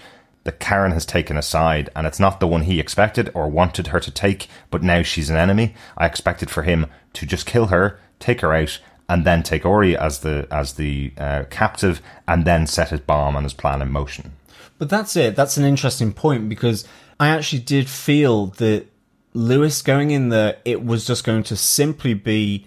that 0.45 0.61
Karen 0.61 0.93
has 0.93 1.05
taken 1.05 1.37
a 1.37 1.43
side 1.43 1.91
and 1.95 2.07
it's 2.07 2.21
not 2.21 2.41
the 2.41 2.47
one 2.47 2.63
he 2.63 2.81
expected 2.81 3.31
or 3.35 3.49
wanted 3.49 3.89
her 3.89 4.01
to 4.01 4.11
take, 4.11 4.49
but 4.71 4.83
now 4.83 5.03
she's 5.03 5.31
an 5.31 5.37
enemy. 5.37 5.75
I 5.97 6.07
expected 6.07 6.51
for 6.51 6.63
him 6.63 6.87
to 7.15 7.27
just 7.27 7.47
kill 7.47 7.67
her, 7.67 8.01
take 8.19 8.41
her 8.41 8.55
out, 8.55 8.79
and 9.09 9.25
then 9.25 9.43
take 9.43 9.65
Ori 9.65 9.97
as 9.97 10.21
the 10.21 10.47
as 10.51 10.75
the 10.75 11.13
uh, 11.17 11.45
captive, 11.51 12.03
and 12.27 12.45
then 12.45 12.67
set 12.67 12.91
his 12.91 13.01
bomb 13.01 13.37
and 13.37 13.45
his 13.45 13.55
plan 13.55 13.81
in 13.81 13.91
motion. 13.91 14.33
But 14.79 14.89
that's 14.89 15.17
it. 15.17 15.37
That's 15.37 15.57
an 15.57 15.65
interesting 15.65 16.13
point 16.13 16.49
because 16.49 16.87
I 17.19 17.29
actually 17.29 17.61
did 17.63 17.89
feel 17.89 18.47
that 18.47 18.87
Lewis 19.35 19.83
going 19.83 20.11
in 20.11 20.29
there, 20.29 20.57
it 20.65 20.85
was 20.85 21.07
just 21.07 21.25
going 21.25 21.43
to 21.45 21.57
simply 21.57 22.15
be 22.15 22.67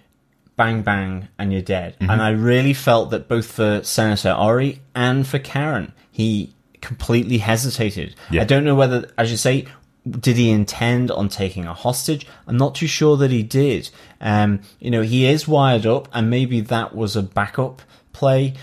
bang 0.57 0.81
bang 0.81 1.27
and 1.39 1.51
you're 1.51 1.61
dead. 1.61 1.95
Mm-hmm. 1.95 2.09
And 2.09 2.21
I 2.21 2.29
really 2.29 2.73
felt 2.73 3.09
that 3.11 3.27
both 3.27 3.45
for 3.45 3.81
Senator 3.83 4.31
Ori 4.31 4.81
and 4.93 5.25
for 5.25 5.39
Karen, 5.39 5.93
he 6.11 6.53
completely 6.81 7.37
hesitated. 7.39 8.15
Yeah. 8.29 8.41
I 8.41 8.45
don't 8.45 8.63
know 8.63 8.75
whether, 8.75 9.09
as 9.17 9.31
you 9.31 9.37
say, 9.37 9.67
did 10.09 10.35
he 10.35 10.49
intend 10.49 11.11
on 11.11 11.29
taking 11.29 11.65
a 11.65 11.73
hostage? 11.73 12.25
I'm 12.47 12.57
not 12.57 12.75
too 12.75 12.87
sure 12.87 13.17
that 13.17 13.31
he 13.31 13.43
did. 13.43 13.89
Um, 14.19 14.61
you 14.79 14.89
know, 14.89 15.03
he 15.03 15.25
is 15.25 15.47
wired 15.47 15.85
up, 15.85 16.07
and 16.11 16.29
maybe 16.29 16.59
that 16.61 16.95
was 16.95 17.15
a 17.15 17.21
backup 17.21 17.81
play. 18.11 18.55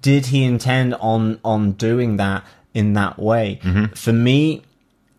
Did 0.00 0.26
he 0.26 0.44
intend 0.44 0.94
on 0.94 1.40
on 1.44 1.72
doing 1.72 2.16
that 2.16 2.44
in 2.78 2.92
that 2.94 3.18
way? 3.18 3.60
For 3.94 4.12
me, 4.12 4.62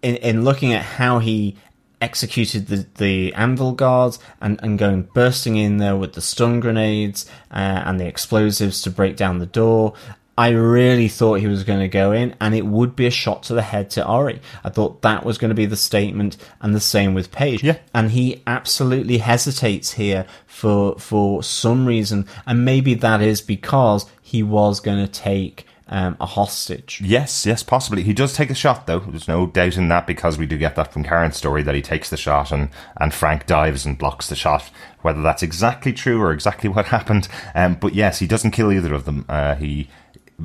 in, 0.01 0.15
in 0.17 0.43
looking 0.43 0.73
at 0.73 0.83
how 0.83 1.19
he 1.19 1.55
executed 2.01 2.67
the, 2.67 2.87
the 2.95 3.33
anvil 3.33 3.73
guards 3.73 4.19
and, 4.41 4.59
and 4.63 4.79
going 4.79 5.03
bursting 5.13 5.57
in 5.57 5.77
there 5.77 5.97
with 5.97 6.13
the 6.13 6.21
stun 6.21 6.59
grenades 6.59 7.25
uh, 7.51 7.83
and 7.85 7.99
the 7.99 8.07
explosives 8.07 8.81
to 8.83 8.89
break 8.89 9.15
down 9.17 9.39
the 9.39 9.45
door. 9.45 9.93
I 10.37 10.51
really 10.51 11.09
thought 11.09 11.41
he 11.41 11.47
was 11.47 11.65
going 11.65 11.81
to 11.81 11.89
go 11.89 12.13
in 12.13 12.33
and 12.39 12.55
it 12.55 12.65
would 12.65 12.95
be 12.95 13.05
a 13.05 13.11
shot 13.11 13.43
to 13.43 13.53
the 13.53 13.61
head 13.61 13.89
to 13.91 14.07
Ori. 14.07 14.39
I 14.63 14.69
thought 14.69 15.01
that 15.01 15.25
was 15.25 15.37
going 15.37 15.49
to 15.49 15.55
be 15.55 15.65
the 15.65 15.75
statement 15.75 16.37
and 16.61 16.73
the 16.73 16.79
same 16.79 17.13
with 17.13 17.29
Page. 17.29 17.61
Yeah. 17.61 17.79
And 17.93 18.11
he 18.11 18.41
absolutely 18.47 19.17
hesitates 19.17 19.91
here 19.93 20.25
for 20.47 20.97
for 20.97 21.43
some 21.43 21.85
reason 21.85 22.25
and 22.45 22.63
maybe 22.63 22.93
that 22.93 23.21
is 23.21 23.41
because 23.41 24.05
he 24.21 24.41
was 24.41 24.79
going 24.79 25.05
to 25.05 25.11
take 25.11 25.65
um, 25.89 26.15
a 26.21 26.25
hostage. 26.25 27.01
Yes, 27.03 27.45
yes, 27.45 27.63
possibly. 27.63 28.03
He 28.03 28.13
does 28.13 28.33
take 28.33 28.49
a 28.49 28.55
shot, 28.55 28.87
though. 28.87 28.99
There's 28.99 29.27
no 29.27 29.47
doubt 29.47 29.75
in 29.77 29.87
that 29.89 30.05
because 30.07 30.37
we 30.37 30.45
do 30.45 30.57
get 30.57 30.75
that 30.75 30.93
from 30.93 31.03
Karen's 31.03 31.35
story 31.37 31.63
that 31.63 31.75
he 31.75 31.81
takes 31.81 32.09
the 32.09 32.17
shot 32.17 32.51
and, 32.51 32.69
and 32.97 33.13
Frank 33.13 33.45
dives 33.47 33.85
and 33.85 33.97
blocks 33.97 34.29
the 34.29 34.35
shot. 34.35 34.69
Whether 35.01 35.21
that's 35.21 35.43
exactly 35.43 35.91
true 35.93 36.21
or 36.21 36.31
exactly 36.31 36.69
what 36.69 36.85
happened, 36.97 37.27
um, 37.55 37.75
but 37.75 37.93
yes, 37.95 38.19
he 38.19 38.27
doesn't 38.27 38.51
kill 38.51 38.71
either 38.71 38.93
of 38.93 39.05
them. 39.05 39.25
Uh, 39.27 39.55
he 39.55 39.89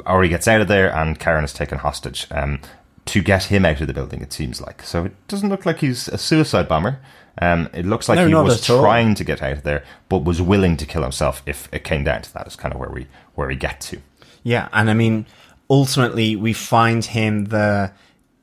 already 0.07 0.28
gets 0.28 0.48
out 0.48 0.61
of 0.61 0.68
there, 0.68 0.92
and 0.94 1.18
Karen 1.18 1.44
is 1.44 1.52
taken 1.52 1.78
hostage 1.78 2.26
um, 2.30 2.61
to 3.07 3.22
get 3.22 3.44
him 3.44 3.64
out 3.64 3.80
of 3.80 3.87
the 3.87 3.92
building. 3.94 4.22
It 4.22 4.33
seems 4.33 4.61
like 4.61 4.83
so. 4.83 5.04
It 5.04 5.28
doesn't 5.28 5.48
look 5.50 5.66
like 5.66 5.78
he's 5.80 6.09
a 6.09 6.18
suicide 6.18 6.68
bomber. 6.68 7.00
Um, 7.42 7.68
it 7.74 7.85
looks 7.85 8.09
like 8.09 8.16
No, 8.16 8.29
he 8.29 8.35
was 8.35 8.62
at 8.62 8.71
all. 8.71 8.81
trying 8.83 9.14
to 9.16 9.25
get 9.25 9.42
out 9.42 9.52
of 9.52 9.62
there, 9.64 9.85
but 10.08 10.18
was 10.25 10.40
willing 10.40 10.77
to 10.77 10.87
kill 10.87 11.02
himself 11.02 11.42
if 11.46 11.68
it 11.73 11.83
came 11.83 12.04
down 12.04 12.23
to 12.23 12.33
that. 12.35 12.46
Is 12.46 12.54
kind 12.56 12.73
of 12.73 12.79
where 12.81 12.90
we 12.90 13.08
where 13.35 13.48
we 13.48 13.56
get 13.56 13.81
to. 13.83 14.00
Yeah, 14.44 14.68
and 14.73 14.88
I 14.90 14.94
mean, 14.94 15.27
ultimately, 15.71 16.37
we 16.37 16.52
find 16.52 17.04
him 17.04 17.46
there 17.46 17.94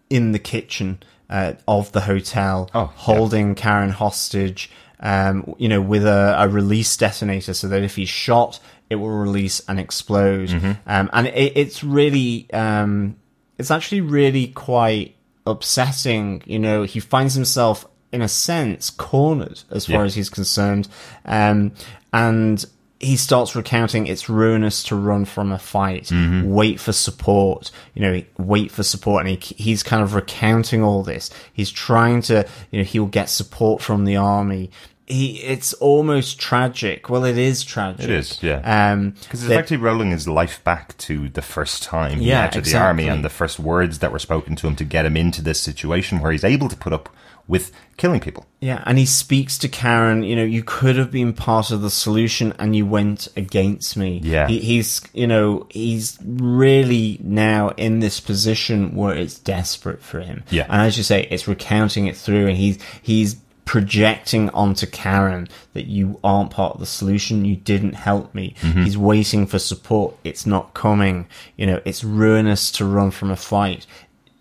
in 0.10 0.32
the 0.32 0.40
kitchen 0.40 1.02
uh, 1.30 1.54
of 1.68 1.92
the 1.94 2.02
hotel, 2.02 2.70
Oh, 2.74 2.82
yeah. 2.82 2.88
holding 2.96 3.56
Karen 3.56 3.92
hostage. 3.92 4.70
Um, 5.04 5.56
you 5.58 5.68
know, 5.68 5.82
with 5.82 6.06
a, 6.06 6.36
a 6.38 6.48
release 6.48 6.96
detonator, 6.96 7.56
so 7.56 7.68
that 7.70 7.82
if 7.82 7.96
he's 7.96 8.08
shot, 8.10 8.60
it 8.88 8.98
will 8.98 9.10
release 9.10 9.60
and 9.68 9.80
explode. 9.80 10.52
Um, 10.86 11.10
and 11.12 11.26
it, 11.26 11.54
it's 11.56 11.84
really, 11.84 12.46
um, 12.54 13.16
it's 13.58 13.72
actually 13.72 14.02
really 14.02 14.50
quite 14.50 15.16
upsetting. 15.48 16.44
You 16.46 16.60
know, 16.60 16.84
he 16.84 17.00
finds 17.00 17.34
himself, 17.34 17.88
in 18.12 18.22
a 18.22 18.28
sense, 18.28 18.92
cornered 18.92 19.64
as 19.72 19.88
far 19.88 19.96
Yeah. 20.02 20.04
as 20.04 20.14
he's 20.16 20.30
concerned. 20.30 20.88
Um, 21.26 21.72
and 22.14 22.64
he 23.02 23.18
starts 23.18 23.56
recounting 23.56 24.06
it's 24.08 24.30
ruinous 24.30 24.84
to 24.84 24.96
run 24.96 25.26
from 25.26 25.52
a 25.52 25.58
fight, 25.60 26.12
wait 26.46 26.80
for 26.80 26.92
support, 26.94 27.72
you 27.96 28.02
know, 28.02 28.22
wait 28.38 28.72
for 28.72 28.84
support. 28.84 29.26
And 29.26 29.38
he, 29.38 29.56
he's 29.56 29.84
kind 29.84 30.04
of 30.04 30.14
recounting 30.14 30.84
all 30.84 31.02
this. 31.04 31.30
He's 31.52 31.72
trying 31.72 32.22
to, 32.24 32.48
you 32.70 32.80
know, 32.80 32.86
he'll 32.86 33.08
get 33.08 33.30
support 33.30 33.82
from 33.82 34.06
the 34.06 34.16
army. 34.16 34.70
He, 35.08 35.40
it's 35.42 35.74
almost 35.74 36.40
tragic. 36.40 37.10
Well, 37.10 37.26
it 37.26 37.38
is 37.38 37.64
tragic. 37.64 38.06
It 38.06 38.12
is, 38.12 38.42
yeah. 38.42 38.92
Um, 38.92 39.10
Because 39.22 39.44
it's 39.44 39.52
effectively 39.52 39.84
rolling 39.84 40.12
his 40.12 40.28
life 40.28 40.64
back 40.64 40.96
to 41.00 41.28
the 41.28 41.42
first 41.42 41.84
time 41.84 42.20
he 42.20 42.30
Yeah, 42.30 42.44
entered 42.46 42.66
the 42.66 42.78
army 42.78 43.08
and 43.10 43.26
the 43.26 43.30
first 43.30 43.60
words 43.60 44.00
that 44.00 44.12
were 44.14 44.20
spoken 44.20 44.56
to 44.58 44.68
him 44.68 44.76
to 44.78 44.86
get 44.86 45.06
him 45.06 45.18
into 45.18 45.42
this 45.42 45.60
situation 45.60 46.20
where 46.22 46.32
he's 46.32 46.46
able 46.46 46.70
to 46.70 46.78
put 46.78 46.94
up 46.94 47.10
with 47.52 47.74
killing 47.98 48.22
people. 48.22 48.46
Yeah, 48.62 48.82
and 48.86 48.98
he 48.98 49.06
speaks 49.06 49.58
to 49.58 49.68
Karen. 49.68 50.24
You 50.24 50.38
know, 50.38 50.44
you 50.44 50.64
could 50.64 50.96
have 50.96 51.12
been 51.12 51.34
part 51.34 51.70
of 51.70 51.82
the 51.82 51.90
solution, 51.90 52.54
and 52.58 52.74
you 52.76 52.86
went 52.86 53.28
against 53.36 53.98
me. 53.98 54.22
Yeah. 54.24 54.48
he, 54.48 54.60
he's 54.60 55.02
you 55.14 55.28
know 55.28 55.68
he's 55.70 56.18
really 56.26 57.20
now 57.22 57.70
in 57.72 58.00
this 58.00 58.22
position 58.22 58.96
where 58.96 59.14
it's 59.14 59.38
desperate 59.38 60.02
for 60.02 60.22
him. 60.22 60.44
Yeah. 60.50 60.66
and 60.70 60.82
as 60.82 60.98
you 60.98 61.04
say, 61.04 61.28
it's 61.30 61.46
recounting 61.46 62.08
it 62.08 62.16
through, 62.16 62.48
and 62.48 62.58
he's 62.58 62.80
he's 63.02 63.36
projecting 63.66 64.50
onto 64.52 64.88
Karen 64.88 65.50
that 65.74 65.88
you 65.88 66.20
aren't 66.24 66.52
part 66.52 66.76
of 66.76 66.80
the 66.80 66.86
solution. 66.86 67.44
You 67.44 67.58
didn't 67.58 67.94
help 67.94 68.34
me. 68.34 68.56
Mm-hmm. 68.62 68.84
He's 68.84 68.98
waiting 68.98 69.46
for 69.46 69.60
support. 69.60 70.16
It's 70.24 70.46
not 70.46 70.74
coming. 70.74 71.28
You 71.58 71.66
know, 71.68 71.82
it's 71.84 72.02
ruinous 72.04 72.72
to 72.72 72.86
run 72.86 73.12
from 73.12 73.30
a 73.30 73.36
fight 73.36 73.86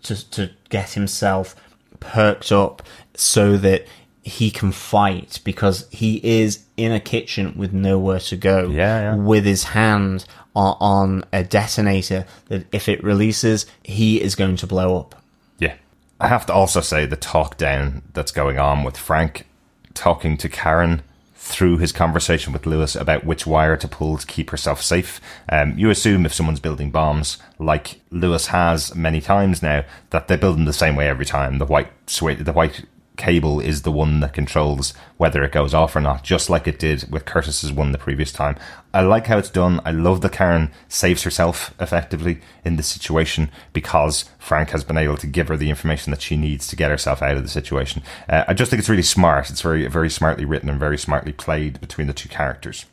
to 0.03 0.29
to 0.31 0.51
get 0.69 0.91
himself 0.91 1.55
perked 2.01 2.51
up 2.51 2.83
so 3.15 3.57
that 3.57 3.85
he 4.23 4.51
can 4.51 4.71
fight 4.71 5.39
because 5.43 5.87
he 5.91 6.17
is 6.23 6.63
in 6.77 6.91
a 6.91 6.99
kitchen 6.99 7.53
with 7.57 7.73
nowhere 7.73 8.19
to 8.19 8.35
go 8.35 8.69
Yeah, 8.69 9.01
yeah. 9.01 9.15
with 9.15 9.45
his 9.45 9.63
hand 9.63 10.25
on, 10.55 11.23
a 11.33 11.43
detonator 11.43 12.25
that 12.47 12.67
if 12.71 12.87
it 12.89 13.03
releases 13.03 13.65
he 13.83 14.21
is 14.21 14.35
going 14.35 14.57
to 14.57 14.67
blow 14.67 14.99
up 14.99 15.15
Yeah. 15.59 15.75
I 16.19 16.27
have 16.27 16.45
to 16.47 16.53
also 16.53 16.81
say 16.81 17.05
the 17.05 17.15
talk 17.15 17.57
down 17.57 18.03
that's 18.13 18.31
going 18.31 18.59
on 18.59 18.83
with 18.83 18.95
Frank 18.97 19.47
talking 19.95 20.37
to 20.37 20.49
Karen 20.49 21.01
through 21.35 21.79
his 21.79 21.91
conversation 21.91 22.53
with 22.53 22.67
Lewis 22.67 22.95
about 22.95 23.25
which 23.25 23.47
wire 23.47 23.75
to 23.75 23.87
pull 23.87 24.17
to 24.17 24.27
keep 24.27 24.51
herself 24.51 24.81
safe. 24.81 25.19
Um, 25.49 25.77
you 25.77 25.89
assume 25.89 26.23
if 26.25 26.33
someone's 26.33 26.59
building 26.59 26.91
bombs, 26.91 27.39
like 27.57 27.99
Lewis 28.11 28.47
has 28.47 28.93
many 28.95 29.19
times 29.21 29.63
now, 29.63 29.83
that 30.11 30.27
they 30.27 30.37
build 30.37 30.57
them 30.57 30.65
the 30.65 30.71
same 30.73 30.95
way 30.95 31.09
every 31.09 31.25
time. 31.25 31.57
The 31.57 31.65
white 31.65 31.89
the 32.07 32.53
white 32.53 32.85
cable 33.21 33.59
is 33.59 33.83
the 33.83 33.91
one 33.91 34.19
that 34.19 34.33
controls 34.33 34.93
whether 35.17 35.43
it 35.43 35.51
goes 35.51 35.73
off 35.73 35.95
or 35.95 36.01
not, 36.01 36.23
just 36.23 36.49
like 36.49 36.67
it 36.67 36.79
did 36.79 37.09
with 37.11 37.25
Curtis's 37.25 37.71
one 37.71 37.91
the 37.91 37.97
previous 37.99 38.31
time. 38.31 38.57
I 38.93 39.01
like 39.01 39.27
how 39.27 39.37
it's 39.37 39.49
done. 39.49 39.79
I 39.85 39.91
love 39.91 40.21
that 40.21 40.31
Karen 40.31 40.71
saves 40.89 41.21
herself 41.23 41.73
effectively 41.79 42.41
in 42.65 42.75
this 42.75 42.87
situation 42.87 43.51
because 43.73 44.25
Frank 44.39 44.71
has 44.71 44.83
been 44.83 44.97
able 44.97 45.17
to 45.17 45.27
give 45.27 45.47
her 45.49 45.55
the 45.55 45.69
information 45.69 46.09
that 46.11 46.21
she 46.21 46.35
needs 46.35 46.67
to 46.67 46.75
get 46.75 46.89
herself 46.89 47.21
out 47.21 47.37
of 47.37 47.43
the 47.43 47.49
situation. 47.49 48.01
Uh, 48.27 48.43
I 48.47 48.55
just 48.55 48.71
think 48.71 48.79
it's 48.79 48.89
really 48.89 49.03
smart. 49.03 49.51
It's 49.51 49.61
very, 49.61 49.87
very 49.87 50.09
smartly 50.09 50.43
written 50.43 50.67
and 50.67 50.79
very 50.79 50.97
smartly 50.97 51.31
played 51.31 51.79
between 51.79 52.07
the 52.07 52.13
two 52.13 52.27
characters. 52.27 52.85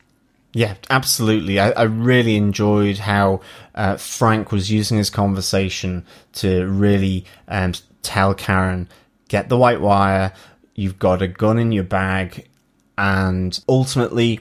Yeah, 0.52 0.74
absolutely. 0.90 1.58
I, 1.58 1.70
I 1.70 1.82
really 1.84 2.36
enjoyed 2.36 2.98
how 2.98 3.40
uh, 3.74 3.96
Frank 3.96 4.52
was 4.52 4.70
using 4.70 4.98
his 4.98 5.10
conversation 5.10 6.04
to 6.34 6.66
really 6.66 7.24
um, 7.48 7.72
tell 8.02 8.34
Karen, 8.34 8.88
get 9.28 9.48
the 9.48 9.56
white 9.58 9.80
wire, 9.80 10.32
you've 10.74 10.98
got 10.98 11.22
a 11.22 11.28
gun 11.28 11.58
in 11.58 11.72
your 11.72 11.84
bag, 11.84 12.48
and 12.96 13.58
ultimately 13.68 14.40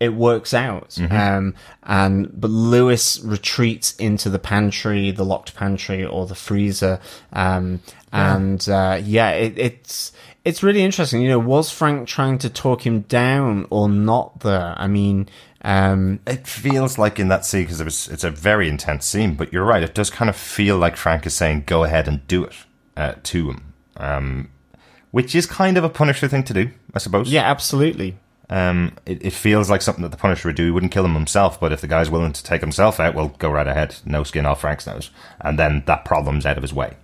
it 0.00 0.14
works 0.14 0.52
out. 0.52 0.98
Um, 1.38 1.54
and 1.84 2.28
but 2.40 2.50
Lewis 2.50 3.20
retreats 3.22 3.94
into 3.96 4.28
the 4.28 4.38
pantry, 4.38 5.10
the 5.12 5.24
locked 5.24 5.54
pantry 5.54 6.04
or 6.04 6.26
the 6.26 6.34
freezer. 6.34 7.00
Um, 7.32 7.80
and 8.12 8.68
uh, 8.68 9.00
yeah, 9.02 9.30
it, 9.30 9.58
it's 9.58 10.12
it's 10.44 10.62
really 10.62 10.82
interesting. 10.82 11.22
You 11.22 11.30
know, 11.30 11.38
was 11.38 11.70
Frank 11.70 12.06
trying 12.08 12.38
to 12.38 12.50
talk 12.50 12.84
him 12.84 13.00
down 13.02 13.66
or 13.70 13.88
not? 13.88 14.40
There, 14.40 14.74
I 14.76 14.86
mean, 14.88 15.28
um, 15.62 16.20
It 16.26 16.46
feels 16.46 16.98
like 16.98 17.18
in 17.18 17.28
that 17.28 17.46
scene 17.46 17.62
because 17.62 17.80
it 17.80 17.84
was 17.84 18.08
it's 18.08 18.24
a 18.24 18.30
very 18.30 18.68
intense 18.68 19.06
scene, 19.06 19.34
but 19.34 19.52
you're 19.52 19.64
right. 19.64 19.82
It 19.82 19.94
does 19.94 20.10
kind 20.10 20.28
of 20.28 20.36
feel 20.36 20.76
like 20.76 20.96
Frank 20.96 21.24
is 21.26 21.34
saying, 21.34 21.64
"Go 21.66 21.84
ahead 21.84 22.06
and 22.06 22.26
do 22.28 22.44
it" 22.44 22.52
uh, 22.96 23.14
to 23.22 23.50
him, 23.50 23.73
um, 23.96 24.50
which 25.10 25.34
is 25.34 25.46
kind 25.46 25.76
of 25.76 25.84
a 25.84 25.88
Punisher 25.88 26.28
thing 26.28 26.44
to 26.44 26.54
do, 26.54 26.70
I 26.94 26.98
suppose. 26.98 27.30
yeah, 27.30 27.42
absolutely. 27.50 28.16
Um, 28.50 28.92
it, 29.06 29.24
it 29.24 29.32
feels 29.32 29.70
like 29.70 29.80
something 29.80 30.02
that 30.02 30.10
the 30.10 30.16
Punisher 30.18 30.48
would 30.48 30.56
do. 30.56 30.66
He 30.66 30.70
wouldn't 30.70 30.92
kill 30.92 31.04
him 31.04 31.14
himself, 31.14 31.58
but 31.58 31.72
if 31.72 31.80
the 31.80 31.86
guy's 31.86 32.10
willing 32.10 32.32
to 32.34 32.44
take 32.44 32.60
himself 32.60 33.00
out, 33.00 33.14
well, 33.14 33.28
go 33.38 33.50
right 33.50 33.66
ahead. 33.66 33.96
No 34.04 34.22
skin 34.22 34.44
off 34.44 34.60
Frank's 34.60 34.86
nose, 34.86 35.10
and 35.40 35.58
then 35.58 35.82
that 35.86 36.04
problem's 36.04 36.44
out 36.44 36.56
of 36.58 36.62
his 36.62 36.74
way. 36.74 36.94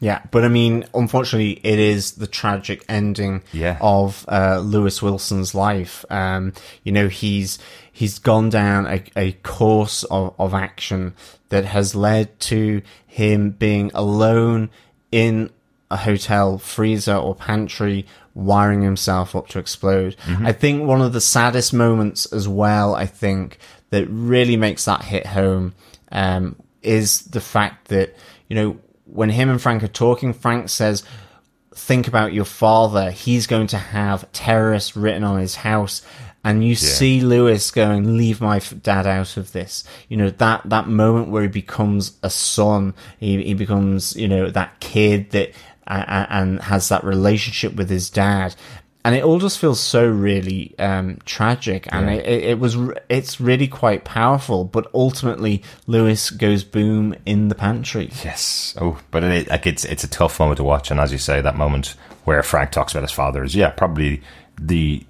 Yeah, 0.00 0.20
but 0.32 0.44
I 0.44 0.48
mean, 0.48 0.84
unfortunately, 0.92 1.52
it 1.64 1.78
is 1.78 2.12
the 2.12 2.26
tragic 2.26 2.84
ending 2.88 3.42
Yeah. 3.52 3.78
of 3.80 4.26
uh, 4.28 4.58
Lewis 4.58 5.00
Wilson's 5.00 5.54
life. 5.54 6.04
Um, 6.10 6.52
you 6.82 6.92
know, 6.92 7.08
he's 7.08 7.58
he's 7.90 8.18
gone 8.18 8.50
down 8.50 8.86
a, 8.86 9.02
a 9.16 9.32
course 9.44 10.02
of, 10.04 10.34
of 10.38 10.52
action 10.52 11.14
that 11.48 11.64
has 11.64 11.94
led 11.94 12.38
to 12.40 12.82
him 13.06 13.50
being 13.52 13.90
alone 13.94 14.68
in 15.12 15.48
a 15.94 15.96
hotel 15.96 16.58
freezer 16.58 17.14
or 17.14 17.34
pantry, 17.36 18.04
wiring 18.34 18.82
himself 18.82 19.36
up 19.36 19.46
to 19.46 19.60
explode. 19.60 20.16
I 20.44 20.52
think 20.52 20.82
one 20.82 21.00
of 21.00 21.12
the 21.12 21.20
saddest 21.20 21.72
moments 21.72 22.26
as 22.26 22.48
well, 22.48 22.96
I 22.96 23.06
think, 23.06 23.58
that 23.90 24.06
really 24.08 24.56
makes 24.56 24.84
that 24.86 25.02
hit 25.02 25.24
home 25.24 25.74
um, 26.10 26.56
is 26.82 27.22
the 27.22 27.40
fact 27.40 27.88
that, 27.88 28.16
you 28.48 28.56
know, 28.56 28.78
when 29.04 29.30
him 29.30 29.48
and 29.50 29.62
Frank 29.62 29.84
are 29.84 29.88
talking, 29.88 30.32
Frank 30.32 30.68
says, 30.68 31.04
think 31.76 32.08
about 32.08 32.32
your 32.32 32.44
father. 32.44 33.12
He's 33.12 33.46
going 33.46 33.68
to 33.68 33.78
have 33.78 34.30
terrorists 34.32 34.96
written 34.96 35.22
on 35.22 35.38
his 35.38 35.54
house. 35.54 36.02
And 36.46 36.62
you 36.62 36.74
see 36.74 37.20
Lewis 37.22 37.70
going, 37.70 38.18
leave 38.18 38.40
my 38.40 38.58
dad 38.58 39.06
out 39.06 39.38
of 39.38 39.52
this. 39.52 39.84
You 40.08 40.18
know, 40.18 40.30
that, 40.30 40.68
that 40.68 40.88
moment 40.88 41.28
where 41.28 41.42
he 41.42 41.48
becomes 41.48 42.18
a 42.22 42.28
son, 42.28 42.94
he, 43.18 43.42
he 43.42 43.54
becomes, 43.54 44.14
you 44.14 44.28
know, 44.28 44.50
that 44.50 44.78
kid 44.80 45.30
that, 45.30 45.52
uh, 45.86 46.26
and 46.28 46.60
has 46.62 46.88
that 46.88 47.04
relationship 47.04 47.74
with 47.74 47.90
his 47.90 48.10
dad. 48.10 48.54
And 49.06 49.14
it 49.14 49.22
all 49.22 49.38
just 49.38 49.58
feels 49.58 49.80
so 49.80 50.08
really 50.08 50.74
um, 50.78 51.18
tragic, 51.26 51.86
and 51.92 52.08
it, 52.08 52.24
it, 52.24 52.44
it 52.44 52.58
was 52.58 52.78
it's 53.10 53.38
really 53.38 53.68
quite 53.68 54.06
powerful. 54.06 54.64
But 54.64 54.90
ultimately, 54.94 55.62
Lewis 55.86 56.30
goes 56.30 56.64
boom 56.64 57.14
in 57.26 57.48
the 57.48 57.54
pantry. 57.54 58.10
Yes. 58.24 58.74
Oh, 58.80 58.98
but 59.10 59.22
it, 59.22 59.50
like 59.50 59.66
it's 59.66 59.84
it's 59.84 60.04
a 60.04 60.08
tough 60.08 60.40
moment 60.40 60.56
to 60.56 60.64
watch, 60.64 60.90
and 60.90 60.98
as 60.98 61.12
you 61.12 61.18
say, 61.18 61.42
that 61.42 61.54
moment 61.54 61.96
where 62.24 62.42
Frank 62.42 62.70
talks 62.70 62.94
about 62.94 63.02
his 63.02 63.12
father 63.12 63.44
is 63.44 63.54
yeah 63.54 63.68
probably 63.68 64.22
the 64.58 65.04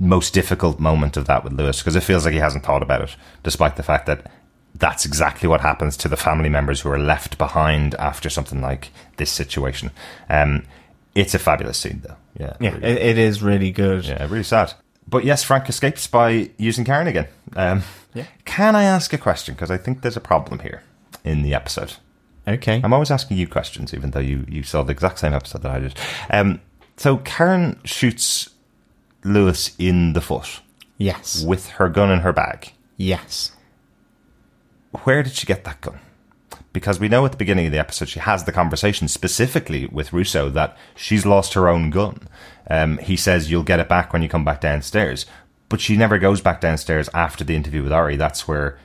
most 0.00 0.34
difficult 0.34 0.80
moment 0.80 1.16
of 1.16 1.26
that 1.26 1.44
with 1.44 1.52
Lewis 1.52 1.78
because 1.78 1.94
it 1.94 2.02
feels 2.02 2.24
like 2.24 2.34
he 2.34 2.40
hasn't 2.40 2.64
thought 2.64 2.82
about 2.82 3.02
it, 3.02 3.16
despite 3.44 3.76
the 3.76 3.84
fact 3.84 4.06
that 4.06 4.30
that's 4.82 5.06
exactly 5.06 5.48
what 5.48 5.60
happens 5.60 5.96
to 5.96 6.08
the 6.08 6.16
family 6.16 6.48
members 6.48 6.80
who 6.80 6.90
are 6.90 6.98
left 6.98 7.38
behind 7.38 7.94
after 7.94 8.28
something 8.28 8.60
like 8.60 8.90
this 9.16 9.30
situation. 9.30 9.92
Um, 10.28 10.64
it's 11.14 11.34
a 11.34 11.38
fabulous 11.38 11.78
scene, 11.78 12.02
though. 12.04 12.16
Yeah, 12.36 12.56
Yeah, 12.58 12.70
really. 12.72 12.86
it, 12.88 12.98
it 12.98 13.18
is 13.18 13.44
really 13.44 13.70
good. 13.70 14.04
Yeah, 14.04 14.24
really 14.24 14.42
sad. 14.42 14.72
But 15.06 15.24
yes, 15.24 15.44
Frank 15.44 15.68
escapes 15.68 16.08
by 16.08 16.50
using 16.58 16.84
Karen 16.84 17.06
again. 17.06 17.28
Um, 17.54 17.84
Yeah. 18.12 18.26
Can 18.44 18.74
I 18.74 18.82
ask 18.82 19.12
a 19.12 19.18
question? 19.18 19.54
Because 19.54 19.70
I 19.70 19.76
think 19.76 20.02
there's 20.02 20.16
a 20.16 20.20
problem 20.20 20.58
here 20.58 20.82
in 21.22 21.42
the 21.42 21.54
episode. 21.54 21.94
Okay. 22.48 22.80
I'm 22.82 22.92
always 22.92 23.12
asking 23.12 23.36
you 23.36 23.46
questions, 23.46 23.94
even 23.94 24.10
though 24.10 24.18
you, 24.18 24.44
you 24.48 24.64
saw 24.64 24.82
the 24.82 24.90
exact 24.90 25.20
same 25.20 25.32
episode 25.32 25.62
that 25.62 25.70
I 25.70 25.78
did. 25.78 25.94
Um, 26.28 26.60
so 26.96 27.18
Karen 27.18 27.78
shoots 27.84 28.50
Lewis 29.22 29.76
in 29.78 30.14
the 30.14 30.20
foot 30.20 30.60
yes. 30.98 31.44
with 31.44 31.68
her 31.68 31.88
gun 31.88 32.10
in 32.10 32.18
her 32.20 32.32
bag. 32.32 32.72
Yes. 32.96 33.51
Where 35.04 35.22
did 35.22 35.32
she 35.32 35.46
get 35.46 35.64
that 35.64 35.80
gun? 35.80 35.98
Because 36.72 37.00
we 37.00 37.08
know 37.08 37.24
at 37.24 37.32
the 37.32 37.38
beginning 37.38 37.66
of 37.66 37.72
the 37.72 37.78
episode 37.78 38.08
she 38.08 38.20
has 38.20 38.44
the 38.44 38.52
conversation 38.52 39.08
specifically 39.08 39.86
with 39.86 40.12
Russo 40.12 40.48
that 40.50 40.76
she's 40.94 41.26
lost 41.26 41.54
her 41.54 41.68
own 41.68 41.90
gun. 41.90 42.28
Um, 42.68 42.98
he 42.98 43.16
says 43.16 43.50
you'll 43.50 43.62
get 43.62 43.80
it 43.80 43.88
back 43.88 44.12
when 44.12 44.22
you 44.22 44.28
come 44.28 44.44
back 44.44 44.60
downstairs, 44.60 45.26
but 45.68 45.80
she 45.80 45.96
never 45.96 46.18
goes 46.18 46.40
back 46.40 46.60
downstairs 46.60 47.08
after 47.12 47.44
the 47.44 47.56
interview 47.56 47.82
with 47.82 47.92
Ori. 47.92 48.16
That's 48.16 48.46
where 48.46 48.78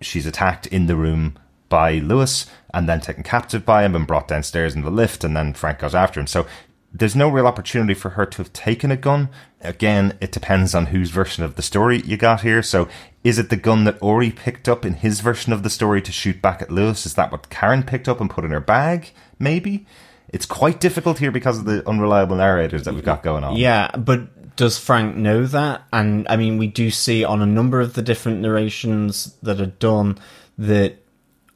she's 0.00 0.26
attacked 0.26 0.66
in 0.66 0.86
the 0.86 0.96
room 0.96 1.38
by 1.68 1.94
Lewis 1.94 2.46
and 2.72 2.88
then 2.88 3.00
taken 3.00 3.22
captive 3.22 3.64
by 3.64 3.84
him 3.84 3.94
and 3.94 4.06
brought 4.06 4.28
downstairs 4.28 4.74
in 4.74 4.82
the 4.82 4.90
lift, 4.90 5.24
and 5.24 5.36
then 5.36 5.54
Frank 5.54 5.78
goes 5.78 5.94
after 5.94 6.20
him. 6.20 6.26
So 6.26 6.46
there's 6.94 7.16
no 7.16 7.28
real 7.28 7.46
opportunity 7.46 7.92
for 7.92 8.10
her 8.10 8.24
to 8.24 8.38
have 8.38 8.52
taken 8.52 8.92
a 8.92 8.96
gun. 8.96 9.28
Again, 9.60 10.16
it 10.20 10.30
depends 10.30 10.74
on 10.74 10.86
whose 10.86 11.10
version 11.10 11.42
of 11.42 11.56
the 11.56 11.62
story 11.62 12.00
you 12.02 12.16
got 12.16 12.42
here. 12.42 12.62
So, 12.62 12.88
is 13.24 13.38
it 13.38 13.50
the 13.50 13.56
gun 13.56 13.84
that 13.84 14.00
Ori 14.00 14.30
picked 14.30 14.68
up 14.68 14.84
in 14.84 14.94
his 14.94 15.20
version 15.20 15.52
of 15.52 15.64
the 15.64 15.70
story 15.70 16.00
to 16.02 16.12
shoot 16.12 16.40
back 16.40 16.62
at 16.62 16.70
Lewis? 16.70 17.04
Is 17.04 17.14
that 17.14 17.32
what 17.32 17.50
Karen 17.50 17.82
picked 17.82 18.08
up 18.08 18.20
and 18.20 18.30
put 18.30 18.44
in 18.44 18.52
her 18.52 18.60
bag? 18.60 19.10
Maybe. 19.40 19.86
It's 20.28 20.46
quite 20.46 20.80
difficult 20.80 21.18
here 21.18 21.32
because 21.32 21.58
of 21.58 21.64
the 21.64 21.86
unreliable 21.88 22.36
narrators 22.36 22.84
that 22.84 22.94
we've 22.94 23.04
got 23.04 23.22
going 23.22 23.44
on. 23.44 23.56
Yeah, 23.56 23.90
but 23.96 24.56
does 24.56 24.78
Frank 24.78 25.16
know 25.16 25.46
that? 25.46 25.82
And 25.92 26.26
I 26.28 26.36
mean, 26.36 26.58
we 26.58 26.68
do 26.68 26.90
see 26.90 27.24
on 27.24 27.42
a 27.42 27.46
number 27.46 27.80
of 27.80 27.94
the 27.94 28.02
different 28.02 28.40
narrations 28.40 29.36
that 29.42 29.60
are 29.60 29.66
done 29.66 30.18
that 30.58 30.98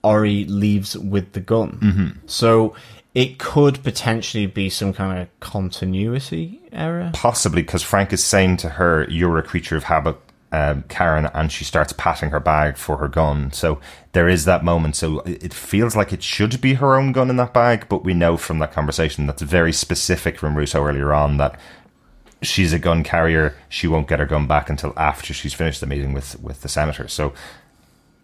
Ori 0.02 0.44
leaves 0.44 0.96
with 0.96 1.32
the 1.32 1.40
gun. 1.40 1.78
Mm-hmm. 1.80 2.26
So 2.26 2.74
it 3.14 3.38
could 3.38 3.82
potentially 3.82 4.46
be 4.46 4.68
some 4.68 4.92
kind 4.92 5.20
of 5.20 5.40
continuity 5.40 6.60
error. 6.72 7.10
Possibly 7.14 7.62
because 7.62 7.82
Frank 7.82 8.12
is 8.12 8.22
saying 8.22 8.58
to 8.58 8.70
her, 8.70 9.06
You're 9.08 9.38
a 9.38 9.42
creature 9.42 9.76
of 9.76 9.84
habit, 9.84 10.16
um, 10.52 10.84
Karen, 10.88 11.26
and 11.34 11.50
she 11.50 11.64
starts 11.64 11.92
patting 11.94 12.30
her 12.30 12.40
bag 12.40 12.76
for 12.76 12.98
her 12.98 13.08
gun. 13.08 13.52
So 13.52 13.80
there 14.12 14.28
is 14.28 14.44
that 14.44 14.64
moment. 14.64 14.96
So 14.96 15.20
it 15.20 15.54
feels 15.54 15.96
like 15.96 16.12
it 16.12 16.22
should 16.22 16.60
be 16.60 16.74
her 16.74 16.96
own 16.96 17.12
gun 17.12 17.30
in 17.30 17.36
that 17.36 17.54
bag, 17.54 17.88
but 17.88 18.04
we 18.04 18.14
know 18.14 18.36
from 18.36 18.58
that 18.58 18.72
conversation 18.72 19.26
that's 19.26 19.42
very 19.42 19.72
specific 19.72 20.38
from 20.38 20.56
Russo 20.56 20.84
earlier 20.84 21.12
on 21.12 21.38
that 21.38 21.58
she's 22.42 22.72
a 22.72 22.78
gun 22.78 23.02
carrier. 23.02 23.56
She 23.68 23.88
won't 23.88 24.08
get 24.08 24.20
her 24.20 24.26
gun 24.26 24.46
back 24.46 24.68
until 24.70 24.92
after 24.96 25.32
she's 25.32 25.54
finished 25.54 25.80
the 25.80 25.86
meeting 25.86 26.12
with, 26.12 26.40
with 26.40 26.60
the 26.60 26.68
senator. 26.68 27.08
So 27.08 27.32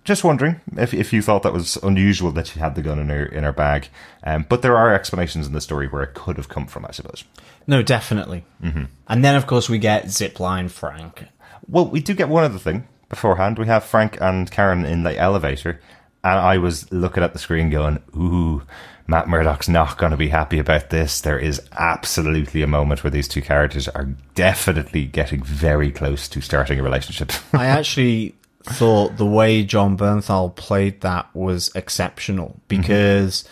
just 0.04 0.22
wondering 0.22 0.60
if, 0.76 0.92
if 0.92 1.12
you 1.12 1.22
thought 1.22 1.42
that 1.42 1.52
was 1.52 1.76
unusual 1.78 2.30
that 2.32 2.46
she 2.46 2.60
had 2.60 2.74
the 2.74 2.82
gun 2.82 2.98
in 2.98 3.08
her 3.08 3.24
in 3.24 3.42
her 3.42 3.52
bag. 3.52 3.88
Um, 4.22 4.46
but 4.48 4.62
there 4.62 4.76
are 4.76 4.94
explanations 4.94 5.46
in 5.46 5.54
the 5.54 5.60
story 5.60 5.88
where 5.88 6.02
it 6.02 6.14
could 6.14 6.36
have 6.36 6.48
come 6.48 6.66
from, 6.66 6.84
I 6.84 6.92
suppose. 6.92 7.24
No, 7.66 7.82
definitely. 7.82 8.44
Mm-hmm. 8.62 8.84
And 9.08 9.24
then, 9.24 9.34
of 9.34 9.46
course, 9.46 9.68
we 9.68 9.78
get 9.78 10.04
Zipline 10.04 10.70
Frank. 10.70 11.24
Well, 11.66 11.86
we 11.86 12.00
do 12.00 12.14
get 12.14 12.28
one 12.28 12.44
other 12.44 12.58
thing 12.58 12.86
beforehand. 13.08 13.58
We 13.58 13.66
have 13.66 13.84
Frank 13.84 14.20
and 14.20 14.50
Karen 14.50 14.84
in 14.84 15.02
the 15.02 15.18
elevator, 15.18 15.80
and 16.22 16.38
I 16.38 16.58
was 16.58 16.92
looking 16.92 17.22
at 17.22 17.32
the 17.32 17.38
screen 17.38 17.70
going, 17.70 18.02
"Ooh." 18.16 18.62
Matt 19.06 19.28
Murdock's 19.28 19.68
not 19.68 19.98
going 19.98 20.12
to 20.12 20.16
be 20.16 20.28
happy 20.28 20.58
about 20.58 20.88
this. 20.88 21.20
There 21.20 21.38
is 21.38 21.60
absolutely 21.72 22.62
a 22.62 22.66
moment 22.66 23.04
where 23.04 23.10
these 23.10 23.28
two 23.28 23.42
characters 23.42 23.86
are 23.86 24.08
definitely 24.34 25.04
getting 25.04 25.42
very 25.42 25.92
close 25.92 26.26
to 26.30 26.40
starting 26.40 26.80
a 26.80 26.82
relationship. 26.82 27.30
I 27.52 27.66
actually 27.66 28.34
thought 28.64 29.16
the 29.16 29.26
way 29.26 29.62
Jon 29.62 29.96
Bernthal 29.96 30.54
played 30.54 31.00
that 31.02 31.28
was 31.34 31.70
exceptional 31.74 32.48
mm-hmm. 32.48 32.80
because 32.80 33.44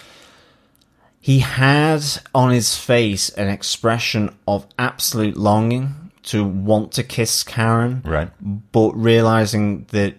he 1.20 1.38
had 1.38 2.02
on 2.34 2.50
his 2.50 2.76
face 2.76 3.28
an 3.30 3.48
expression 3.48 4.34
of 4.48 4.66
absolute 4.78 5.36
longing 5.36 6.10
to 6.24 6.44
want 6.44 6.92
to 6.92 7.02
kiss 7.02 7.42
Karen, 7.42 8.02
Right. 8.04 8.30
But 8.72 8.92
realizing 8.92 9.86
that 9.90 10.14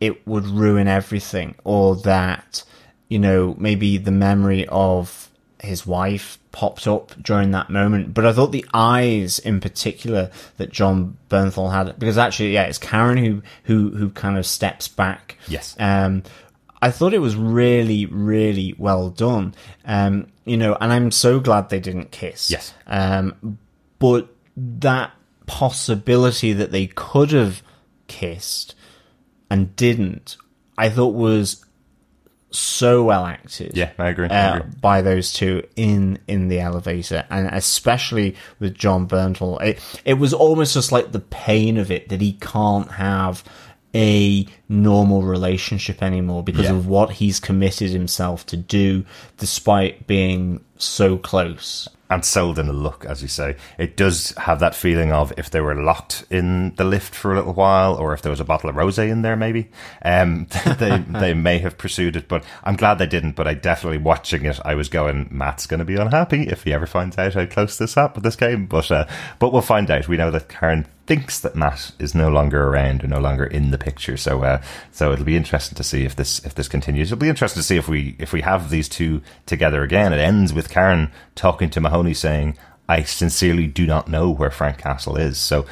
it 0.00 0.26
would 0.26 0.46
ruin 0.46 0.88
everything, 0.88 1.54
or 1.64 1.96
that 1.96 2.62
you 3.08 3.18
know 3.18 3.54
maybe 3.58 3.98
the 3.98 4.10
memory 4.10 4.66
of 4.68 5.30
his 5.66 5.86
wife 5.86 6.38
popped 6.52 6.86
up 6.86 7.12
during 7.22 7.50
that 7.50 7.68
moment. 7.68 8.14
But 8.14 8.24
I 8.24 8.32
thought 8.32 8.52
the 8.52 8.64
eyes 8.72 9.38
in 9.38 9.60
particular 9.60 10.30
that 10.56 10.72
Jon 10.72 11.18
Bernthal 11.28 11.70
had, 11.70 11.98
because 11.98 12.16
actually, 12.16 12.52
yeah, 12.52 12.64
it's 12.64 12.78
Karen 12.78 13.18
who 13.18 13.42
who 13.64 13.90
who 13.90 14.10
kind 14.10 14.38
of 14.38 14.46
steps 14.46 14.88
back. 14.88 15.36
Yes. 15.48 15.76
Um, 15.78 16.22
I 16.80 16.90
thought 16.90 17.14
it 17.14 17.18
was 17.18 17.36
really, 17.36 18.06
really 18.06 18.74
well 18.78 19.10
done. 19.10 19.54
Um, 19.84 20.28
you 20.44 20.56
know, 20.56 20.76
and 20.80 20.92
I'm 20.92 21.10
so 21.10 21.40
glad 21.40 21.68
they 21.68 21.80
didn't 21.80 22.10
kiss. 22.10 22.50
Yes. 22.50 22.72
Um, 22.86 23.58
but 23.98 24.28
that 24.56 25.12
possibility 25.46 26.52
that 26.52 26.72
they 26.72 26.86
could 26.86 27.32
have 27.32 27.62
kissed 28.08 28.74
and 29.50 29.74
didn't, 29.76 30.36
I 30.78 30.88
thought 30.88 31.14
was 31.14 31.64
so 32.56 33.02
well 33.04 33.24
acted. 33.24 33.76
Yeah, 33.76 33.90
I 33.98 34.08
agree. 34.08 34.28
I 34.28 34.48
Uh, 34.48 34.56
agree. 34.56 34.70
by 34.80 35.02
those 35.02 35.32
two 35.32 35.62
in 35.76 36.18
in 36.26 36.48
the 36.48 36.60
elevator, 36.60 37.24
and 37.30 37.48
especially 37.52 38.34
with 38.58 38.74
Jon 38.74 39.06
Bernthal, 39.06 39.60
it 39.62 39.78
it 40.04 40.14
was 40.14 40.32
almost 40.32 40.74
just 40.74 40.92
like 40.92 41.12
the 41.12 41.20
pain 41.20 41.76
of 41.78 41.90
it 41.90 42.08
that 42.08 42.20
he 42.20 42.32
can't 42.40 42.90
have 42.92 43.44
a 43.94 44.46
normal 44.68 45.22
relationship 45.22 46.02
anymore 46.02 46.42
because 46.42 46.64
Yeah. 46.66 46.72
of 46.72 46.86
what 46.86 47.12
he's 47.12 47.40
committed 47.40 47.90
himself 47.92 48.44
to 48.46 48.56
do, 48.56 49.04
despite 49.38 50.06
being 50.06 50.60
so 50.76 51.16
close. 51.16 51.88
And 52.08 52.24
sold 52.24 52.58
in 52.58 52.68
a 52.68 52.72
look, 52.72 53.04
as 53.04 53.22
you 53.22 53.28
say. 53.28 53.56
It 53.78 53.96
does 53.96 54.30
have 54.32 54.60
that 54.60 54.74
feeling 54.74 55.12
of 55.12 55.32
if 55.36 55.50
they 55.50 55.60
were 55.60 55.74
locked 55.74 56.24
in 56.30 56.74
the 56.76 56.84
lift 56.84 57.14
for 57.14 57.32
a 57.32 57.36
little 57.36 57.52
while, 57.52 57.94
or 57.96 58.12
if 58.14 58.22
there 58.22 58.30
was 58.30 58.40
a 58.40 58.44
bottle 58.44 58.70
of 58.70 58.76
rosé 58.76 59.10
in 59.10 59.22
there, 59.22 59.36
maybe 59.36 59.70
um, 60.02 60.46
they 60.78 60.98
they 61.08 61.34
may 61.34 61.58
have 61.58 61.78
pursued 61.78 62.16
it. 62.16 62.28
But 62.28 62.44
I'm 62.64 62.76
glad 62.76 62.98
they 62.98 63.06
didn't. 63.06 63.32
But 63.32 63.48
I 63.48 63.54
definitely 63.54 63.98
watching 63.98 64.44
it, 64.44 64.60
I 64.64 64.74
was 64.74 64.88
going, 64.88 65.28
Matt's 65.30 65.66
going 65.66 65.78
to 65.78 65.84
be 65.84 65.96
unhappy 65.96 66.48
if 66.48 66.64
he 66.64 66.72
ever 66.72 66.86
finds 66.86 67.18
out 67.18 67.34
how 67.34 67.46
close 67.46 67.76
this 67.78 67.96
up 67.96 68.14
with 68.14 68.24
this 68.24 68.36
game. 68.36 68.66
But 68.66 68.90
uh, 68.90 69.06
but 69.38 69.52
we'll 69.52 69.62
find 69.62 69.90
out. 69.90 70.08
We 70.08 70.16
know 70.16 70.30
that 70.30 70.48
Karen 70.48 70.86
thinks 71.06 71.38
that 71.40 71.54
Matt 71.54 71.92
is 71.98 72.14
no 72.14 72.28
longer 72.28 72.68
around 72.68 73.04
or 73.04 73.06
no 73.06 73.20
longer 73.20 73.44
in 73.44 73.70
the 73.70 73.78
picture. 73.78 74.16
So 74.16 74.42
uh, 74.42 74.62
so 74.92 75.12
it'll 75.12 75.24
be 75.24 75.36
interesting 75.36 75.76
to 75.76 75.84
see 75.84 76.04
if 76.04 76.16
this 76.16 76.44
if 76.44 76.54
this 76.54 76.68
continues. 76.68 77.10
It'll 77.10 77.20
be 77.20 77.28
interesting 77.28 77.60
to 77.60 77.66
see 77.66 77.76
if 77.76 77.88
we 77.88 78.16
if 78.18 78.32
we 78.32 78.42
have 78.42 78.70
these 78.70 78.88
two 78.88 79.22
together 79.46 79.82
again. 79.82 80.12
It 80.12 80.18
ends 80.18 80.52
with 80.52 80.70
Karen 80.70 81.10
talking 81.34 81.70
to 81.70 81.80
Mahoney 81.80 82.14
saying, 82.14 82.56
"I 82.88 83.02
sincerely 83.02 83.66
do 83.66 83.86
not 83.86 84.08
know 84.08 84.30
where 84.30 84.50
Frank 84.50 84.78
Castle 84.78 85.16
is." 85.16 85.38
So 85.38 85.66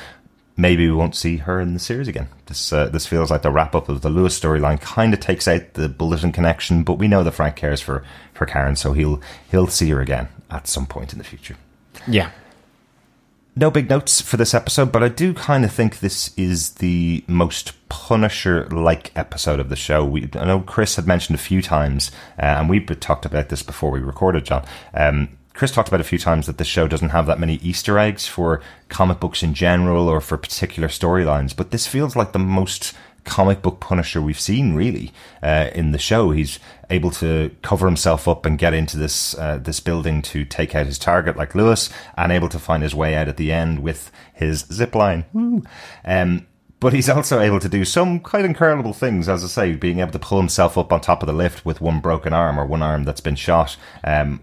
maybe 0.57 0.89
we 0.89 0.95
won't 0.95 1.17
see 1.17 1.39
her 1.39 1.61
in 1.61 1.75
the 1.75 1.81
series 1.81 2.09
again. 2.09 2.29
This 2.47 2.73
uh, 2.73 2.87
this 2.87 3.07
feels 3.07 3.31
like 3.31 3.43
the 3.43 3.51
wrap 3.51 3.75
up 3.75 3.89
of 3.89 4.03
the 4.03 4.11
Lewis 4.11 4.39
storyline. 4.39 4.81
Kind 4.81 5.13
of 5.13 5.21
takes 5.21 5.49
out 5.49 5.75
the 5.75 5.89
Bulletin 5.89 6.33
connection, 6.33 6.85
but 6.85 6.99
we 6.99 7.09
know 7.09 7.25
that 7.25 7.33
Frank 7.33 7.57
cares 7.57 7.81
for 7.81 8.05
for 8.33 8.47
Karen, 8.47 8.77
so 8.77 8.93
he'll 8.93 9.21
he'll 9.51 9.67
see 9.67 9.91
her 9.91 10.01
again 10.01 10.29
at 10.51 10.69
some 10.69 10.87
point 10.87 11.13
in 11.13 11.19
the 11.19 11.25
future. 11.25 11.57
Yeah. 12.07 12.31
No 13.57 13.71
big 13.71 13.89
notes 13.89 14.21
for 14.21 14.37
this 14.37 14.53
episode, 14.53 14.91
but 14.91 15.05
I 15.05 15.09
do 15.09 15.33
kind 15.33 15.65
of 15.65 15.71
think 15.71 16.01
this 16.01 16.37
is 16.37 16.75
the 16.75 17.23
most 17.29 17.73
Punisher 17.89 18.67
like 18.67 19.13
episode 19.15 19.61
of 19.61 19.69
the 19.69 19.77
show. 19.77 20.05
We, 20.05 20.29
I 20.35 20.45
know 20.45 20.61
Chris 20.61 20.97
had 20.97 21.07
mentioned 21.07 21.37
a 21.37 21.43
few 21.43 21.63
times, 21.63 22.11
uh, 22.37 22.47
and 22.47 22.69
we 22.69 22.81
talked 22.81 23.25
about 23.25 23.51
this 23.51 23.63
before 23.63 23.93
we 23.93 24.01
recorded, 24.01 24.45
John. 24.45 24.65
Um, 24.93 25.39
Chris 25.53 25.71
talked 25.71 25.87
about 25.87 26.01
a 26.01 26.05
few 26.05 26.19
times 26.19 26.47
that 26.47 26.59
the 26.59 26.65
show 26.65 26.89
doesn't 26.89 27.11
have 27.11 27.27
that 27.27 27.39
many 27.39 27.55
Easter 27.57 27.97
eggs 27.97 28.27
for 28.27 28.61
comic 28.89 29.21
books 29.21 29.45
in 29.45 29.55
general 29.55 30.09
or 30.09 30.21
for 30.21 30.37
particular 30.37 30.89
storylines, 30.89 31.55
but 31.55 31.71
this 31.71 31.87
feels 31.87 32.17
like 32.17 32.33
the 32.33 32.41
most 32.41 32.93
comic 33.25 33.63
book 33.63 33.81
Punisher 33.81 34.21
we've 34.23 34.41
seen 34.41 34.75
really 34.75 35.13
uh, 35.43 35.71
in 35.75 35.93
the 35.93 35.99
show. 35.99 36.31
He's 36.31 36.59
able 36.91 37.11
to 37.13 37.55
cover 37.63 37.87
himself 37.87 38.29
up 38.29 38.47
and 38.47 38.59
get 38.59 38.75
into 38.75 38.97
this 38.97 39.37
uh, 39.37 39.59
this 39.59 39.81
building 39.81 40.23
to 40.23 40.45
take 40.45 40.75
out 40.75 40.87
his 40.87 40.99
target 40.99 41.37
like 41.37 41.55
Lewis, 41.55 41.91
and 42.17 42.31
able 42.31 42.49
to 42.51 42.59
find 42.59 42.83
his 42.83 42.95
way 42.95 43.15
out 43.15 43.29
at 43.29 43.37
the 43.37 43.53
end 43.53 43.81
with 43.81 44.11
his 44.33 44.61
zip 44.73 44.95
line. 44.95 45.25
Um, 46.05 46.47
but 46.81 46.93
he's 46.93 47.09
also 47.09 47.41
able 47.41 47.61
to 47.61 47.69
do 47.69 47.85
some 47.85 48.21
quite 48.21 48.45
incredible 48.45 48.93
things, 48.93 49.29
as 49.29 49.43
I 49.43 49.47
say, 49.47 49.73
being 49.75 50.01
able 50.01 50.13
to 50.13 50.19
pull 50.19 50.39
himself 50.39 50.77
up 50.77 50.93
on 50.93 51.01
top 51.01 51.23
of 51.23 51.27
the 51.27 51.33
lift 51.33 51.65
with 51.65 51.81
one 51.81 52.01
broken 52.01 52.35
arm 52.35 52.61
or 52.61 52.67
one 52.67 52.83
arm 52.83 53.05
that's 53.05 53.23
been 53.23 53.37
shot. 53.37 53.77
Um, 54.05 54.41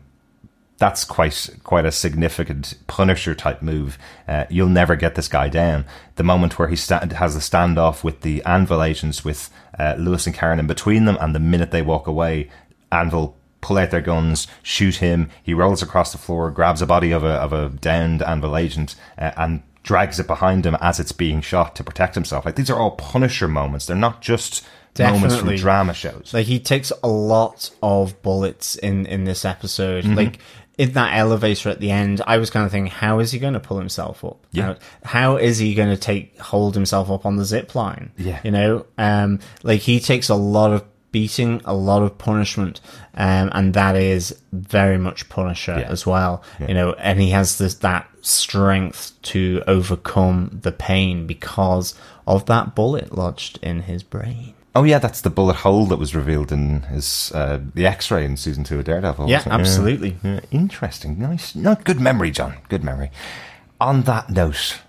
that's 0.82 1.06
quite 1.06 1.48
quite 1.64 1.86
a 1.86 1.92
significant 1.92 2.74
Punisher 2.88 3.36
type 3.36 3.62
move. 3.62 4.00
Uh, 4.28 4.46
you'll 4.50 4.68
never 4.68 4.96
get 4.96 5.14
this 5.14 5.28
guy 5.28 5.48
down. 5.48 5.86
The 6.16 6.24
moment 6.24 6.58
where 6.58 6.70
he 6.70 6.76
sta- 6.76 7.14
has 7.14 7.36
a 7.36 7.40
standoff 7.40 8.04
with 8.04 8.22
the 8.22 8.42
Anvil 8.46 8.82
agents, 8.82 9.24
with 9.24 9.52
uh, 9.78 9.94
Lewis 10.00 10.26
and 10.26 10.36
Karen 10.36 10.60
in 10.60 10.66
between 10.66 11.06
them, 11.06 11.20
and 11.22 11.36
the 11.36 11.40
minute 11.40 11.70
they 11.70 11.84
walk 11.84 12.08
away, 12.08 12.50
Anvil 12.92 13.38
pull 13.62 13.78
out 13.78 13.92
their 13.92 14.02
guns, 14.02 14.48
shoot 14.64 14.96
him. 14.96 15.30
He 15.44 15.54
rolls 15.54 15.84
across 15.84 16.12
the 16.14 16.18
floor, 16.18 16.50
grabs 16.50 16.82
a 16.82 16.88
body 16.88 17.12
of 17.12 17.24
a 17.24 17.34
of 17.34 17.54
a 17.54 17.70
downed 17.70 18.24
Anvil 18.24 18.58
agent, 18.58 18.96
uh, 19.20 19.34
and 19.38 19.62
drags 19.84 20.20
it 20.20 20.26
behind 20.26 20.66
him 20.66 20.76
as 20.82 21.00
it's 21.00 21.12
being 21.12 21.42
shot 21.42 21.76
to 21.76 21.84
protect 21.84 22.16
himself. 22.16 22.44
Like 22.44 22.56
these 22.56 22.72
are 22.72 22.80
all 22.80 22.96
Punisher 22.96 23.48
moments. 23.48 23.86
They're 23.86 23.96
not 23.96 24.24
just 24.24 24.66
moments 25.00 25.38
from 25.38 25.56
drama 25.56 25.94
shows. 25.94 26.32
Like 26.34 26.48
he 26.48 26.60
takes 26.60 26.92
a 27.04 27.08
lot 27.08 27.72
of 27.82 28.22
bullets 28.22 28.76
in 28.76 29.06
in 29.06 29.24
this 29.26 29.46
episode. 29.46 30.04
Mm-hmm. 30.04 30.16
Like 30.16 30.40
in 30.78 30.94
that 30.94 31.16
elevator 31.16 31.70
at 31.70 31.80
the 31.80 31.92
end, 31.92 32.22
I 32.26 32.38
was 32.38 32.50
kind 32.50 32.66
of 32.66 32.72
thinking, 32.72 32.92
how 32.92 33.20
is 33.20 33.32
he 33.32 33.40
going 33.40 33.54
to 33.54 33.60
pull 33.60 33.78
himself 33.78 34.24
up? 34.26 34.46
Yeah. 34.52 34.76
How, 35.04 35.34
how 35.34 35.38
is 35.38 35.58
he 35.60 35.74
going 35.76 35.90
to 35.90 35.98
take 35.98 36.40
hold 36.40 36.74
himself 36.76 37.10
up 37.12 37.26
on 37.26 37.36
the 37.36 37.46
zip 37.46 37.76
line? 37.76 38.12
Yeah. 38.18 38.40
You 38.44 38.52
know, 38.52 38.86
um, 38.98 39.40
like 39.64 39.82
he 39.82 40.00
takes 40.00 40.30
a 40.30 40.36
lot 40.36 40.72
of 40.72 40.84
beating, 41.12 41.62
a 41.66 41.74
lot 41.74 42.02
of 42.04 42.18
punishment, 42.18 42.80
um, 43.16 43.50
and 43.54 43.74
that 43.74 43.98
is 43.98 44.34
very 44.54 44.98
much 44.98 45.28
Punisher 45.28 45.78
Yeah. 45.80 45.90
as 45.90 46.06
well. 46.06 46.42
Yeah. 46.60 46.68
You 46.70 46.74
know, 46.74 46.94
and 46.94 47.20
he 47.20 47.32
has 47.32 47.58
this 47.58 47.76
that 47.76 48.08
strength 48.22 49.12
to 49.24 49.62
overcome 49.68 50.60
the 50.62 50.72
pain 50.72 51.28
because 51.28 51.96
of 52.26 52.46
that 52.46 52.76
bullet 52.76 53.14
lodged 53.18 53.60
in 53.62 53.82
his 53.82 54.04
brain. 54.04 54.54
Oh 54.74 54.84
yeah, 54.84 55.00
that's 55.00 55.22
the 55.22 55.30
bullet 55.30 55.58
hole 55.58 55.86
that 55.88 56.00
was 56.00 56.16
revealed 56.16 56.52
in 56.52 56.84
his 56.84 57.32
uh, 57.36 57.60
the 57.74 57.86
X-ray 57.86 58.24
in 58.24 58.38
season 58.38 58.64
two 58.64 58.80
of 58.80 58.86
Daredevil. 58.86 59.30
Yeah, 59.30 59.44
absolutely. 59.46 60.18
Yeah, 60.24 60.40
interesting, 60.50 61.20
nice, 61.20 61.56
no, 61.56 61.76
good 61.76 62.00
memory, 62.00 62.32
John. 62.32 62.56
Good 62.70 62.84
memory. 62.84 63.12
On 63.82 64.04
that 64.04 64.30
note, 64.30 64.80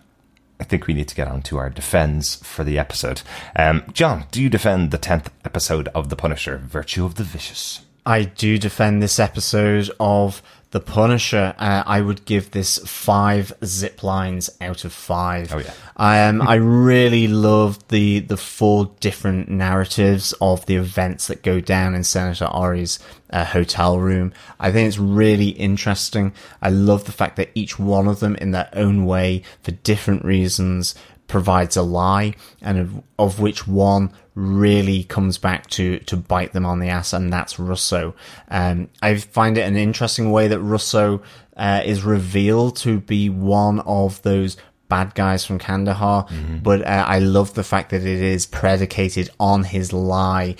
I 0.60 0.64
think 0.64 0.86
we 0.86 0.94
need 0.94 1.08
to 1.08 1.16
get 1.16 1.26
on 1.26 1.42
to 1.42 1.58
our 1.58 1.68
defends 1.68 2.36
for 2.36 2.62
the 2.62 2.78
episode. 2.78 3.22
Um, 3.56 3.82
John, 3.92 4.26
do 4.30 4.40
you 4.40 4.48
defend 4.48 4.92
the 4.92 4.98
tenth 4.98 5.32
episode 5.44 5.88
of 5.88 6.08
The 6.08 6.16
Punisher, 6.16 6.58
Virtue 6.58 7.04
of 7.04 7.16
the 7.16 7.24
Vicious? 7.24 7.80
I 8.06 8.24
do 8.24 8.58
defend 8.58 9.02
this 9.02 9.18
episode 9.18 9.90
of 9.98 10.42
The 10.72 10.80
Punisher. 10.80 11.54
Uh, 11.58 11.82
I 11.86 12.00
would 12.00 12.24
give 12.24 12.50
this 12.50 12.78
five 12.78 13.52
zip 13.64 14.02
lines 14.02 14.50
out 14.60 14.84
of 14.84 14.92
five. 14.92 15.52
Oh, 15.54 15.58
yeah. 15.58 15.72
Um, 15.96 16.42
I 16.42 16.54
really 16.54 17.28
love 17.28 17.86
the 17.88 18.20
the 18.20 18.38
four 18.38 18.90
different 18.98 19.48
narratives 19.48 20.32
of 20.40 20.64
the 20.66 20.76
events 20.76 21.26
that 21.26 21.42
go 21.42 21.60
down 21.60 21.94
in 21.94 22.04
Senator 22.04 22.46
Ori's 22.46 22.98
uh, 23.30 23.44
hotel 23.44 23.98
room. 23.98 24.32
I 24.58 24.72
think 24.72 24.88
it's 24.88 24.98
really 24.98 25.50
interesting. 25.50 26.32
I 26.60 26.70
love 26.70 27.04
the 27.04 27.12
fact 27.12 27.36
that 27.36 27.50
each 27.54 27.78
one 27.78 28.08
of 28.08 28.20
them, 28.20 28.34
in 28.36 28.52
their 28.52 28.70
own 28.72 29.04
way, 29.04 29.42
for 29.62 29.72
different 29.72 30.24
reasons, 30.24 30.94
provides 31.32 31.78
a 31.78 31.82
lie, 31.82 32.34
and 32.60 32.78
of, 32.78 33.02
of 33.18 33.40
which 33.40 33.66
one 33.66 34.12
really 34.34 35.02
comes 35.02 35.38
back 35.38 35.66
to 35.68 35.98
to 36.00 36.16
bite 36.16 36.52
them 36.52 36.66
on 36.66 36.78
the 36.78 36.88
ass, 36.88 37.14
and 37.14 37.32
that's 37.32 37.58
Russo. 37.58 38.14
Um, 38.48 38.90
I 39.00 39.16
find 39.16 39.56
it 39.56 39.62
an 39.62 39.76
interesting 39.76 40.30
way 40.30 40.46
that 40.48 40.60
Russo 40.60 41.22
uh, 41.56 41.80
is 41.84 42.04
revealed 42.04 42.76
to 42.76 43.00
be 43.00 43.30
one 43.30 43.80
of 43.80 44.20
those 44.22 44.58
bad 44.92 45.14
guys 45.14 45.42
from 45.46 45.58
Kandahar, 45.58 46.26
but 46.62 46.82
uh, 46.82 47.04
I 47.16 47.18
love 47.18 47.54
the 47.54 47.64
fact 47.72 47.88
that 47.92 48.02
it 48.02 48.20
is 48.36 48.44
predicated 48.44 49.30
on 49.40 49.64
his 49.64 49.90
lie 49.90 50.54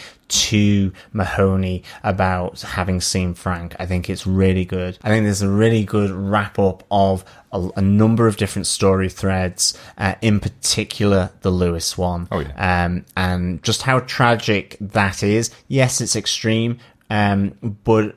to 0.49 0.91
Mahoney 1.13 1.83
about 2.03 2.63
having 2.63 3.03
seen 3.03 3.35
Frank. 3.35 3.77
I 3.79 3.85
think 3.85 4.09
it's 4.09 4.27
really 4.27 4.65
good. 4.65 4.99
I 5.05 5.11
think 5.11 5.25
there's 5.25 5.43
a 5.43 5.51
really 5.51 5.85
good 5.85 6.11
wrap 6.11 6.59
up 6.59 6.83
of 6.91 7.27
a, 7.53 7.69
a 7.77 7.83
number 7.83 8.27
of 8.27 8.39
different 8.39 8.67
story 8.67 9.11
threads, 9.11 9.79
uh, 9.99 10.15
in 10.23 10.41
particular 10.41 11.31
the 11.43 11.51
Lewis 11.51 11.99
one. 11.99 12.27
Oh, 12.31 12.41
yeah. 12.41 12.85
Um, 12.85 13.05
and 13.15 13.63
just 13.63 13.83
how 13.83 14.01
tragic 14.01 14.79
that 14.81 15.23
is. 15.23 15.51
Yes, 15.69 16.01
it's 16.01 16.17
extreme, 16.17 16.79
um, 17.11 17.53
but 17.85 18.17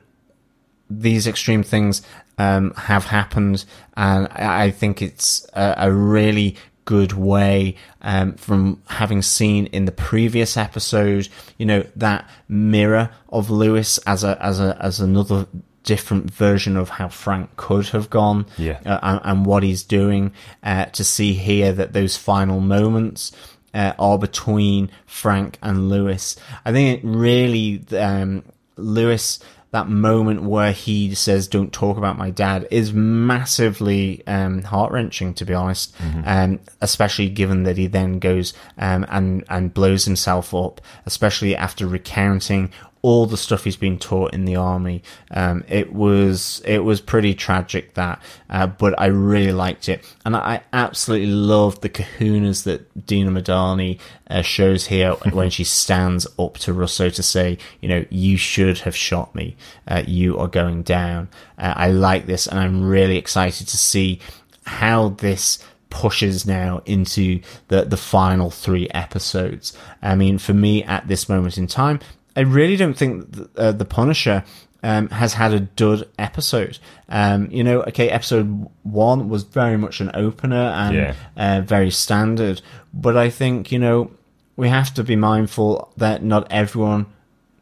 these 0.88 1.26
extreme 1.26 1.62
things 1.62 2.00
um, 2.38 2.72
have 2.76 3.04
happened, 3.06 3.64
and 3.96 4.28
I 4.28 4.70
think 4.70 5.00
it's 5.02 5.46
a, 5.54 5.74
a 5.78 5.92
really 5.92 6.56
good 6.84 7.12
way 7.12 7.74
um, 8.02 8.34
from 8.34 8.80
having 8.86 9.20
seen 9.22 9.66
in 9.66 9.86
the 9.86 9.92
previous 9.92 10.56
episode, 10.56 11.28
you 11.58 11.66
know, 11.66 11.84
that 11.96 12.28
mirror 12.48 13.10
of 13.30 13.50
Lewis 13.50 13.98
as 14.06 14.22
a 14.22 14.36
as 14.44 14.60
a 14.60 14.76
as 14.80 15.00
another 15.00 15.46
different 15.82 16.30
version 16.32 16.76
of 16.76 16.88
how 16.90 17.08
Frank 17.08 17.56
could 17.56 17.88
have 17.88 18.10
gone, 18.10 18.44
Yeah. 18.58 18.80
uh, 18.84 18.98
and, 19.02 19.20
and 19.24 19.46
what 19.46 19.62
he's 19.62 19.82
doing. 19.84 20.32
Uh, 20.62 20.86
to 20.86 21.04
see 21.04 21.32
here 21.34 21.72
that 21.72 21.92
those 21.92 22.16
final 22.16 22.60
moments 22.60 23.30
uh, 23.72 23.92
are 23.98 24.18
between 24.18 24.90
Frank 25.06 25.58
and 25.62 25.88
Lewis. 25.88 26.36
I 26.64 26.72
think 26.72 26.98
it 27.02 27.06
really 27.08 27.84
um, 27.98 28.42
Lewis 28.76 29.38
that 29.72 29.88
moment 29.88 30.42
where 30.42 30.72
he 30.72 31.14
says 31.14 31.48
"Don't 31.48 31.72
talk 31.72 31.96
about 31.96 32.18
my 32.18 32.30
dad" 32.30 32.66
is 32.70 32.92
massively 32.92 34.26
um, 34.26 34.62
heart 34.62 34.92
wrenching, 34.92 35.34
to 35.34 35.44
be 35.44 35.54
honest. 35.54 35.94
Um, 36.24 36.60
especially 36.80 37.28
given 37.28 37.64
that 37.64 37.76
he 37.76 37.86
then 37.86 38.18
goes 38.18 38.54
um, 38.78 39.04
and 39.08 39.44
and 39.48 39.74
blows 39.74 40.04
himself 40.04 40.54
up, 40.54 40.80
especially 41.04 41.54
after 41.56 41.86
recounting 41.86 42.70
all 43.06 43.24
the 43.24 43.36
stuff 43.36 43.62
he's 43.62 43.76
been 43.76 44.00
taught 44.00 44.34
in 44.34 44.46
the 44.46 44.56
army. 44.56 45.00
Um, 45.30 45.62
it 45.68 45.92
was 45.92 46.60
it 46.64 46.80
was 46.80 47.00
pretty 47.00 47.34
tragic 47.34 47.94
that, 47.94 48.20
uh, 48.50 48.66
but 48.66 49.00
I 49.00 49.06
really 49.06 49.52
liked 49.52 49.88
it, 49.88 50.04
and 50.24 50.34
I 50.34 50.62
absolutely 50.72 51.28
loved 51.28 51.82
the 51.82 51.88
kahunas 51.88 52.64
that 52.64 53.06
Dina 53.06 53.30
Madani 53.30 54.00
uh, 54.28 54.42
shows 54.42 54.86
here 54.86 55.12
when 55.32 55.50
she 55.50 55.62
stands 55.62 56.26
up 56.36 56.58
to 56.58 56.72
Russo 56.72 57.08
to 57.08 57.22
say, 57.22 57.58
you 57.80 57.88
know, 57.88 58.04
you 58.10 58.36
should 58.36 58.78
have 58.78 58.96
shot 58.96 59.32
me. 59.36 59.56
Uh, 59.86 60.02
you 60.04 60.36
are 60.38 60.48
going 60.48 60.82
down. 60.82 61.28
Uh, 61.56 61.74
I 61.76 61.92
like 61.92 62.26
this, 62.26 62.48
and 62.48 62.58
I'm 62.58 62.88
really 62.88 63.18
excited 63.18 63.68
to 63.68 63.76
see 63.76 64.18
how 64.64 65.10
this 65.10 65.60
pushes 65.90 66.44
now 66.44 66.82
into 66.86 67.40
the 67.68 67.84
the 67.84 67.96
final 67.96 68.50
three 68.50 68.88
episodes. 68.90 69.78
I 70.02 70.16
mean, 70.16 70.38
for 70.38 70.54
me 70.54 70.82
at 70.82 71.06
this 71.06 71.28
moment 71.28 71.56
in 71.56 71.68
time, 71.68 72.00
I 72.36 72.40
really 72.40 72.76
don't 72.76 72.96
think 72.96 73.32
th- 73.34 73.48
uh, 73.56 73.72
the 73.72 73.84
Punisher 73.84 74.44
um, 74.82 75.08
has 75.08 75.32
had 75.34 75.52
a 75.54 75.60
dud 75.60 76.06
episode. 76.18 76.78
Um, 77.08 77.48
you 77.50 77.64
know, 77.64 77.82
okay, 77.84 78.08
episode 78.10 78.68
one 78.82 79.28
was 79.28 79.42
very 79.42 79.76
much 79.78 80.00
an 80.00 80.10
opener 80.14 80.56
and 80.76 80.94
Yeah. 80.96 81.14
uh, 81.36 81.60
very 81.62 81.90
standard, 81.90 82.60
but 82.92 83.16
I 83.16 83.30
think 83.30 83.72
you 83.72 83.78
know 83.78 84.10
we 84.56 84.68
have 84.68 84.92
to 84.94 85.02
be 85.04 85.16
mindful 85.16 85.92
that 85.96 86.22
not 86.22 86.46
everyone 86.50 87.06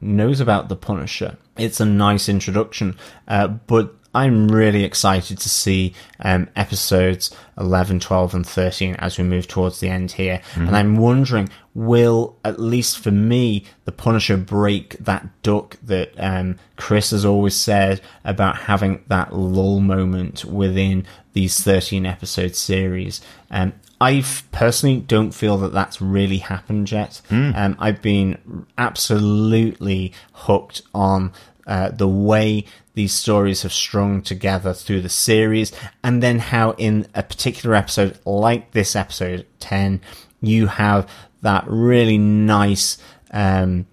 knows 0.00 0.40
about 0.40 0.68
the 0.68 0.76
Punisher. 0.76 1.36
It's 1.56 1.80
a 1.80 1.84
nice 1.86 2.28
introduction, 2.28 2.96
uh, 3.28 3.48
but 3.48 3.94
I'm 4.14 4.46
really 4.48 4.84
excited 4.84 5.38
to 5.38 5.48
see 5.48 5.92
um, 6.20 6.48
episodes 6.54 7.34
11, 7.58 7.98
12, 8.00 8.34
and 8.34 8.46
13 8.46 8.94
as 8.96 9.18
we 9.18 9.24
move 9.24 9.48
towards 9.48 9.80
the 9.80 9.88
end 9.88 10.12
here. 10.12 10.40
And 10.54 10.76
I'm 10.76 10.96
wondering, 10.96 11.48
will, 11.74 12.36
at 12.44 12.60
least 12.60 12.98
for 12.98 13.10
me, 13.10 13.64
the 13.84 13.92
Punisher 13.92 14.36
break 14.36 14.96
that 14.98 15.26
duck 15.42 15.76
that 15.82 16.12
um, 16.18 16.56
Chris 16.76 17.10
has 17.10 17.24
always 17.24 17.54
said 17.54 18.00
about 18.24 18.56
having 18.56 19.02
that 19.08 19.34
lull 19.34 19.80
moment 19.80 20.44
within 20.44 21.04
these 21.32 21.60
13 21.60 22.06
episode 22.06 22.54
series? 22.54 23.20
Um, 23.50 23.72
I 24.00 24.24
personally 24.52 25.00
don't 25.00 25.32
feel 25.32 25.56
that 25.58 25.72
that's 25.72 26.00
really 26.00 26.38
happened 26.38 26.90
yet. 26.90 27.20
Um, 27.56 27.76
I've 27.78 28.02
been 28.02 28.66
absolutely 28.76 30.12
hooked 30.32 30.82
on 30.94 31.32
uh, 31.66 31.90
the 31.90 32.08
way 32.08 32.66
these 32.94 33.12
stories 33.12 33.62
have 33.62 33.72
strung 33.72 34.22
together 34.22 34.72
through 34.72 35.00
the 35.00 35.08
series, 35.08 35.72
and 36.02 36.22
then 36.22 36.38
how 36.38 36.72
in 36.72 37.06
a 37.14 37.22
particular 37.22 37.74
episode, 37.74 38.18
like 38.24 38.72
this 38.72 38.94
episode 38.94 39.46
10, 39.60 40.00
you 40.40 40.66
have 40.66 41.08
that 41.44 41.64
really 41.66 42.18
nice 42.18 42.98
um, 43.30 43.86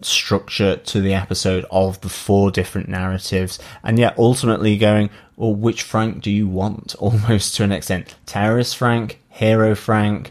structure 0.00 0.76
to 0.76 1.00
the 1.00 1.14
episode 1.14 1.64
of 1.70 2.00
the 2.02 2.08
four 2.08 2.50
different 2.50 2.88
narratives, 2.88 3.58
and 3.82 3.98
yet 3.98 4.18
ultimately 4.18 4.76
going, 4.76 5.10
well, 5.36 5.54
which 5.54 5.82
Frank 5.82 6.22
do 6.22 6.30
you 6.30 6.46
want? 6.46 6.94
Almost 6.98 7.56
to 7.56 7.64
an 7.64 7.72
extent, 7.72 8.14
terrorist 8.26 8.76
Frank, 8.76 9.20
hero 9.28 9.74
Frank, 9.74 10.30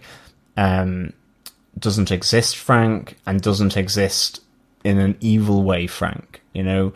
um, 0.56 1.12
doesn't 1.78 2.12
exist 2.12 2.56
Frank, 2.56 3.18
and 3.26 3.42
doesn't 3.42 3.76
exist 3.76 4.42
in 4.84 5.00
an 5.00 5.18
evil 5.20 5.64
way 5.64 5.88
Frank. 5.88 6.42
You 6.54 6.64
know, 6.64 6.94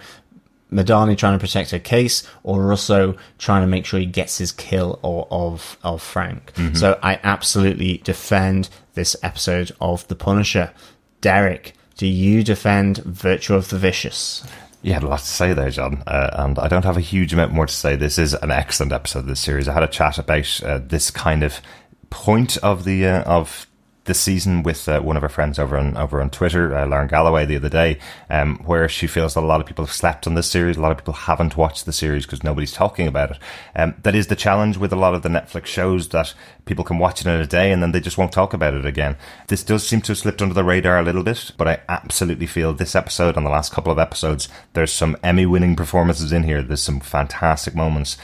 Madani 0.72 1.18
trying 1.18 1.34
to 1.34 1.40
protect 1.40 1.72
her 1.72 1.80
case, 1.80 2.28
or 2.44 2.62
Russo 2.62 3.16
trying 3.40 3.62
to 3.62 3.68
make 3.68 3.86
sure 3.86 4.00
he 4.00 4.06
gets 4.06 4.38
his 4.38 4.52
kill 4.52 5.00
or, 5.02 5.28
of 5.32 5.78
of 5.84 6.02
Frank. 6.02 6.52
So 6.76 7.00
I 7.02 7.20
absolutely 7.24 7.98
defend 8.04 8.70
this 8.98 9.16
episode 9.22 9.72
of 9.80 10.06
The 10.08 10.16
Punisher. 10.16 10.74
Derek, 11.22 11.74
do 11.98 12.08
you 12.08 12.44
defend 12.44 12.98
Virtue 12.98 13.54
of 13.54 13.70
the 13.70 13.78
Vicious? 13.78 14.44
You 14.82 14.94
had 14.94 15.04
a 15.04 15.08
lot 15.08 15.20
to 15.20 15.26
say 15.26 15.54
there, 15.54 15.70
John, 15.70 16.04
uh, 16.08 16.32
and 16.34 16.58
I 16.58 16.68
don't 16.68 16.84
have 16.84 16.98
a 16.98 17.02
huge 17.02 17.32
amount 17.32 17.54
more 17.54 17.68
to 17.68 17.74
say. 17.74 17.96
This 17.96 18.18
is 18.18 18.34
an 18.34 18.50
excellent 18.50 18.92
episode 18.92 19.20
of 19.20 19.28
this 19.28 19.40
series. 19.40 19.68
I 19.68 19.74
had 19.74 19.84
a 19.84 19.88
chat 19.88 20.18
about 20.18 20.64
uh, 20.64 20.80
this 20.84 21.12
kind 21.12 21.44
of 21.44 21.62
point 22.10 22.58
of 22.58 22.86
the 22.86 23.06
uh, 23.06 23.22
of 23.24 23.68
the 24.08 24.14
season 24.14 24.64
with 24.64 24.90
uh, 24.90 25.00
one 25.02 25.16
of 25.16 25.22
her 25.22 25.30
friends 25.30 25.60
over 25.60 25.78
on 25.78 25.96
over 25.96 26.20
on 26.20 26.30
Twitter, 26.30 26.76
uh, 26.76 26.88
Lauren 26.88 27.08
Galloway, 27.08 27.46
the 27.46 27.58
other 27.58 27.70
day, 27.70 28.00
um, 28.30 28.58
where 28.66 28.90
she 28.90 29.06
feels 29.06 29.36
that 29.36 29.42
a 29.42 29.46
lot 29.46 29.62
of 29.62 29.68
people 29.68 29.86
have 29.86 29.94
slept 29.94 30.26
on 30.26 30.34
this 30.34 30.50
series. 30.50 30.78
A 30.78 30.82
lot 30.82 30.92
of 30.92 30.98
people 30.98 31.14
haven't 31.14 31.56
watched 31.56 31.86
the 31.86 31.94
series 31.94 32.26
because 32.26 32.44
nobody's 32.44 32.72
talking 32.72 33.08
about 33.08 33.32
it. 33.32 33.40
Um, 33.76 33.96
that 34.04 34.16
is 34.16 34.28
the 34.28 34.36
challenge 34.36 34.78
with 34.78 34.92
a 34.92 34.98
lot 34.98 35.14
of 35.14 35.22
the 35.22 35.30
Netflix 35.30 35.68
shows 35.68 36.10
that 36.10 36.34
people 36.66 36.84
can 36.84 36.98
watch 36.98 37.22
it 37.22 37.28
in 37.28 37.40
a 37.40 37.46
day 37.46 37.72
and 37.72 37.84
then 37.84 37.92
they 37.92 38.00
just 38.00 38.18
won't 38.18 38.32
talk 38.32 38.54
about 38.54 38.74
it 38.74 38.86
again. 38.86 39.18
This 39.48 39.64
does 39.64 39.88
seem 39.88 40.02
to 40.02 40.12
have 40.12 40.18
slipped 40.18 40.42
under 40.42 40.54
the 40.54 40.64
radar 40.64 41.00
a 41.00 41.04
little 41.04 41.24
bit, 41.24 41.52
but 41.58 41.68
I 41.68 41.82
absolutely 41.88 42.48
feel 42.48 42.74
this 42.74 42.96
episode 42.96 43.38
and 43.38 43.46
the 43.46 43.52
last 43.52 43.72
couple 43.72 43.92
of 43.92 44.00
episodes, 44.00 44.50
there's 44.74 44.92
some 44.92 45.18
Emmy 45.24 45.46
winning 45.46 45.76
performances 45.76 46.32
in 46.32 46.44
here. 46.44 46.62
There's 46.62 46.82
some 46.82 47.00
fantastic 47.00 47.76
moments. 47.76 48.18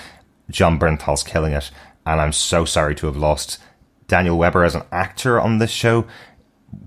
Jon 0.50 0.80
Bernthal's 0.80 1.24
killing 1.24 1.54
it, 1.54 1.72
and 2.06 2.20
I'm 2.20 2.34
so 2.34 2.66
sorry 2.66 2.96
to 2.96 3.06
have 3.08 3.16
lost 3.16 3.60
Daniel 4.08 4.38
Webber 4.38 4.64
as 4.64 4.76
an 4.76 4.84
actor 4.92 5.40
on 5.40 5.60
this 5.60 5.72
show, 5.72 6.06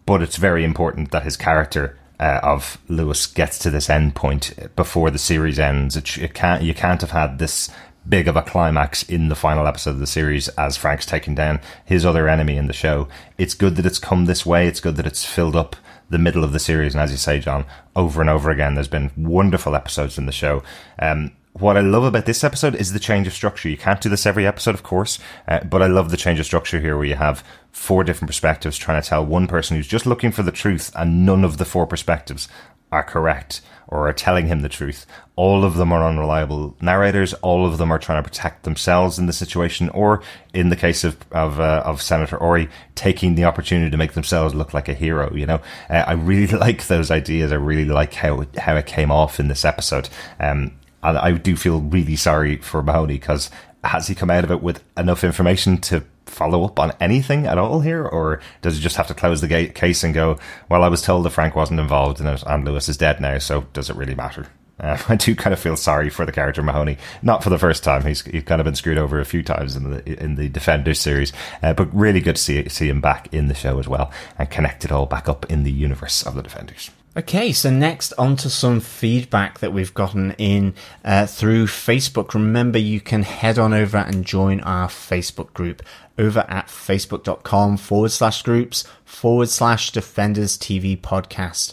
but 0.05 0.23
it's 0.23 0.37
very 0.37 0.65
important 0.65 1.11
that 1.11 1.23
his 1.23 1.37
character 1.37 1.99
uh, 2.19 2.41
of 2.43 2.79
Lewis 2.89 3.27
gets 3.27 3.59
to 3.61 3.71
this 3.71 3.91
end 3.91 4.15
point 4.15 4.55
before 4.75 5.11
the 5.11 5.19
series 5.19 5.59
ends. 5.59 5.97
It, 5.97 6.19
it 6.19 6.35
can't 6.35 6.63
you 6.63 6.75
can't 6.75 7.01
have 7.01 7.11
had 7.11 7.39
this 7.39 7.71
big 8.09 8.29
of 8.29 8.37
a 8.37 8.43
climax 8.43 9.03
in 9.03 9.29
the 9.29 9.35
final 9.35 9.67
episode 9.67 9.91
of 9.91 9.99
the 9.99 10.07
series 10.07 10.49
as 10.51 10.77
Frank's 10.77 11.07
taking 11.07 11.35
down 11.35 11.61
his 11.85 12.07
other 12.07 12.29
enemy 12.29 12.57
in 12.57 12.67
the 12.67 12.73
show. 12.73 13.09
It's 13.37 13.55
good 13.55 13.77
that 13.77 13.87
it's 13.87 13.99
come 13.99 14.27
this 14.27 14.47
way. 14.47 14.67
It's 14.69 14.81
good 14.81 14.97
that 14.97 15.07
it's 15.07 15.25
filled 15.25 15.57
up 15.57 15.77
the 16.09 16.19
middle 16.19 16.45
of 16.45 16.53
the 16.53 16.61
series. 16.61 16.95
And 16.95 17.03
as 17.03 17.11
you 17.11 17.17
say, 17.17 17.41
John, 17.41 17.65
over 17.97 18.21
and 18.21 18.31
over 18.31 18.51
again, 18.51 18.75
there's 18.75 18.89
been 18.89 19.11
wonderful 19.17 19.75
episodes 19.75 20.19
in 20.19 20.27
the 20.27 20.33
show. 20.33 20.63
Um, 20.99 21.33
what 21.59 21.77
I 21.77 21.81
love 21.81 22.05
about 22.05 22.27
this 22.27 22.45
episode 22.45 22.75
is 22.75 22.93
the 22.93 22.99
change 22.99 23.27
of 23.27 23.33
structure. 23.33 23.69
You 23.69 23.79
can't 23.79 24.01
do 24.01 24.09
this 24.09 24.27
every 24.27 24.47
episode, 24.47 24.75
of 24.75 24.83
course, 24.83 25.19
uh, 25.49 25.65
but 25.65 25.83
I 25.83 25.87
love 25.87 26.11
the 26.11 26.17
change 26.17 26.39
of 26.39 26.47
structure 26.47 26.81
here 26.81 26.97
where 26.97 27.07
you 27.07 27.15
have 27.15 27.43
four 27.73 28.05
different 28.05 28.29
perspectives 28.29 28.77
trying 28.77 29.01
to 29.01 29.09
tell 29.09 29.25
one 29.25 29.47
person 29.47 29.77
who's 29.77 29.87
just 29.87 30.07
looking 30.07 30.33
for 30.33 30.43
the 30.43 30.53
truth 30.53 30.91
and 30.95 31.25
none 31.25 31.45
of 31.45 31.57
the 31.57 31.65
four 31.65 31.87
perspectives 31.87 32.49
are 32.93 33.03
correct 33.03 33.63
or 33.89 34.09
are 34.09 34.13
telling 34.13 34.49
him 34.49 34.61
the 34.61 34.69
truth. 34.69 35.07
All 35.35 35.65
of 35.65 35.77
them 35.77 35.93
are 35.93 36.07
unreliable 36.07 36.77
narrators. 36.81 37.33
All 37.35 37.67
of 37.67 37.79
them 37.79 37.91
are 37.91 37.99
trying 37.99 38.23
to 38.23 38.29
protect 38.29 38.65
themselves 38.65 39.19
in 39.19 39.27
the 39.27 39.33
situation, 39.33 39.89
or 39.91 40.23
in 40.53 40.71
the 40.71 40.77
case 40.77 41.05
of 41.05 41.17
of, 41.31 41.61
uh, 41.61 41.83
of 41.85 42.03
Senator 42.03 42.37
Ori, 42.37 42.69
taking 42.95 43.35
the 43.35 43.45
opportunity 43.45 43.91
to 43.91 43.97
make 43.97 44.13
themselves 44.13 44.55
look 44.55 44.75
like 44.75 44.89
a 44.89 44.95
hero. 44.95 45.33
You 45.35 45.47
know, 45.47 45.61
uh, 45.89 46.05
I 46.07 46.13
really 46.13 46.47
like 46.59 46.87
those 46.87 47.11
ideas. 47.11 47.53
I 47.53 47.57
really 47.57 47.85
like 47.85 48.15
how 48.15 48.41
it, 48.41 48.57
how 48.57 48.77
it 48.77 48.87
came 48.87 49.11
off 49.11 49.39
in 49.39 49.49
this 49.49 49.65
episode. 49.65 50.09
Um, 50.41 50.73
and 51.07 51.19
I 51.19 51.33
do 51.33 51.57
feel 51.57 51.81
really 51.81 52.17
sorry 52.17 52.57
for 52.57 52.83
Mahoney 52.83 53.15
because 53.15 53.51
has 53.85 54.09
he 54.09 54.15
come 54.15 54.31
out 54.31 54.45
of 54.45 54.51
it 54.51 54.63
with 54.63 54.83
enough 54.97 55.23
information 55.23 55.79
to 55.79 56.03
follow 56.27 56.65
up 56.65 56.81
on 56.81 56.93
anything 57.01 57.47
at 57.47 57.59
all 57.59 57.81
here, 57.81 58.05
or 58.05 58.41
does 58.61 58.77
he 58.77 58.83
just 58.83 58.97
have 58.97 59.07
to 59.07 59.15
close 59.15 59.41
the 59.41 59.69
case 59.69 60.03
and 60.03 60.13
go, 60.13 60.39
"Well, 60.69 60.83
I 60.83 60.89
was 60.89 61.03
told 61.03 61.25
that 61.25 61.31
Frank 61.31 61.55
wasn't 61.55 61.81
involved 61.81 62.21
in 62.21 62.27
it, 62.27 62.43
and 62.47 62.65
Lewis 62.65 62.89
is 62.89 62.97
dead 62.97 63.21
now, 63.21 63.39
so 63.39 63.67
does 63.73 63.89
it 63.89 63.97
really 63.97 64.17
matter?" 64.17 64.49
Uh, 64.79 64.99
I 65.09 65.15
do 65.17 65.35
kind 65.35 65.55
of 65.55 65.61
feel 65.61 65.77
sorry 65.77 66.11
for 66.11 66.27
the 66.27 66.33
character 66.33 66.63
Mahoney, 66.63 66.99
not 67.23 67.45
for 67.45 67.51
the 67.51 67.59
first 67.59 67.85
time. 67.85 68.03
He's 68.03 68.23
he's 68.23 68.43
kind 68.43 68.61
of 68.61 68.65
been 68.65 68.75
screwed 68.75 68.99
over 68.99 69.21
a 69.21 69.25
few 69.25 69.45
times 69.45 69.77
in 69.77 69.91
the 69.91 70.23
in 70.23 70.35
the 70.35 70.49
Defenders 70.49 71.01
series, 71.01 71.33
uh, 71.63 71.73
but 71.73 71.95
really 71.95 72.21
good 72.21 72.37
to 72.37 72.43
see 72.43 72.69
see 72.69 72.89
him 72.89 73.01
back 73.01 73.33
in 73.33 73.47
the 73.47 73.55
show 73.55 73.79
as 73.79 73.87
well 73.87 74.11
and 74.39 74.51
connect 74.51 74.85
it 74.85 74.91
all 74.91 75.07
back 75.07 75.29
up 75.29 75.47
in 75.51 75.63
the 75.63 75.73
universe 75.73 76.27
of 76.27 76.35
the 76.35 76.43
Defenders. 76.43 76.91
Okay, 77.17 77.51
so 77.51 77.71
next 77.71 78.13
on 78.19 78.37
to 78.37 78.51
some 78.51 78.79
feedback 78.79 79.61
that 79.61 79.73
we've 79.73 79.95
gotten 79.95 80.33
in 80.33 80.75
uh, 81.03 81.25
through 81.25 81.67
Facebook. 81.67 82.35
Remember, 82.35 82.79
you 82.79 83.01
can 83.01 83.23
head 83.23 83.59
on 83.59 83.73
over 83.73 83.97
and 83.97 84.23
join 84.23 84.61
our 84.61 84.89
Facebook 84.89 85.55
group 85.55 85.83
over 86.19 86.41
at 86.41 86.67
facebook.com 86.67 87.79
forward 87.79 88.11
slash 88.11 88.43
groups 88.43 88.85
forward 89.07 89.49
slash 89.49 89.93
defenders 89.93 90.59
TV 90.59 91.01
podcast. 91.01 91.73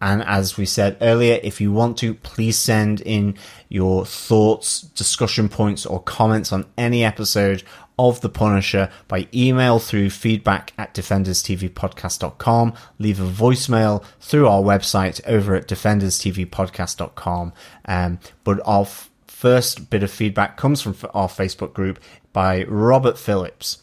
And 0.00 0.22
as 0.24 0.56
we 0.56 0.64
said 0.66 0.96
earlier, 1.00 1.38
if 1.44 1.60
you 1.60 1.70
want 1.72 1.96
to, 1.98 2.14
please 2.14 2.56
send 2.58 3.00
in 3.02 3.36
your 3.68 4.04
thoughts, 4.04 4.80
discussion 4.82 5.48
points, 5.48 5.86
or 5.86 6.02
comments 6.02 6.52
on 6.52 6.66
any 6.76 7.04
episode 7.04 7.62
of 7.98 8.20
The 8.22 8.30
Punisher 8.30 8.90
by 9.08 9.28
email 9.34 9.78
through 9.78 10.08
feedback 10.10 10.72
at 10.78 10.94
defenderstvpodcast.com. 10.94 12.72
Leave 12.98 13.20
a 13.20 13.24
voicemail 13.24 14.02
through 14.20 14.48
our 14.48 14.62
website 14.62 15.20
over 15.26 15.54
at 15.54 15.68
defenderstvpodcast.com. 15.68 17.52
Um, 17.84 18.18
but 18.42 18.60
our 18.64 18.82
f- 18.82 19.10
first 19.26 19.90
bit 19.90 20.02
of 20.02 20.10
feedback 20.10 20.56
comes 20.56 20.80
from 20.80 20.92
f- 20.92 21.10
our 21.14 21.28
Facebook 21.28 21.72
group 21.74 22.00
by 22.32 22.64
Robert 22.64 23.18
Phillips. 23.18 23.78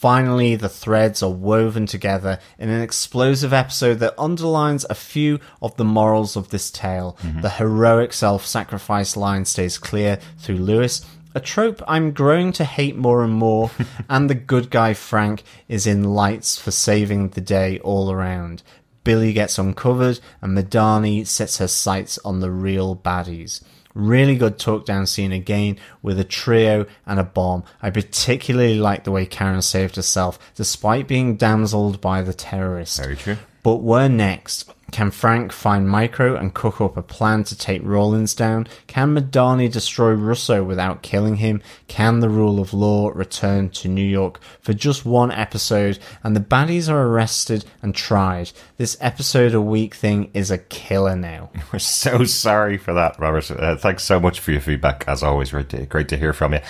Finally, 0.00 0.56
the 0.56 0.66
threads 0.66 1.22
are 1.22 1.30
woven 1.30 1.84
together 1.84 2.38
in 2.58 2.70
an 2.70 2.80
explosive 2.80 3.52
episode 3.52 3.98
that 3.98 4.14
underlines 4.18 4.86
a 4.88 4.94
few 4.94 5.38
of 5.60 5.76
the 5.76 5.84
morals 5.84 6.36
of 6.36 6.48
this 6.48 6.70
tale. 6.70 7.18
Mm-hmm. 7.20 7.42
The 7.42 7.50
heroic 7.50 8.14
self 8.14 8.46
sacrifice 8.46 9.14
line 9.14 9.44
stays 9.44 9.76
clear 9.76 10.18
through 10.38 10.56
Lewis, 10.56 11.04
a 11.34 11.40
trope 11.40 11.82
I'm 11.86 12.12
growing 12.12 12.50
to 12.52 12.64
hate 12.64 12.96
more 12.96 13.22
and 13.22 13.34
more, 13.34 13.72
and 14.08 14.30
the 14.30 14.34
good 14.34 14.70
guy 14.70 14.94
Frank 14.94 15.42
is 15.68 15.86
in 15.86 16.02
lights 16.02 16.58
for 16.58 16.70
saving 16.70 17.28
the 17.28 17.42
day 17.42 17.78
all 17.80 18.10
around. 18.10 18.62
Billy 19.04 19.34
gets 19.34 19.58
uncovered, 19.58 20.18
and 20.40 20.56
Madani 20.56 21.26
sets 21.26 21.58
her 21.58 21.68
sights 21.68 22.18
on 22.24 22.40
the 22.40 22.50
real 22.50 22.96
baddies. 22.96 23.62
Really 23.94 24.36
good 24.36 24.58
talk 24.58 24.84
down 24.84 25.06
scene 25.06 25.32
again 25.32 25.78
with 26.00 26.18
a 26.20 26.24
trio 26.24 26.86
and 27.06 27.18
a 27.18 27.24
bomb. 27.24 27.64
I 27.82 27.90
particularly 27.90 28.76
like 28.76 29.04
the 29.04 29.10
way 29.10 29.26
Karen 29.26 29.62
saved 29.62 29.96
herself 29.96 30.38
despite 30.54 31.08
being 31.08 31.36
damseled 31.36 32.00
by 32.00 32.22
the 32.22 32.34
terrorist. 32.34 32.98
Very 32.98 33.16
true. 33.16 33.36
But 33.62 33.76
where 33.76 34.08
next? 34.08 34.72
Can 34.90 35.10
Frank 35.10 35.52
find 35.52 35.88
Micro 35.88 36.36
and 36.36 36.52
cook 36.52 36.80
up 36.80 36.96
a 36.96 37.02
plan 37.02 37.44
to 37.44 37.56
take 37.56 37.82
Rawlins 37.84 38.34
down? 38.34 38.66
Can 38.86 39.14
Madani 39.14 39.70
destroy 39.70 40.10
Russo 40.10 40.64
without 40.64 41.02
killing 41.02 41.36
him? 41.36 41.62
Can 41.88 42.20
the 42.20 42.28
rule 42.28 42.60
of 42.60 42.74
law 42.74 43.10
return 43.14 43.70
to 43.70 43.88
New 43.88 44.04
York 44.04 44.40
for 44.60 44.72
just 44.72 45.04
one 45.04 45.30
episode 45.30 45.98
and 46.22 46.34
the 46.34 46.40
baddies 46.40 46.88
are 46.88 47.06
arrested 47.06 47.64
and 47.82 47.94
tried? 47.94 48.50
This 48.76 48.96
episode 49.00 49.54
a 49.54 49.60
week 49.60 49.94
thing 49.94 50.30
is 50.34 50.50
a 50.50 50.58
killer 50.58 51.16
now. 51.16 51.50
We're 51.72 51.78
so 51.78 52.24
sorry 52.24 52.76
for 52.76 52.92
that, 52.94 53.18
Robert. 53.18 53.50
Uh, 53.50 53.76
thanks 53.76 54.04
so 54.04 54.18
much 54.18 54.40
for 54.40 54.50
your 54.50 54.60
feedback. 54.60 55.04
As 55.06 55.22
always, 55.22 55.50
great 55.50 55.68
to, 55.70 55.86
great 55.86 56.08
to 56.08 56.16
hear 56.16 56.32
from 56.32 56.54
you. 56.54 56.60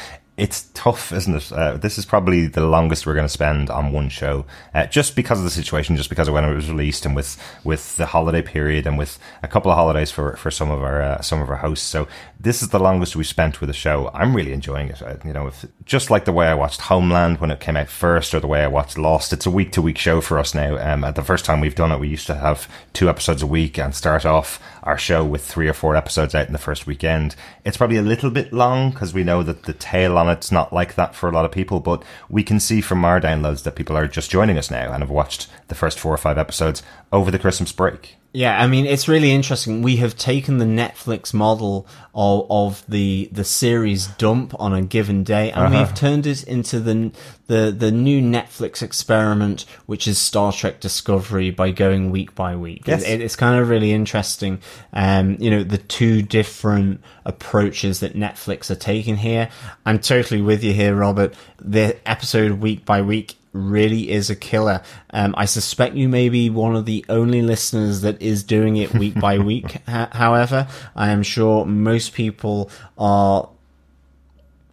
It's 0.41 0.70
tough, 0.72 1.12
isn't 1.12 1.34
it? 1.34 1.53
Uh, 1.53 1.76
this 1.76 1.99
is 1.99 2.07
probably 2.07 2.47
the 2.47 2.64
longest 2.64 3.05
we're 3.05 3.12
going 3.12 3.26
to 3.26 3.28
spend 3.28 3.68
on 3.68 3.93
one 3.93 4.09
show, 4.09 4.47
uh, 4.74 4.86
just 4.86 5.14
because 5.14 5.36
of 5.36 5.45
the 5.45 5.51
situation, 5.51 5.99
just 5.99 6.09
because 6.09 6.28
of 6.28 6.32
when 6.34 6.45
it 6.45 6.55
was 6.55 6.70
released, 6.70 7.05
and 7.05 7.14
with 7.14 7.36
with 7.62 7.99
the 7.99 8.07
holiday 8.07 8.41
period, 8.41 8.86
and 8.86 8.97
with 8.97 9.18
a 9.43 9.49
couple 9.49 9.70
of 9.70 9.76
holidays 9.76 10.11
for 10.11 10.34
for 10.36 10.51
some 10.51 10.70
of 10.70 10.82
our 10.82 11.03
uh, 11.03 11.20
some 11.20 11.43
of 11.43 11.51
our 11.51 11.57
hosts. 11.57 11.86
So 11.86 12.09
this 12.41 12.62
is 12.62 12.70
the 12.70 12.78
longest 12.78 13.16
we've 13.16 13.26
spent 13.26 13.61
with 13.61 13.68
a 13.68 13.74
show. 13.74 14.11
I'm 14.14 14.34
really 14.34 14.55
enjoying 14.55 14.88
it. 14.88 15.03
Uh, 15.03 15.16
you 15.26 15.34
know, 15.34 15.47
if, 15.47 15.66
just 15.84 16.09
like 16.09 16.24
the 16.24 16.32
way 16.32 16.47
I 16.47 16.55
watched 16.55 16.80
Homeland 16.80 17.38
when 17.38 17.51
it 17.51 17.61
came 17.61 17.76
out 17.76 17.91
first, 17.91 18.32
or 18.32 18.41
the 18.41 18.47
way 18.47 18.64
I 18.64 18.66
watched 18.66 18.97
Lost. 18.97 19.34
It's 19.34 19.45
a 19.45 19.51
week 19.51 19.72
to 19.72 19.82
week 19.82 19.99
show 19.99 20.22
for 20.22 20.38
us 20.38 20.55
now. 20.55 20.78
Um, 20.78 21.05
at 21.05 21.16
the 21.16 21.22
first 21.22 21.45
time 21.45 21.61
we've 21.61 21.74
done 21.74 21.93
it, 21.93 22.01
we 22.01 22.09
used 22.09 22.26
to 22.28 22.34
have 22.36 22.66
two 22.95 23.11
episodes 23.11 23.43
a 23.43 23.47
week 23.47 23.78
and 23.78 23.95
start 23.95 24.24
off 24.24 24.59
our 24.84 24.97
show 24.97 25.22
with 25.22 25.45
three 25.45 25.68
or 25.68 25.74
four 25.74 25.97
episodes 25.97 26.34
out 26.34 26.47
in 26.47 26.55
the 26.55 26.59
first 26.59 26.86
weekend. 26.86 27.36
It's 27.66 27.76
probably 27.76 27.99
a 27.99 28.03
little 28.03 28.30
bit 28.30 28.55
long 28.55 28.91
because 28.91 29.12
we 29.12 29.22
know 29.22 29.43
that 29.43 29.64
the 29.64 29.74
tail 29.74 30.16
on 30.16 30.30
it's 30.31 30.53
not 30.53 30.72
like 30.72 30.95
that 30.95 31.14
for 31.14 31.28
a 31.28 31.33
lot 31.33 31.45
of 31.45 31.53
people, 31.53 31.81
but 31.81 32.03
we 32.28 32.43
can 32.43 32.61
see 32.61 32.81
from 32.81 33.05
our 33.05 33.20
downloads 33.20 33.62
that 33.64 33.76
people 33.76 33.97
are 33.97 34.09
just 34.09 34.31
joining 34.31 34.59
us 34.59 34.70
now 34.70 34.93
and 34.93 35.03
have 35.03 35.11
watched 35.11 35.49
the 35.68 35.74
first 35.74 35.99
four 35.99 36.12
or 36.12 36.18
five 36.18 36.39
episodes 36.39 36.83
over 37.13 37.31
the 37.31 37.39
Christmas 37.39 37.73
break. 37.73 38.17
Yeah, 38.33 38.61
I 38.61 38.69
mean 38.69 38.87
it's 38.87 39.09
really 39.09 39.33
interesting. 39.33 39.83
We 39.83 39.97
have 39.97 40.17
taken 40.17 40.59
the 40.59 40.65
Netflix 40.65 41.35
model 41.35 41.85
of, 42.15 42.47
of 42.49 42.85
the 42.87 43.29
the 43.33 43.43
series 43.43 44.07
dump 44.07 44.55
on 44.57 44.73
a 44.73 44.83
given 44.83 45.25
day, 45.25 45.51
and 45.51 45.75
we've 45.75 45.93
turned 45.95 46.29
it 46.29 46.45
into 46.45 46.79
the 46.79 47.11
the 47.49 47.75
the 47.77 47.91
new 47.91 48.23
Netflix 48.23 48.83
experiment, 48.83 49.67
which 49.87 50.07
is 50.07 50.17
Star 50.17 50.53
Trek 50.53 50.79
Discovery, 50.79 51.51
by 51.51 51.73
going 51.73 52.13
week 52.13 52.37
by 52.37 52.55
week. 52.55 52.83
Yes. 52.87 53.03
It, 53.03 53.21
it's 53.21 53.35
kind 53.35 53.61
of 53.61 53.69
really 53.69 53.91
interesting. 53.91 54.61
Um, 54.93 55.37
you 55.41 55.51
know, 55.51 55.65
the 55.65 55.79
two 55.79 56.23
different 56.23 57.01
approaches 57.25 57.99
that 57.99 58.15
Netflix 58.15 58.71
are 58.71 58.77
taking 58.77 59.17
here. 59.17 59.49
I'm 59.85 59.99
totally 59.99 60.41
with 60.41 60.63
you 60.63 60.73
here, 60.73 60.95
Robert. 60.95 61.35
The 61.59 61.97
episode 62.09 62.61
week 62.61 62.85
by 62.85 63.03
week 63.03 63.39
really 63.53 64.11
is 64.11 64.30
a 64.30 64.36
killer. 64.36 64.82
Um, 65.12 65.34
I 65.36 65.44
suspect 65.44 65.96
you 65.96 66.09
may 66.09 66.28
be 66.28 66.51
one 66.51 66.76
of 66.76 66.86
the 66.86 67.05
only 67.09 67.42
listeners 67.42 68.03
that 68.03 68.20
is 68.22 68.42
doing 68.44 68.76
it 68.76 68.94
week 68.94 69.18
by 69.18 69.38
week. 69.51 69.76
H- 69.88 70.09
however, 70.12 70.68
I 70.94 71.11
am 71.11 71.22
sure 71.22 71.64
most 71.66 72.12
people 72.12 72.70
are 72.96 73.48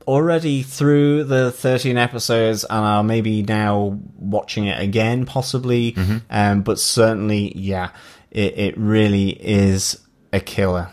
already 0.07 0.63
through 0.63 1.25
the 1.25 1.51
13 1.51 1.97
episodes 1.97 2.63
and 2.63 2.85
are 2.85 3.03
maybe 3.03 3.41
now 3.43 3.99
watching 4.17 4.65
it 4.67 4.79
again, 4.81 5.25
possibly. 5.25 5.95
Um, 6.29 6.61
but 6.61 6.79
certainly, 6.79 7.51
yeah, 7.57 7.89
it, 8.31 8.57
it 8.57 8.77
really 8.77 9.29
is 9.31 9.99
a 10.31 10.39
killer. 10.39 10.89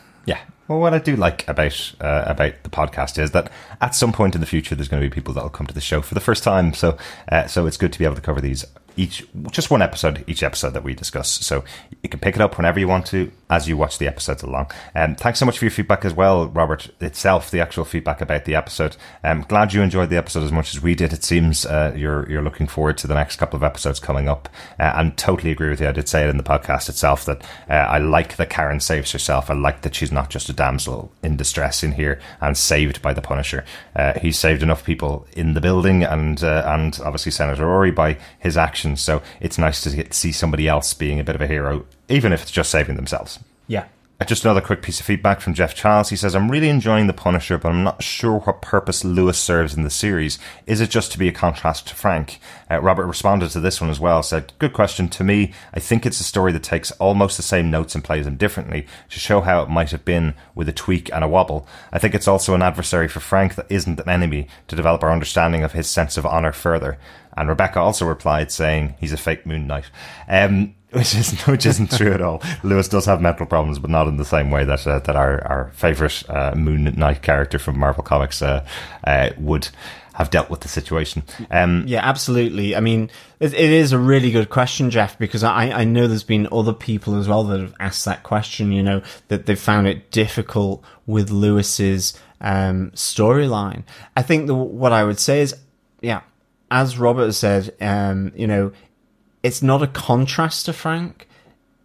Well, 0.67 0.81
what 0.81 0.95
I 0.95 0.99
do 0.99 1.15
like 1.15 1.47
about 1.47 1.93
uh, 2.01 2.25
about 2.27 2.63
the 2.63 2.71
podcast 2.71 3.19
is 3.19 3.33
that 3.33 3.51
at 3.83 3.95
some 3.95 4.13
point 4.13 4.35
in 4.35 4.41
the 4.41 4.47
future, 4.47 4.75
there's 4.75 4.89
going 4.89 5.03
to 5.03 5.09
be 5.09 5.15
people 5.15 5.35
that 5.35 5.43
will 5.43 5.51
come 5.51 5.67
to 5.67 5.75
the 5.75 5.81
show 5.81 6.01
for 6.01 6.15
the 6.15 6.21
first 6.21 6.43
time. 6.43 6.73
So, 6.73 6.97
uh, 7.31 7.47
so 7.47 7.67
it's 7.67 7.77
good 7.77 7.93
to 7.93 7.99
be 7.99 8.07
able 8.07 8.15
to 8.15 8.23
cover 8.23 8.41
these 8.41 8.65
each 8.97 9.27
just 9.51 9.71
one 9.71 9.83
episode 9.83 10.25
each 10.27 10.43
episode 10.43 10.71
that 10.71 10.85
we 10.85 10.95
discuss. 10.95 11.31
So 11.31 11.65
you 12.03 12.09
can 12.09 12.21
pick 12.21 12.35
it 12.35 12.41
up 12.41 12.57
whenever 12.57 12.79
you 12.79 12.89
want 12.89 13.07
to 13.07 13.31
as 13.51 13.69
you 13.69 13.77
watch 13.77 13.99
the 13.99 14.09
episodes 14.09 14.43
along. 14.43 14.71
Um, 14.95 15.15
thanks 15.15 15.39
so 15.39 15.47
much 15.47 15.59
for 15.59 15.65
your 15.65 15.71
feedback 15.73 16.05
as 16.05 16.15
well, 16.15 16.49
Robert. 16.49 16.91
Itself, 17.01 17.51
the 17.51 17.61
actual 17.61 17.85
feedback 17.85 18.21
about 18.21 18.45
the 18.45 18.55
episode. 18.55 18.97
I'm 19.23 19.41
um, 19.41 19.47
glad 19.49 19.73
you 19.73 19.83
enjoyed 19.83 20.11
the 20.11 20.17
episode 20.17 20.43
as 20.43 20.53
much 20.53 20.75
as 20.75 20.83
we 20.83 20.95
did. 20.95 21.13
It 21.13 21.25
seems 21.25 21.67
uh, 21.67 21.93
you're 21.97 22.29
you're 22.31 22.43
looking 22.43 22.67
forward 22.67 22.99
to 22.99 23.07
the 23.07 23.15
next 23.15 23.37
couple 23.37 23.57
of 23.57 23.63
episodes 23.63 24.01
coming 24.01 24.29
up. 24.29 24.49
Uh, 24.79 24.93
and 24.97 25.17
totally 25.17 25.51
agree 25.51 25.69
with 25.69 25.81
you. 25.81 25.89
I 25.89 25.93
did 25.93 26.09
say 26.09 26.25
it 26.25 26.31
in 26.31 26.37
the 26.37 26.43
podcast 26.43 26.89
itself 26.89 27.25
that 27.27 27.43
uh, 27.69 27.75
I 27.75 27.99
like 27.99 28.37
that 28.37 28.51
Karen 28.51 28.81
saves 28.81 29.13
herself. 29.13 29.51
I 29.51 29.55
like 29.55 29.83
that 29.83 29.95
she's 29.95 30.13
not 30.13 30.31
just 30.31 30.49
a 30.49 30.53
damsel 30.53 31.13
in 31.23 31.37
distress 31.37 31.83
in 31.83 31.93
here 31.93 32.21
and 32.41 32.57
saved 32.57 33.03
by 33.03 33.13
the 33.13 33.23
Punisher. 33.23 33.65
Uh, 33.95 34.19
he 34.19 34.33
saved 34.33 34.63
enough 34.63 34.85
people 34.85 35.27
in 35.33 35.55
the 35.55 35.61
building 35.61 36.03
and 36.03 36.43
uh, 36.43 36.63
and 36.67 37.01
obviously 37.05 37.33
Senator 37.33 37.69
Ori 37.69 37.91
by 37.91 38.19
his 38.39 38.57
actions. 38.57 38.84
So 38.97 39.23
it's 39.41 39.59
nice 39.59 39.81
to 39.83 39.91
get, 39.91 40.15
see 40.15 40.33
somebody 40.33 40.69
else 40.69 40.93
being 40.95 41.19
a 41.19 41.25
bit 41.25 41.35
of 41.35 41.41
a 41.41 41.47
hero, 41.47 41.87
even 42.09 42.33
if 42.33 42.43
it's 42.43 42.51
just 42.51 42.71
saving 42.71 42.97
themselves. 42.97 43.41
Yeah. 43.67 43.87
Just 44.27 44.45
another 44.45 44.63
quick 44.63 44.81
piece 44.81 45.01
of 45.01 45.07
feedback 45.07 45.41
from 45.41 45.53
Jeff 45.53 45.75
Charles. 45.75 46.09
He 46.09 46.17
says, 46.17 46.35
I'm 46.35 46.51
really 46.51 46.71
enjoying 46.71 47.07
The 47.07 47.13
Punisher, 47.13 47.59
but 47.59 47.69
I'm 47.69 47.85
not 47.85 48.03
sure 48.03 48.39
what 48.41 48.63
purpose 48.63 49.05
Lewis 49.05 49.39
serves 49.39 49.75
in 49.75 49.83
the 49.83 49.91
series. 49.91 50.39
Is 50.67 50.81
it 50.81 50.89
just 50.89 51.13
to 51.13 51.19
be 51.19 51.29
a 51.29 51.33
contrast 51.33 51.89
to 51.89 51.95
Frank? 51.95 52.41
Uh, 52.71 52.81
Robert 52.81 53.07
responded 53.07 53.51
to 53.51 53.61
this 53.61 53.81
one 53.83 53.91
as 53.91 54.01
well, 54.01 54.23
said, 54.23 54.55
Good 54.59 54.73
question. 54.73 55.09
To 55.11 55.25
me, 55.25 55.53
I 55.75 55.81
think 55.81 56.07
it's 56.07 56.21
a 56.21 56.25
story 56.25 56.53
that 56.53 56.63
takes 56.63 56.91
almost 56.93 57.37
the 57.37 57.43
same 57.43 57.71
notes 57.71 57.95
and 57.95 58.03
plays 58.03 58.25
them 58.25 58.37
differently 58.37 58.87
to 59.11 59.21
show 59.21 59.43
how 59.43 59.63
it 59.63 59.69
might 59.69 59.91
have 59.91 60.05
been 60.05 60.35
with 60.55 60.69
a 60.69 60.73
tweak 60.73 61.13
and 61.13 61.23
a 61.23 61.29
wobble. 61.29 61.67
I 61.93 61.99
think 61.99 62.15
it's 62.15 62.29
also 62.29 62.55
an 62.55 62.63
adversary 62.63 63.09
for 63.09 63.21
Frank 63.21 63.57
that 63.57 63.67
isn't 63.69 64.01
an 64.01 64.09
enemy 64.09 64.49
to 64.69 64.77
develop 64.77 65.03
our 65.03 65.13
understanding 65.13 65.63
of 65.63 65.73
his 65.73 65.89
sense 65.89 66.17
of 66.17 66.25
honour 66.25 66.53
further. 66.53 66.99
And 67.37 67.49
Rebecca 67.49 67.81
also 67.81 68.07
replied 68.07 68.51
saying 68.51 68.95
he's 69.01 69.13
a 69.13 69.17
fake 69.17 69.45
Moon 69.45 69.67
Knight. 69.67 69.91
Um, 70.29 70.75
which 70.95 71.15
is 71.15 71.41
which 71.47 71.67
isn't 71.67 71.91
true 71.97 72.13
at 72.13 72.21
all. 72.21 72.43
Lewis 72.63 72.89
does 72.89 73.07
have 73.07 73.21
mental 73.21 73.47
problems, 73.47 73.79
but 73.79 73.91
not 73.91 74.09
in 74.09 74.17
the 74.17 74.25
same 74.25 74.51
way 74.51 74.65
that 74.65 74.87
uh, 74.87 74.99
that 75.01 75.17
our 75.17 75.47
our 75.47 75.71
favorite 75.75 76.23
uh, 76.29 76.55
Moon 76.55 76.85
Knight 76.97 77.23
character 77.23 77.59
from 77.59 77.79
Marvel 77.79 78.05
Comics 78.05 78.43
uh, 78.43 78.67
uh, 79.07 79.31
would 79.39 79.69
have 80.15 80.31
dealt 80.31 80.49
with 80.49 80.61
the 80.61 80.69
situation. 80.69 81.25
Um, 81.51 81.85
Yeah, 81.89 82.01
absolutely. 82.09 82.77
I 82.77 82.81
mean, 82.81 83.11
it, 83.41 83.53
it 83.53 83.71
is 83.71 83.91
a 83.91 83.99
really 83.99 84.31
good 84.31 84.49
question, 84.49 84.91
Jeff, 84.91 85.19
because 85.19 85.43
I, 85.43 85.71
I 85.71 85.85
know 85.85 86.07
there's 86.07 86.23
been 86.23 86.47
other 86.53 86.73
people 86.73 87.17
as 87.19 87.27
well 87.27 87.43
that 87.45 87.59
have 87.59 87.75
asked 87.81 88.05
that 88.05 88.23
question, 88.23 88.71
you 88.71 88.83
know, 88.83 89.03
that 89.27 89.47
they've 89.47 89.59
found 89.59 89.89
it 89.89 90.13
difficult 90.13 90.85
with 91.05 91.31
Lewis's 91.31 92.17
um, 92.41 92.93
storyline. 92.93 93.83
I 94.17 94.23
think 94.23 94.47
the, 94.47 94.55
what 94.55 94.93
I 94.93 95.03
would 95.03 95.19
say 95.19 95.41
is, 95.41 95.57
yeah, 96.01 96.21
as 96.71 96.97
Robert 96.97 97.33
said, 97.33 97.75
um, 97.81 98.31
you 98.37 98.47
know, 98.47 98.71
it's 99.45 99.63
not 99.63 99.83
a 99.83 99.87
contrast 99.87 100.67
to 100.67 100.73
Frank. 100.73 101.29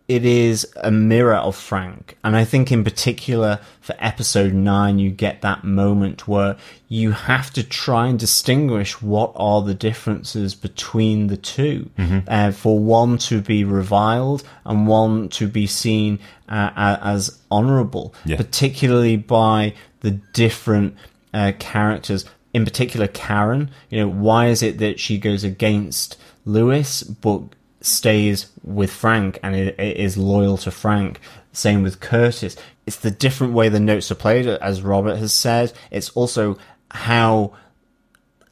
It 0.07 0.25
is 0.25 0.65
a 0.77 0.89
mirror 0.89 1.35
of 1.35 1.55
Frank. 1.55 2.17
And 2.23 2.35
I 2.35 2.43
think 2.43 2.71
in 2.71 2.83
particular 2.83 3.59
for 3.79 3.95
episode 3.99 4.53
nine, 4.55 4.97
you 4.97 5.11
get 5.11 5.41
that 5.43 5.63
moment 5.63 6.27
where 6.27 6.57
you 6.87 7.11
have 7.11 7.53
to 7.53 7.63
try 7.63 8.07
and 8.07 8.17
distinguish 8.17 9.03
what 9.03 9.31
are 9.35 9.61
the 9.61 9.75
differences 9.75 10.55
between 10.55 11.27
the 11.27 11.37
2 11.37 11.91
Uh, 12.27 12.49
for 12.51 12.79
one 12.79 13.19
to 13.19 13.39
be 13.39 13.63
reviled 13.63 14.41
and 14.65 14.87
one 14.87 15.29
to 15.29 15.47
be 15.47 15.67
seen 15.67 16.17
uh, 16.47 16.71
as 17.03 17.37
honorable, 17.51 18.11
Yeah. 18.25 18.37
particularly 18.37 19.15
by 19.17 19.73
the 19.99 20.11
different 20.33 20.95
uh, 21.35 21.51
characters. 21.59 22.25
In 22.51 22.65
particular, 22.65 23.05
Karen. 23.05 23.69
You 23.91 23.99
know, 23.99 24.09
why 24.09 24.47
is 24.47 24.63
it 24.63 24.79
that 24.79 24.99
she 24.99 25.19
goes 25.19 25.43
against 25.43 26.17
Lewis 26.53 27.03
but 27.03 27.41
stays 27.81 28.47
with 28.63 28.91
Frank 28.91 29.39
and 29.43 29.55
i- 29.55 29.73
i- 29.79 29.81
is 30.05 30.17
loyal 30.17 30.57
to 30.59 30.71
Frank? 30.71 31.19
Same 31.53 31.81
with 31.83 31.99
Curtis. 31.99 32.55
It's 32.85 32.97
the 32.97 33.11
different 33.11 33.53
way 33.53 33.69
the 33.69 33.79
notes 33.79 34.11
are 34.11 34.15
played, 34.15 34.47
as 34.47 34.81
Robert 34.81 35.17
has 35.17 35.33
said. 35.33 35.71
It's 35.91 36.09
also 36.09 36.57
how 36.91 37.53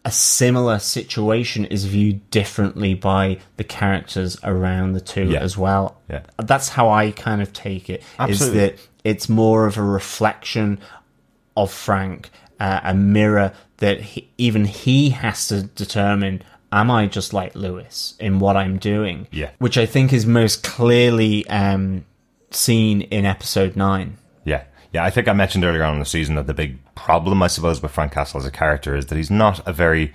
a 0.06 0.12
similar 0.12 0.80
situation 0.80 1.66
is 1.66 1.84
viewed 1.86 2.30
differently 2.32 2.94
by 2.94 3.40
the 3.58 3.64
characters 3.64 4.38
around 4.44 4.94
the 4.94 5.02
two 5.02 5.26
Yeah. 5.32 5.40
as 5.42 5.58
well. 5.58 5.98
Yeah. 6.10 6.22
That's 6.38 6.70
how 6.70 6.90
I 6.90 7.12
kind 7.12 7.42
of 7.42 7.52
take 7.52 7.90
it. 7.90 8.00
Is 8.02 8.06
Absolutely. 8.20 8.60
Is 8.60 8.72
that 8.72 8.80
it's 9.04 9.28
more 9.30 9.66
of 9.66 9.78
a 9.78 9.84
reflection 9.84 10.80
of 11.58 11.72
Frank, 11.72 12.30
uh, 12.60 12.80
a 12.84 12.94
mirror 12.94 13.52
that 13.78 14.00
he, 14.02 14.30
even 14.38 14.66
he 14.66 15.10
has 15.10 15.48
to 15.50 15.64
determine. 15.64 16.42
Am 16.72 16.92
I 16.92 17.08
just 17.08 17.34
like 17.34 17.56
Lewis 17.56 18.16
in 18.20 18.40
what 18.40 18.58
I'm 18.58 18.78
doing? 18.78 19.28
Yeah. 19.32 19.52
Which 19.60 19.78
I 19.78 19.86
think 19.86 20.12
is 20.12 20.26
most 20.26 20.64
clearly 20.64 21.48
um, 21.48 22.06
seen 22.52 23.02
in 23.02 23.26
episode 23.26 23.76
nine. 23.76 24.18
Yeah. 24.44 24.64
Yeah, 24.94 25.04
I 25.04 25.10
think 25.10 25.28
I 25.28 25.34
mentioned 25.34 25.64
earlier 25.64 25.84
on 25.84 25.94
in 25.94 26.00
the 26.00 26.06
season 26.06 26.36
that 26.36 26.48
the 26.48 26.54
big 26.54 26.80
problem, 26.96 27.44
I 27.44 27.48
suppose, 27.48 27.82
with 27.82 27.92
Frank 27.92 28.14
Castle 28.14 28.40
as 28.40 28.46
a 28.46 28.52
character 28.52 28.96
is 28.96 29.08
that 29.08 29.16
he's 29.16 29.32
not 29.32 29.66
a 29.68 29.74
very 29.74 30.14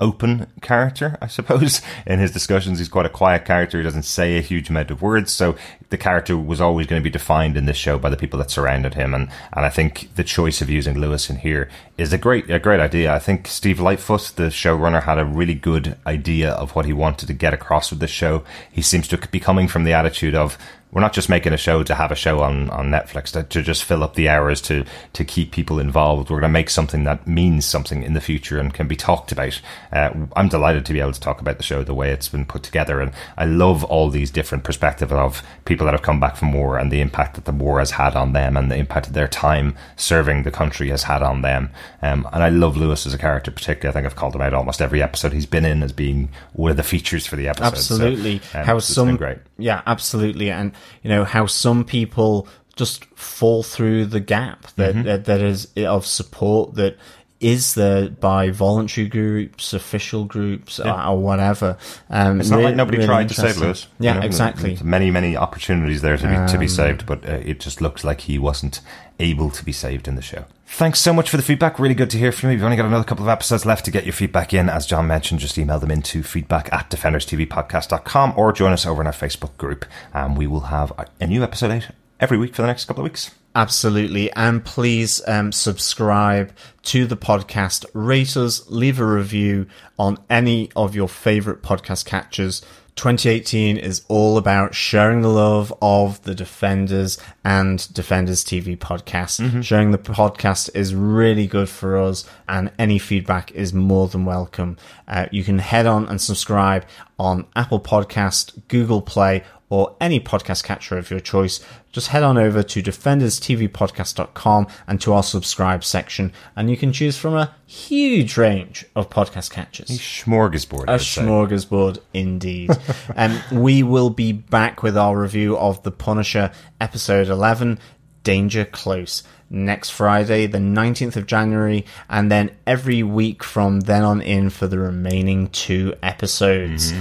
open 0.00 0.46
character, 0.60 1.16
I 1.20 1.26
suppose. 1.26 1.80
In 2.06 2.18
his 2.18 2.32
discussions, 2.32 2.78
he's 2.78 2.88
quite 2.88 3.06
a 3.06 3.10
quiet 3.10 3.44
character. 3.44 3.78
He 3.78 3.84
doesn't 3.84 4.04
say 4.04 4.36
a 4.36 4.42
huge 4.42 4.70
amount 4.70 4.90
of 4.90 5.02
words. 5.02 5.30
So 5.30 5.56
the 5.90 5.98
character 5.98 6.36
was 6.36 6.60
always 6.60 6.86
going 6.86 7.00
to 7.00 7.04
be 7.04 7.10
defined 7.10 7.56
in 7.56 7.66
this 7.66 7.76
show 7.76 7.98
by 7.98 8.08
the 8.08 8.16
people 8.16 8.38
that 8.38 8.50
surrounded 8.50 8.94
him. 8.94 9.14
And, 9.14 9.28
and 9.52 9.64
I 9.64 9.70
think 9.70 10.14
the 10.16 10.24
choice 10.24 10.60
of 10.62 10.70
using 10.70 10.98
Lewis 10.98 11.30
in 11.30 11.36
here 11.36 11.68
is 11.98 12.12
a 12.12 12.18
great, 12.18 12.50
a 12.50 12.58
great 12.58 12.80
idea. 12.80 13.14
I 13.14 13.18
think 13.18 13.46
Steve 13.46 13.78
Lightfoot, 13.78 14.32
the 14.36 14.44
showrunner, 14.44 15.02
had 15.02 15.18
a 15.18 15.24
really 15.24 15.54
good 15.54 15.96
idea 16.06 16.50
of 16.52 16.74
what 16.74 16.86
he 16.86 16.92
wanted 16.92 17.26
to 17.26 17.34
get 17.34 17.54
across 17.54 17.90
with 17.90 18.00
this 18.00 18.10
show. 18.10 18.42
He 18.70 18.82
seems 18.82 19.06
to 19.08 19.18
be 19.18 19.40
coming 19.40 19.68
from 19.68 19.84
the 19.84 19.92
attitude 19.92 20.34
of, 20.34 20.56
we're 20.92 21.00
not 21.00 21.12
just 21.12 21.28
making 21.28 21.52
a 21.52 21.56
show 21.56 21.82
to 21.82 21.94
have 21.94 22.10
a 22.10 22.16
show 22.16 22.40
on, 22.40 22.68
on 22.70 22.90
Netflix 22.90 23.30
to, 23.32 23.42
to 23.44 23.62
just 23.62 23.84
fill 23.84 24.02
up 24.02 24.14
the 24.14 24.28
hours 24.28 24.60
to 24.62 24.84
to 25.12 25.24
keep 25.24 25.52
people 25.52 25.78
involved. 25.78 26.30
We're 26.30 26.40
going 26.40 26.50
to 26.50 26.58
make 26.58 26.70
something 26.70 27.04
that 27.04 27.26
means 27.26 27.64
something 27.64 28.02
in 28.02 28.14
the 28.14 28.20
future 28.20 28.58
and 28.58 28.74
can 28.74 28.88
be 28.88 28.96
talked 28.96 29.32
about. 29.32 29.60
Uh, 29.92 30.10
I'm 30.34 30.48
delighted 30.48 30.84
to 30.86 30.92
be 30.92 31.00
able 31.00 31.12
to 31.12 31.20
talk 31.20 31.40
about 31.40 31.58
the 31.58 31.62
show 31.62 31.84
the 31.84 31.94
way 31.94 32.10
it's 32.10 32.28
been 32.28 32.44
put 32.44 32.62
together, 32.62 33.00
and 33.00 33.12
I 33.36 33.44
love 33.44 33.84
all 33.84 34.10
these 34.10 34.30
different 34.30 34.64
perspectives 34.64 35.12
of 35.12 35.42
people 35.64 35.84
that 35.84 35.94
have 35.94 36.02
come 36.02 36.20
back 36.20 36.36
from 36.36 36.52
war 36.52 36.78
and 36.78 36.90
the 36.90 37.00
impact 37.00 37.36
that 37.36 37.44
the 37.44 37.52
war 37.52 37.78
has 37.78 37.92
had 37.92 38.16
on 38.16 38.32
them 38.32 38.56
and 38.56 38.70
the 38.70 38.76
impact 38.76 39.06
that 39.06 39.12
their 39.12 39.28
time 39.28 39.76
serving 39.96 40.42
the 40.42 40.50
country 40.50 40.88
has 40.88 41.04
had 41.04 41.22
on 41.22 41.42
them. 41.42 41.70
Um, 42.02 42.28
and 42.32 42.42
I 42.42 42.48
love 42.48 42.76
Lewis 42.76 43.06
as 43.06 43.14
a 43.14 43.18
character, 43.18 43.50
particularly. 43.50 43.90
I 43.90 43.92
think 43.92 44.06
I've 44.06 44.16
called 44.16 44.34
him 44.34 44.40
out 44.40 44.54
almost 44.54 44.82
every 44.82 45.02
episode 45.02 45.32
he's 45.32 45.46
been 45.46 45.64
in 45.64 45.82
as 45.82 45.92
being 45.92 46.30
one 46.52 46.70
of 46.70 46.76
the 46.76 46.82
features 46.82 47.26
for 47.26 47.36
the 47.36 47.48
episode. 47.48 47.76
So, 47.76 47.94
Absolutely. 47.94 48.40
um, 48.54 48.64
how 48.64 48.78
some 48.78 49.16
great. 49.16 49.38
Yeah, 49.58 49.82
absolutely. 49.86 50.50
And 50.50 50.72
you 51.02 51.10
know 51.10 51.24
how 51.24 51.46
some 51.46 51.84
people 51.84 52.46
just 52.76 53.04
fall 53.16 53.62
through 53.62 54.06
the 54.06 54.20
gap 54.20 54.66
that 54.76 54.94
Mm-hmm. 54.94 55.04
that, 55.04 55.24
that 55.26 55.40
is 55.40 55.68
of 55.76 56.06
support 56.06 56.74
that 56.76 56.96
is 57.40 57.74
there 57.74 58.08
by 58.10 58.50
voluntary 58.50 59.08
groups, 59.08 59.72
official 59.72 60.24
groups, 60.24 60.78
or, 60.78 60.88
or 60.90 61.18
whatever. 61.18 61.78
Um, 62.10 62.40
It's 62.40 62.50
not 62.50 62.58
re- 62.58 62.64
like 62.64 62.76
nobody 62.76 62.98
really 62.98 63.08
tried 63.08 63.28
to 63.28 63.34
save. 63.34 63.56
Lewis. 63.58 63.86
Yeah, 63.98 64.14
You 64.14 64.20
know, 64.20 64.26
exactly. 64.26 64.70
Um, 64.70 64.74
there's 64.76 64.84
Many, 64.84 65.10
many 65.10 65.36
opportunities 65.36 66.02
there 66.02 66.16
to 66.18 66.26
be 66.46 66.52
to 66.52 66.58
be 66.58 66.68
saved, 66.68 67.06
but 67.06 67.26
uh, 67.28 67.32
it 67.42 67.58
just 67.60 67.80
looks 67.80 68.04
like 68.04 68.20
he 68.22 68.38
wasn't 68.38 68.80
able 69.18 69.50
to 69.50 69.64
be 69.64 69.72
saved 69.72 70.06
in 70.08 70.14
the 70.16 70.22
show. 70.22 70.44
Thanks 70.66 71.00
so 71.00 71.12
much 71.12 71.28
for 71.30 71.36
the 71.36 71.42
feedback. 71.42 71.78
Really 71.78 71.94
good 71.96 72.10
to 72.10 72.18
hear 72.18 72.30
from 72.30 72.50
you. 72.50 72.56
We've 72.56 72.64
only 72.64 72.76
got 72.76 72.86
another 72.86 73.04
couple 73.04 73.24
of 73.24 73.28
episodes 73.28 73.66
left 73.66 73.84
to 73.86 73.90
get 73.90 74.04
your 74.04 74.12
feedback 74.12 74.54
in. 74.54 74.68
As 74.68 74.86
John 74.86 75.06
mentioned, 75.08 75.40
just 75.40 75.58
email 75.58 75.78
them 75.80 75.90
into 75.90 76.22
feedback 76.22 76.72
at 76.72 76.90
defenderstvpodcast.com 76.90 78.34
or 78.36 78.52
join 78.52 78.72
us 78.72 78.86
over 78.86 79.00
in 79.02 79.06
our 79.06 79.12
Facebook 79.12 79.56
group. 79.56 79.84
And 80.14 80.36
we 80.38 80.46
will 80.46 80.60
have 80.60 80.92
a- 80.98 81.06
a 81.20 81.26
new 81.26 81.42
episode 81.42 81.70
out 81.72 81.88
every 82.20 82.38
week 82.38 82.54
for 82.54 82.62
the 82.62 82.68
next 82.68 82.84
couple 82.84 83.02
of 83.04 83.10
weeks. 83.10 83.30
Absolutely. 83.54 84.30
And 84.32 84.64
please 84.64 85.20
um, 85.26 85.50
subscribe 85.50 86.52
to 86.84 87.06
the 87.06 87.16
podcast, 87.16 87.84
rate 87.94 88.36
us, 88.36 88.68
leave 88.70 89.00
a 89.00 89.04
review 89.04 89.66
on 89.98 90.18
any 90.30 90.70
of 90.76 90.94
your 90.94 91.08
favorite 91.08 91.62
podcast 91.62 92.04
catchers. 92.04 92.62
2018 92.96 93.76
is 93.78 94.02
all 94.08 94.36
about 94.36 94.74
sharing 94.74 95.22
the 95.22 95.28
love 95.28 95.72
of 95.80 96.22
the 96.24 96.34
Defenders 96.34 97.18
and 97.44 97.92
Defenders 97.94 98.44
TV 98.44 98.76
podcast. 98.76 99.62
Sharing 99.62 99.90
the 99.90 99.98
podcast 99.98 100.68
is 100.74 100.94
really 100.94 101.46
good 101.46 101.68
for 101.68 101.96
us, 101.96 102.24
and 102.48 102.70
any 102.78 102.98
feedback 102.98 103.52
is 103.52 103.72
more 103.72 104.08
than 104.08 104.26
welcome. 104.26 104.76
Uh, 105.08 105.26
you 105.30 105.44
can 105.44 105.60
head 105.60 105.86
on 105.86 106.08
and 106.08 106.20
subscribe 106.20 106.84
on 107.18 107.46
Apple 107.56 107.80
Podcast, 107.80 108.60
Google 108.68 109.00
Play, 109.00 109.44
or 109.70 109.96
any 110.00 110.20
podcast 110.20 110.64
catcher 110.64 110.98
of 110.98 111.10
your 111.10 111.20
choice, 111.20 111.60
just 111.92 112.08
head 112.08 112.22
on 112.22 112.36
over 112.36 112.62
to 112.62 112.82
defenderstvpodcast.com 112.82 114.66
and 114.86 115.00
to 115.00 115.12
our 115.12 115.22
subscribe 115.22 115.84
section, 115.84 116.32
and 116.56 116.68
you 116.68 116.76
can 116.76 116.92
choose 116.92 117.16
from 117.16 117.34
a 117.34 117.54
huge 117.66 118.36
range 118.36 118.84
of 118.96 119.08
podcast 119.08 119.50
catchers. 119.50 119.88
Smorgasbord. 119.88 120.84
I 120.88 120.92
A 120.92 120.94
would 120.96 121.00
say. 121.02 121.22
smorgasbord 121.22 121.98
indeed. 122.12 122.70
um, 123.16 123.40
we 123.52 123.82
will 123.82 124.10
be 124.10 124.32
back 124.32 124.82
with 124.82 124.96
our 124.98 125.18
review 125.18 125.56
of 125.56 125.82
The 125.84 125.92
Punisher, 125.92 126.50
episode 126.80 127.28
11, 127.28 127.78
Danger 128.24 128.64
Close, 128.64 129.22
next 129.48 129.90
Friday, 129.90 130.46
the 130.46 130.58
19th 130.58 131.16
of 131.16 131.26
January, 131.26 131.84
and 132.08 132.30
then 132.30 132.50
every 132.66 133.02
week 133.02 133.42
from 133.42 133.80
then 133.80 134.02
on 134.04 134.20
in 134.20 134.50
for 134.50 134.66
the 134.66 134.78
remaining 134.78 135.48
two 135.48 135.94
episodes. 136.02 136.92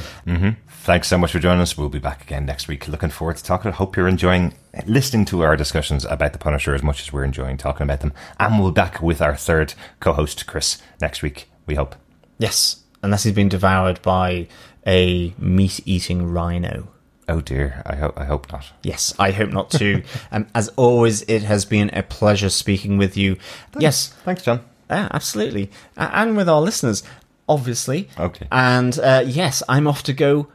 Thanks 0.90 1.08
so 1.08 1.20
much 1.20 1.34
for 1.34 1.38
joining 1.38 1.62
us. 1.62 1.78
We'll 1.78 1.88
be 1.88 2.00
back 2.00 2.24
again 2.24 2.48
next 2.48 2.68
week. 2.68 2.88
Looking 2.88 3.12
forward 3.12 3.38
to 3.38 3.44
talking. 3.44 3.70
I 3.72 3.76
hope 3.76 3.96
you're 3.96 4.08
enjoying 4.08 4.56
listening 4.88 5.24
to 5.26 5.44
our 5.44 5.56
discussions 5.56 6.04
about 6.06 6.34
the 6.34 6.40
Punisher 6.40 6.74
as 6.74 6.82
much 6.82 7.00
as 7.02 7.14
we're 7.14 7.24
enjoying 7.24 7.58
talking 7.58 7.84
about 7.84 8.00
them. 8.00 8.12
And 8.40 8.60
we'll 8.60 8.72
be 8.72 8.74
back 8.82 9.00
with 9.00 9.22
our 9.22 9.36
third 9.36 9.76
co-host, 10.00 10.48
Chris, 10.48 10.82
next 11.00 11.22
week. 11.22 11.48
We 11.68 11.76
hope. 11.76 11.96
Yes, 12.40 12.86
unless 13.04 13.22
he's 13.22 13.36
been 13.36 13.50
devoured 13.50 14.02
by 14.02 14.48
a 14.88 15.36
meat 15.38 15.80
eating 15.86 16.26
rhino. 16.32 16.88
Oh 17.28 17.42
dear. 17.42 17.84
I 17.86 17.96
hope. 17.96 18.20
I 18.20 18.26
hope 18.26 18.52
not. 18.52 18.66
Yes, 18.82 19.14
I 19.20 19.30
hope 19.30 19.52
not 19.52 19.70
too. 19.70 20.02
um, 20.32 20.48
as 20.56 20.70
always, 20.70 21.22
it 21.28 21.44
has 21.44 21.66
been 21.66 21.92
a 21.94 22.02
pleasure 22.02 22.50
speaking 22.50 22.98
with 22.98 23.16
you. 23.16 23.38
Yes, 23.78 24.08
Thanks, 24.26 24.42
John. 24.42 24.66
yeah, 24.90 25.08
absolutely. 25.12 25.70
And 25.96 26.36
with 26.36 26.50
our 26.50 26.62
listeners, 26.62 27.04
obviously. 27.48 28.10
Okay. 28.18 28.48
And 28.52 28.98
uh, 28.98 29.24
yes, 29.28 29.62
I'm 29.70 29.86
off 29.86 30.02
to 30.02 30.14
go. 30.14 30.48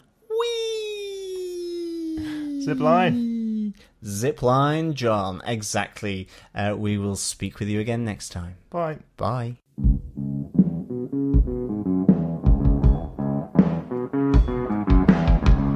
Wee! 2.65 2.73
Zip 2.73 2.81
line. 2.81 3.75
Zipline 4.03 4.95
John. 4.95 5.43
Exactly. 5.47 6.29
Uh, 6.55 6.75
we 6.79 6.97
will 6.97 7.17
speak 7.17 7.59
with 7.59 7.69
you 7.69 7.79
again 7.81 8.05
next 8.05 8.31
time. 8.31 8.57
Bye. 8.71 8.99
Bye. 9.19 9.57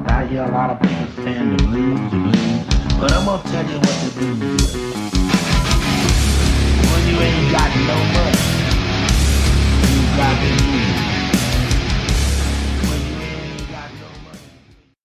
I 0.07 0.25
hear 0.29 0.43
a 0.43 0.51
lot 0.51 0.71
of 0.71 0.81
people 0.81 1.23
saying 1.23 1.57
the 1.57 1.63
blues, 1.63 1.99
the 2.11 2.17
blues, 2.17 2.65
but 2.99 3.11
I'm 3.13 3.25
gonna 3.25 3.43
tell 3.43 3.65
you 3.69 3.77
what 3.77 3.95
the 4.03 4.11
blues 4.15 4.75
is. 4.75 5.13
When 6.89 7.01
you 7.07 7.19
ain't 7.21 7.51
got 7.51 7.69
no 7.85 7.97
money, 8.15 8.45
you 9.93 10.01
got 10.17 10.35
to 10.39 10.49
use 10.65 10.98